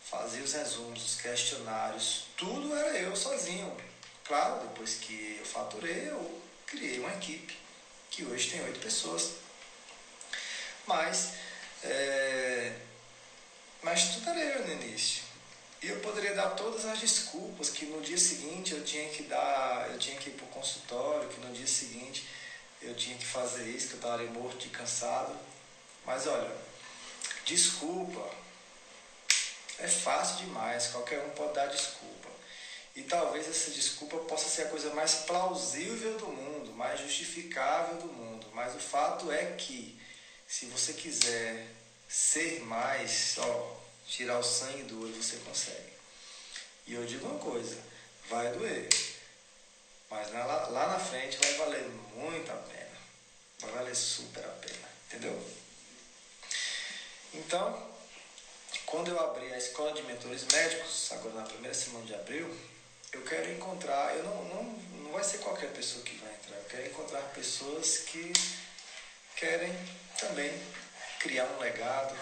[0.00, 3.76] fazia os resumos, os questionários, tudo era eu sozinho.
[4.24, 7.58] Claro, depois que eu faturei, eu criei uma equipe
[8.10, 9.32] que hoje tem oito pessoas.
[10.86, 11.34] Mas,
[11.82, 12.74] é,
[13.82, 15.24] mas tudo era eu no início.
[15.82, 19.90] E eu poderia dar todas as desculpas que no dia seguinte eu tinha que dar,
[19.90, 22.26] eu tinha que ir para o consultório, que no dia seguinte
[22.82, 25.36] eu tinha que fazer isso, que eu estava morto de cansado.
[26.04, 26.50] Mas olha,
[27.44, 28.40] desculpa
[29.80, 32.28] é fácil demais, qualquer um pode dar desculpa.
[32.94, 38.06] E talvez essa desculpa possa ser a coisa mais plausível do mundo, mais justificável do
[38.06, 38.46] mundo.
[38.52, 39.98] Mas o fato é que
[40.46, 41.66] se você quiser
[42.08, 43.76] ser mais, ó,
[44.06, 45.92] tirar o sangue do olho você consegue.
[46.86, 47.78] E eu digo uma coisa,
[48.28, 48.88] vai doer.
[50.10, 52.98] Mas lá, lá na frente vai valer muito a pena.
[53.60, 54.88] Vai valer super a pena.
[55.06, 55.50] Entendeu?
[57.32, 57.90] Então,
[58.86, 62.54] quando eu abrir a escola de mentores médicos, agora na primeira semana de abril,
[63.12, 66.64] eu quero encontrar, eu não, não, não vai ser qualquer pessoa que vai entrar, eu
[66.64, 68.32] quero encontrar pessoas que
[69.36, 69.72] querem
[70.18, 70.52] também
[71.18, 72.16] criar um legado,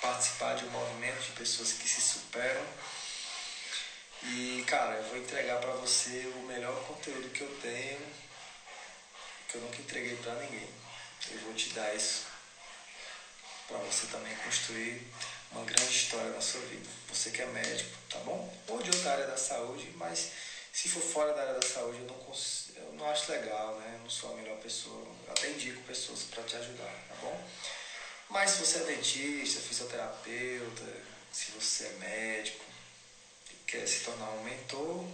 [0.00, 2.64] participar de um movimento de pessoas que se superam.
[4.26, 8.00] E, cara, eu vou entregar para você o melhor conteúdo que eu tenho,
[9.48, 10.68] que eu nunca entreguei para ninguém.
[11.30, 12.26] Eu vou te dar isso
[13.68, 15.02] para você também construir
[15.52, 16.88] uma grande história na sua vida.
[17.08, 18.52] Você que é médico, tá bom?
[18.68, 20.30] Ou de outra área da saúde, mas
[20.72, 23.92] se for fora da área da saúde, eu não, consigo, eu não acho legal, né?
[23.94, 25.06] Eu não sou a melhor pessoa.
[25.26, 27.48] Eu até indico pessoas para te ajudar, tá bom?
[28.30, 30.84] Mas se você é dentista, fisioterapeuta,
[31.30, 32.63] se você é médico,
[33.74, 35.04] quer se tornar um mentor,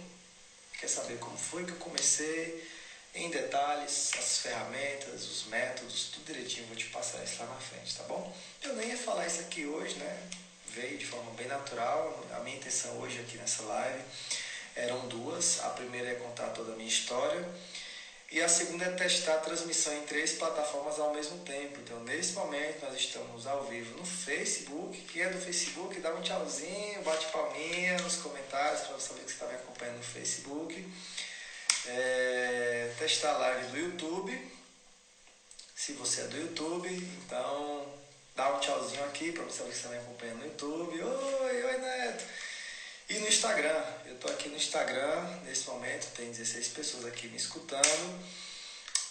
[0.79, 2.69] quer saber como foi que eu comecei,
[3.13, 7.95] em detalhes, as ferramentas, os métodos, tudo direitinho, vou te passar isso lá na frente,
[7.95, 8.33] tá bom?
[8.61, 10.29] Eu nem ia falar isso aqui hoje, né?
[10.67, 12.23] Veio de forma bem natural.
[12.33, 14.01] A minha intenção hoje aqui nessa live
[14.75, 15.59] eram duas.
[15.61, 17.45] A primeira é contar toda a minha história
[18.31, 21.81] e a segunda é testar a transmissão em três plataformas ao mesmo tempo.
[21.81, 24.97] Então, nesse momento, nós estamos ao vivo no Facebook.
[25.11, 29.33] Quem é do Facebook, dá um tchauzinho, bate palminha nos comentários para saber que você
[29.33, 30.93] está me acompanhando no Facebook.
[31.87, 34.51] É, testar a live do YouTube.
[35.75, 36.87] Se você é do YouTube,
[37.25, 37.93] então
[38.33, 41.03] dá um tchauzinho aqui para você que está me acompanhando no YouTube.
[41.03, 42.23] Oi, oi Neto.
[43.11, 47.35] E no Instagram, eu estou aqui no Instagram nesse momento, tem 16 pessoas aqui me
[47.35, 48.25] escutando.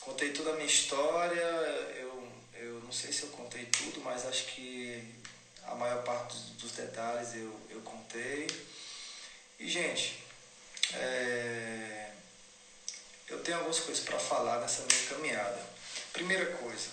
[0.01, 4.47] Contei toda a minha história, eu, eu não sei se eu contei tudo, mas acho
[4.55, 5.05] que
[5.65, 8.47] a maior parte dos, detalhes eu, eu contei.
[9.59, 10.25] E, gente,
[10.95, 12.11] é,
[13.29, 15.61] eu tenho algumas coisas para falar nessa minha caminhada.
[16.15, 16.89] Primeira coisa,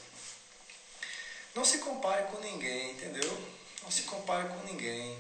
[1.55, 3.47] não se compare com ninguém, entendeu?
[3.81, 5.17] Não se compare com ninguém.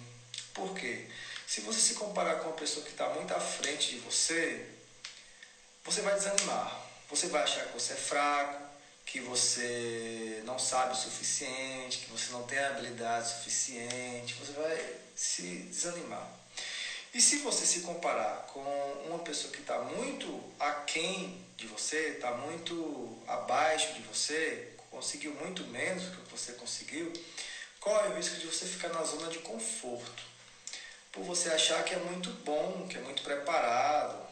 [0.53, 1.07] Por quê?
[1.47, 4.67] Se você se comparar com uma pessoa que está muito à frente de você,
[5.85, 6.77] você vai desanimar.
[7.09, 8.61] Você vai achar que você é fraco,
[9.05, 15.59] que você não sabe o suficiente, que você não tem habilidade suficiente, você vai se
[15.69, 16.29] desanimar.
[17.13, 18.59] E se você se comparar com
[19.07, 25.63] uma pessoa que está muito aquém de você, está muito abaixo de você, conseguiu muito
[25.67, 27.13] menos do que você conseguiu,
[27.79, 30.26] corre o risco de você ficar na zona de conforto.
[31.17, 34.23] Por você achar que é muito bom, que é muito preparado,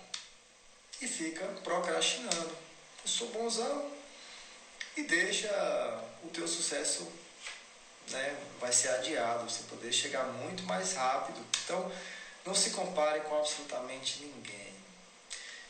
[1.01, 2.55] e fica procrastinando.
[3.03, 3.91] Eu sou bonzão,
[4.95, 5.49] e deixa
[6.23, 7.11] o teu sucesso
[8.11, 11.43] né, vai ser adiado, você poder chegar muito mais rápido.
[11.63, 11.91] Então,
[12.45, 14.71] não se compare com absolutamente ninguém.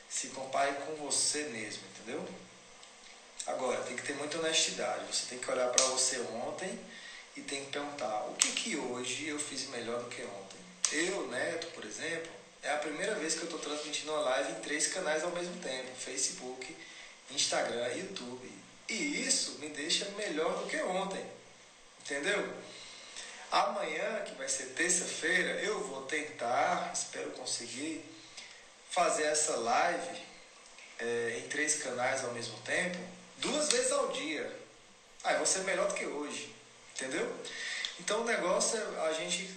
[0.10, 2.28] Se compare com você mesmo, entendeu?
[3.48, 5.06] Agora, tem que ter muita honestidade.
[5.06, 6.78] Você tem que olhar para você ontem
[7.38, 10.45] e tem que perguntar o que que hoje eu fiz melhor do que ontem.
[10.92, 12.32] Eu, Neto, por exemplo,
[12.62, 15.56] é a primeira vez que eu estou transmitindo uma live em três canais ao mesmo
[15.62, 16.76] tempo: Facebook,
[17.32, 18.52] Instagram e YouTube.
[18.88, 21.26] E isso me deixa melhor do que ontem.
[22.02, 22.54] Entendeu?
[23.52, 28.04] Amanhã, que vai ser terça-feira, eu vou tentar, espero conseguir,
[28.90, 30.22] fazer essa live
[31.00, 32.98] é, em três canais ao mesmo tempo,
[33.38, 34.46] duas vezes ao dia.
[35.24, 36.54] Aí ah, vou ser melhor do que hoje.
[36.94, 37.34] Entendeu?
[38.00, 39.50] Então o negócio é a gente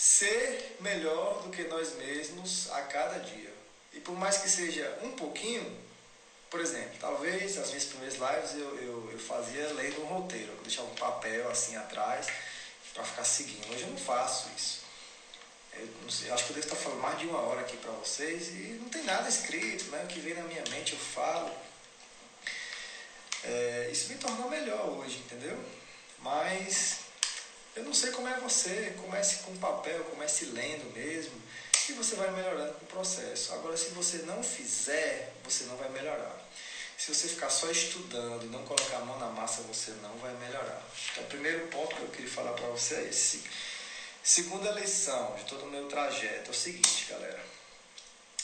[0.00, 3.52] ser melhor do que nós mesmos a cada dia.
[3.92, 5.78] E por mais que seja um pouquinho,
[6.48, 10.62] por exemplo, talvez as minhas primeiras lives eu, eu, eu fazia lendo um roteiro, eu
[10.62, 12.28] deixava um papel assim atrás
[12.94, 13.70] para ficar seguindo.
[13.70, 14.80] Hoje eu não faço isso.
[15.74, 17.92] Eu, sei, eu, acho que eu devo estar falando mais de uma hora aqui para
[17.92, 20.02] vocês e não tem nada escrito, né?
[20.02, 21.54] O que vem na minha mente eu falo.
[23.44, 25.62] É, isso me tornou melhor hoje, entendeu?
[26.20, 27.09] Mas
[27.76, 28.94] eu não sei como é você.
[29.00, 31.40] Comece com papel, comece lendo mesmo
[31.88, 33.52] e você vai melhorando com o processo.
[33.54, 36.38] Agora, se você não fizer, você não vai melhorar.
[36.96, 40.32] Se você ficar só estudando e não colocar a mão na massa, você não vai
[40.34, 40.82] melhorar.
[41.12, 43.42] Então, o primeiro ponto que eu queria falar para você é esse.
[44.22, 47.42] Segunda lição de todo o meu trajeto é o seguinte, galera.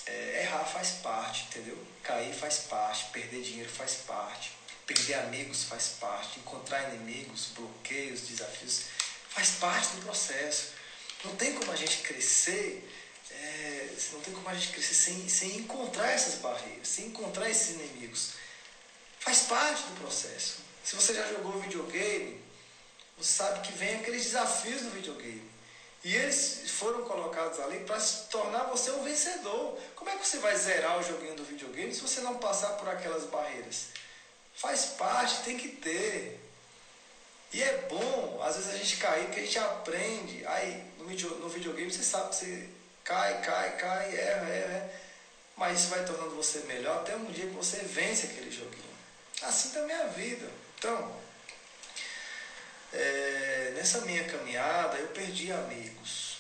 [0.07, 1.79] É, errar faz parte, entendeu?
[2.03, 4.53] Cair faz parte, perder dinheiro faz parte,
[4.87, 8.85] perder amigos faz parte, encontrar inimigos, bloqueios, desafios,
[9.37, 10.73] faz parte do processo.
[11.25, 12.83] Não tem como a gente crescer
[13.31, 17.75] é, não tem como a gente crescer sem, sem encontrar essas barreiras, sem encontrar esses
[17.75, 18.33] inimigos.
[19.21, 20.59] Faz parte do processo.
[20.83, 22.41] Se você já jogou videogame,
[23.19, 25.51] você sabe que vem aqueles desafios do videogame.
[26.05, 29.79] E eles foram colocados ali para se tornar você um vencedor.
[29.97, 32.89] Como é que você vai zerar o joguinho do videogame se você não passar por
[32.89, 33.89] aquelas barreiras?
[34.55, 36.41] Faz parte, tem que ter.
[37.57, 40.47] E é bom, às vezes a gente cair, porque a gente aprende.
[40.47, 41.07] Aí no,
[41.39, 42.69] no videogame você sabe que você
[43.03, 44.91] cai, cai, cai, erra, erra.
[45.57, 48.95] Mas isso vai tornando você melhor até um dia que você vence aquele joguinho.
[49.41, 50.47] Assim também a vida.
[50.77, 51.19] Então,
[52.93, 56.37] é, nessa minha caminhada eu perdi amigos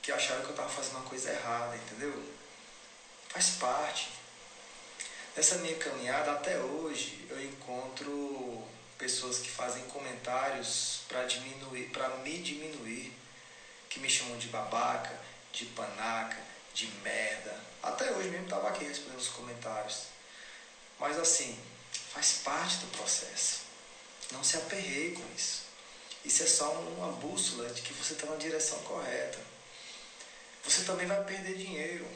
[0.00, 2.24] que acharam que eu estava fazendo uma coisa errada, entendeu?
[3.28, 4.08] Faz parte.
[5.36, 8.66] Nessa minha caminhada até hoje eu encontro
[9.00, 13.10] pessoas que fazem comentários para diminuir, para me diminuir
[13.88, 15.18] que me chamam de babaca,
[15.52, 16.36] de panaca,
[16.74, 17.58] de merda.
[17.82, 20.02] Até hoje mesmo estava aqui respondendo os comentários.
[20.98, 21.58] Mas assim,
[22.12, 23.62] faz parte do processo.
[24.32, 25.62] Não se aperreie com isso.
[26.22, 29.38] Isso é só uma bússola de que você está na direção correta.
[30.62, 32.06] Você também vai perder dinheiro.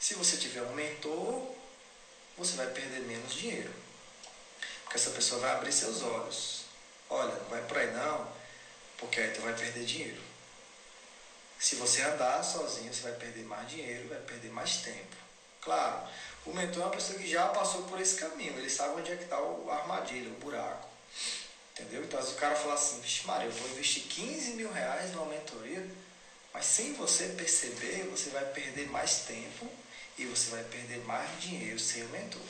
[0.00, 1.54] Se você tiver um mentor,
[2.36, 3.85] você vai perder menos dinheiro.
[4.96, 6.62] Essa pessoa vai abrir seus olhos.
[7.10, 8.26] Olha, não vai por aí não,
[8.96, 10.22] porque aí tu vai perder dinheiro.
[11.58, 15.14] Se você andar sozinho, você vai perder mais dinheiro, vai perder mais tempo.
[15.60, 16.08] Claro,
[16.46, 19.16] o mentor é uma pessoa que já passou por esse caminho, ele sabe onde é
[19.16, 20.88] que está o armadilho, o buraco.
[21.72, 22.02] Entendeu?
[22.02, 25.26] Então, se o cara falar assim, vixe Maria, eu vou investir 15 mil reais numa
[25.26, 25.86] mentoria,
[26.54, 29.70] mas sem você perceber, você vai perder mais tempo
[30.16, 32.40] e você vai perder mais dinheiro sem o mentor.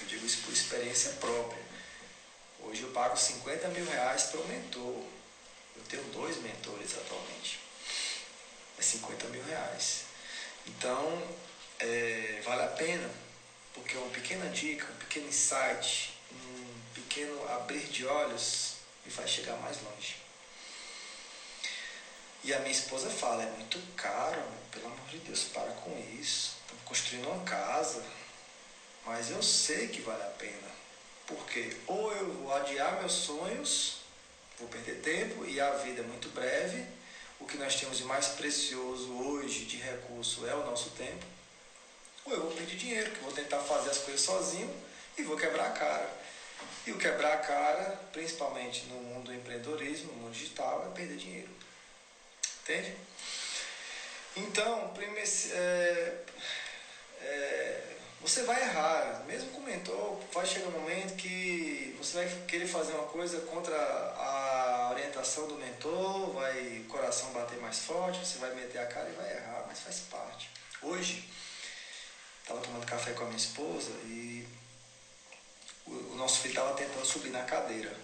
[0.00, 1.62] Eu digo isso por experiência própria.
[2.60, 5.04] Hoje eu pago 50 mil reais para o mentor.
[5.76, 7.60] Eu tenho dois mentores atualmente.
[8.78, 10.04] É 50 mil reais.
[10.66, 11.36] Então,
[11.78, 13.10] é, vale a pena,
[13.72, 19.56] porque uma pequena dica, um pequeno insight, um pequeno abrir de olhos me faz chegar
[19.56, 20.16] mais longe.
[22.44, 26.56] E a minha esposa fala, é muito caro, pelo amor de Deus, para com isso.
[26.62, 28.04] Estamos construindo uma casa,
[29.08, 30.68] mas eu sei que vale a pena.
[31.26, 34.00] Porque ou eu vou adiar meus sonhos,
[34.58, 36.84] vou perder tempo e a vida é muito breve.
[37.40, 41.24] O que nós temos de mais precioso hoje de recurso é o nosso tempo.
[42.26, 44.74] Ou eu vou pedir dinheiro, que vou tentar fazer as coisas sozinho
[45.16, 46.10] e vou quebrar a cara.
[46.86, 51.16] E o quebrar a cara, principalmente no mundo do empreendedorismo, no mundo digital, é perder
[51.16, 51.50] dinheiro.
[52.62, 52.94] Entende?
[54.36, 56.16] Então, primeiro, é,
[57.22, 62.46] é, você vai errar, mesmo com o mentor, vai chegar um momento que você vai
[62.46, 68.26] querer fazer uma coisa contra a orientação do mentor, vai o coração bater mais forte,
[68.26, 70.50] você vai meter a cara e vai errar, mas faz parte.
[70.82, 71.28] Hoje,
[72.42, 74.46] estava tomando café com a minha esposa e
[75.86, 77.94] o, nosso filho estava tentando subir na cadeira.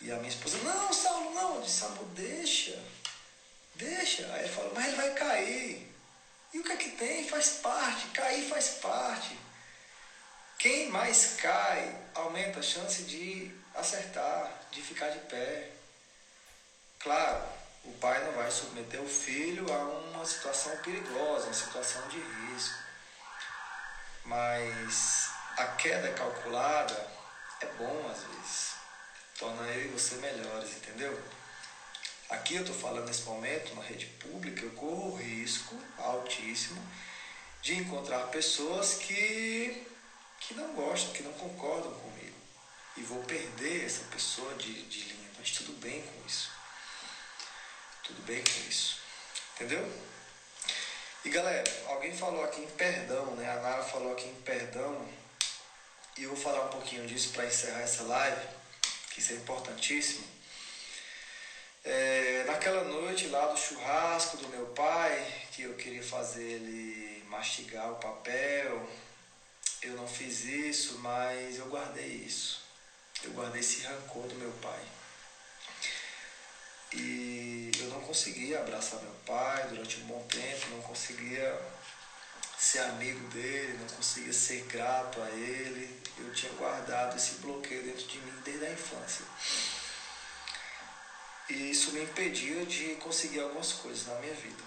[0.00, 1.56] E a minha esposa, não, Saulo, não.
[1.56, 2.78] Eu disse, Saulo, deixa.
[3.74, 4.26] Deixa.
[4.32, 5.83] Aí ele falou, mas ele vai cair.
[6.54, 7.28] E o que é que tem?
[7.28, 9.36] Faz parte, cair faz parte.
[10.56, 15.72] Quem mais cai aumenta a chance de acertar, de ficar de pé.
[17.00, 17.42] Claro,
[17.82, 22.78] o pai não vai submeter o filho a uma situação perigosa, uma situação de risco.
[24.24, 27.10] Mas a queda calculada
[27.60, 28.74] é bom às vezes.
[29.40, 31.20] Torna eu e você melhores, entendeu?
[32.30, 36.80] Aqui eu estou falando nesse momento, na rede pública, eu corro risco altíssimo
[37.60, 39.86] de encontrar pessoas que,
[40.40, 42.36] que não gostam, que não concordam comigo.
[42.96, 46.50] E vou perder essa pessoa de, de linha, mas tudo bem com isso.
[48.02, 48.98] Tudo bem com isso.
[49.54, 50.14] Entendeu?
[51.24, 53.50] E galera, alguém falou aqui em perdão, né?
[53.50, 55.08] A Nara falou aqui em perdão.
[56.16, 58.46] E eu vou falar um pouquinho disso para encerrar essa live,
[59.10, 60.33] que isso é importantíssimo.
[61.84, 67.92] É, naquela noite lá do churrasco do meu pai, que eu queria fazer ele mastigar
[67.92, 68.88] o papel,
[69.82, 72.62] eu não fiz isso, mas eu guardei isso.
[73.22, 74.80] Eu guardei esse rancor do meu pai.
[76.94, 81.60] E eu não conseguia abraçar meu pai durante um bom tempo, não conseguia
[82.56, 86.00] ser amigo dele, não conseguia ser grato a ele.
[86.16, 89.26] Eu tinha guardado esse bloqueio dentro de mim desde a infância.
[91.48, 94.62] E isso me impedia de conseguir algumas coisas na minha vida.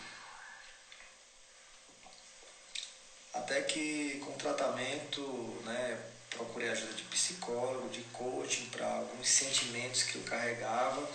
[3.33, 5.21] Até que com tratamento,
[5.65, 5.99] né,
[6.29, 11.09] procurei ajuda de psicólogo, de coaching para alguns sentimentos que eu carregava.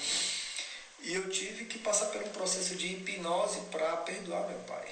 [1.00, 4.88] E eu tive que passar por um processo de hipnose para perdoar meu pai.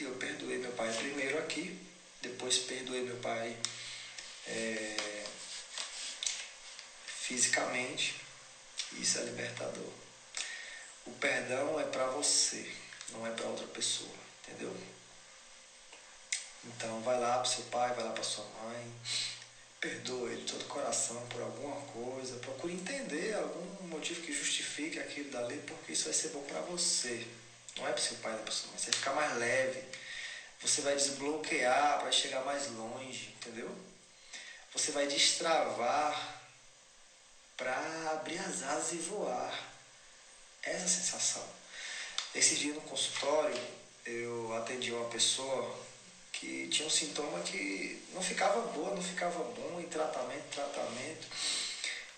[0.00, 1.78] E eu perdoei meu pai primeiro aqui,
[2.22, 3.56] depois perdoei meu pai
[4.46, 5.24] é,
[7.06, 8.27] fisicamente
[8.94, 9.92] isso é libertador.
[11.06, 12.70] O perdão é para você,
[13.12, 14.74] não é para outra pessoa, entendeu?
[16.64, 18.92] Então vai lá para seu pai, vai lá para sua mãe,
[19.80, 24.98] perdoa ele de todo o coração por alguma coisa, procure entender algum motivo que justifique
[24.98, 27.26] aquilo dali, porque isso vai ser bom para você.
[27.76, 28.78] Não é para seu pai, é para sua mãe.
[28.78, 29.82] Você vai ficar mais leve,
[30.60, 33.74] você vai desbloquear, vai chegar mais longe, entendeu?
[34.72, 36.37] Você vai destravar
[37.58, 39.74] para abrir as asas e voar.
[40.62, 41.44] Essa sensação.
[42.34, 43.60] Esse dia no consultório,
[44.06, 45.76] eu atendi uma pessoa
[46.32, 51.26] que tinha um sintoma que não ficava boa, não ficava bom, em tratamento, tratamento.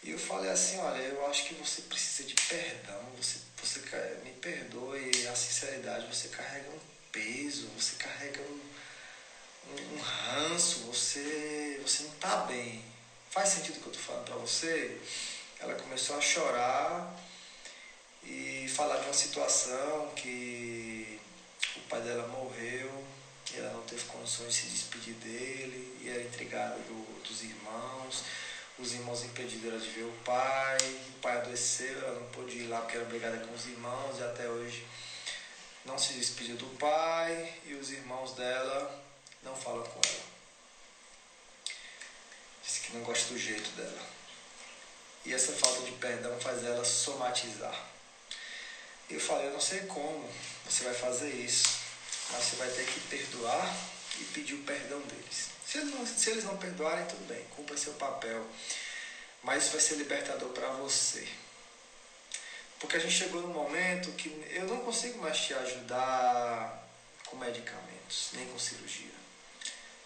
[0.02, 3.80] E eu falei assim, olha, eu acho que você precisa de perdão, você, você
[4.22, 6.80] me perdoe a sinceridade, você carrega um
[7.12, 8.60] peso, você carrega um,
[9.70, 12.89] um, um ranço, você, você não está bem.
[13.31, 15.01] Faz sentido o que eu estou falando para você?
[15.61, 17.15] Ela começou a chorar
[18.24, 21.20] e falar de uma situação que
[21.77, 23.05] o pai dela morreu
[23.55, 28.24] e ela não teve condições de se despedir dele e era intrigada do, dos irmãos.
[28.77, 30.78] Os irmãos impediram ela de ver o pai,
[31.11, 34.24] o pai adoeceu, ela não pôde ir lá porque era brigada com os irmãos e
[34.24, 34.85] até hoje
[35.85, 39.05] não se despediu do pai e os irmãos dela
[39.44, 40.30] não falam com ela.
[42.62, 44.06] Disse que não gosta do jeito dela.
[45.24, 47.86] E essa falta de perdão faz ela somatizar.
[49.08, 50.28] Eu falei, eu não sei como
[50.64, 51.68] você vai fazer isso,
[52.30, 53.76] mas você vai ter que perdoar
[54.18, 55.48] e pedir o perdão deles.
[55.66, 58.46] Se eles não, se eles não perdoarem, tudo bem, cumpra seu papel.
[59.42, 61.26] Mas isso vai ser libertador para você.
[62.78, 66.88] Porque a gente chegou num momento que eu não consigo mais te ajudar
[67.26, 69.10] com medicamentos, nem com cirurgia.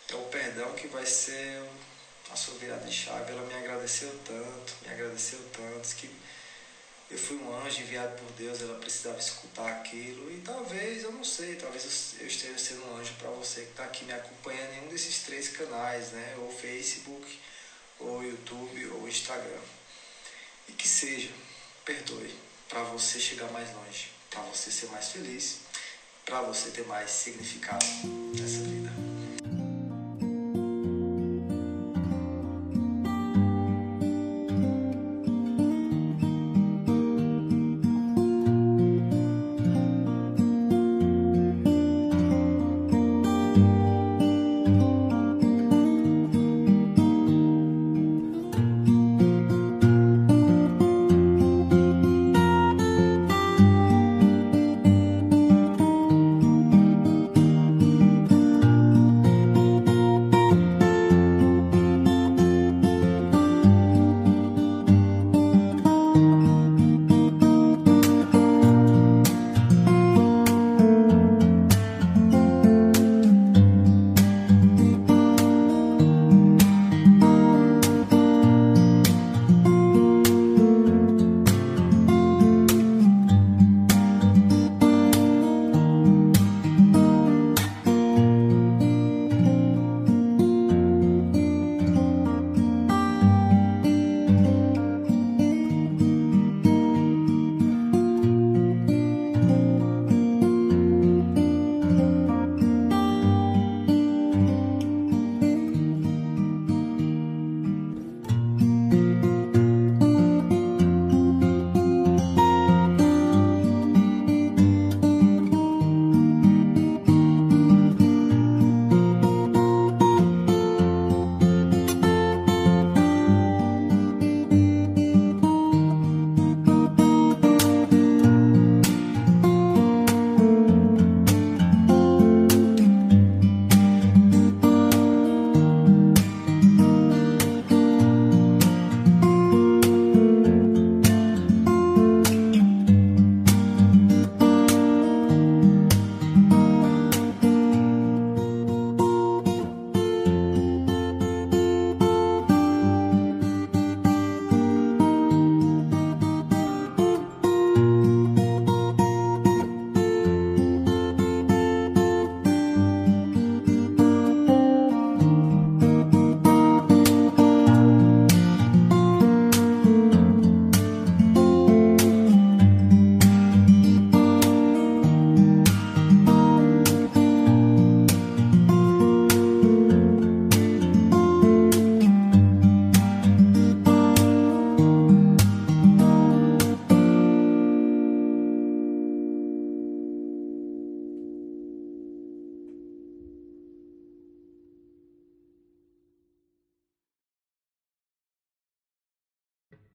[0.09, 1.63] É o perdão que vai ser
[2.35, 3.33] a sua virada de chave.
[3.33, 6.11] Ela me agradeceu tanto, me agradeceu tanto, que
[7.11, 10.33] eu fui um anjo enviado por Deus, ela precisava escutar aquilo.
[10.33, 13.85] E talvez, eu não sei, talvez eu esteja sendo um anjo para você que está
[13.85, 16.35] aqui me acompanhando em um desses três canais, né?
[16.39, 17.39] Ou Facebook,
[18.01, 19.63] ou YouTube, ou Instagram.
[20.69, 21.31] E que seja,
[21.85, 22.35] perdoe,
[22.69, 25.59] para você chegar mais longe, para você ser mais feliz,
[26.25, 27.85] para você ter mais significado
[28.35, 29.14] nessa vida.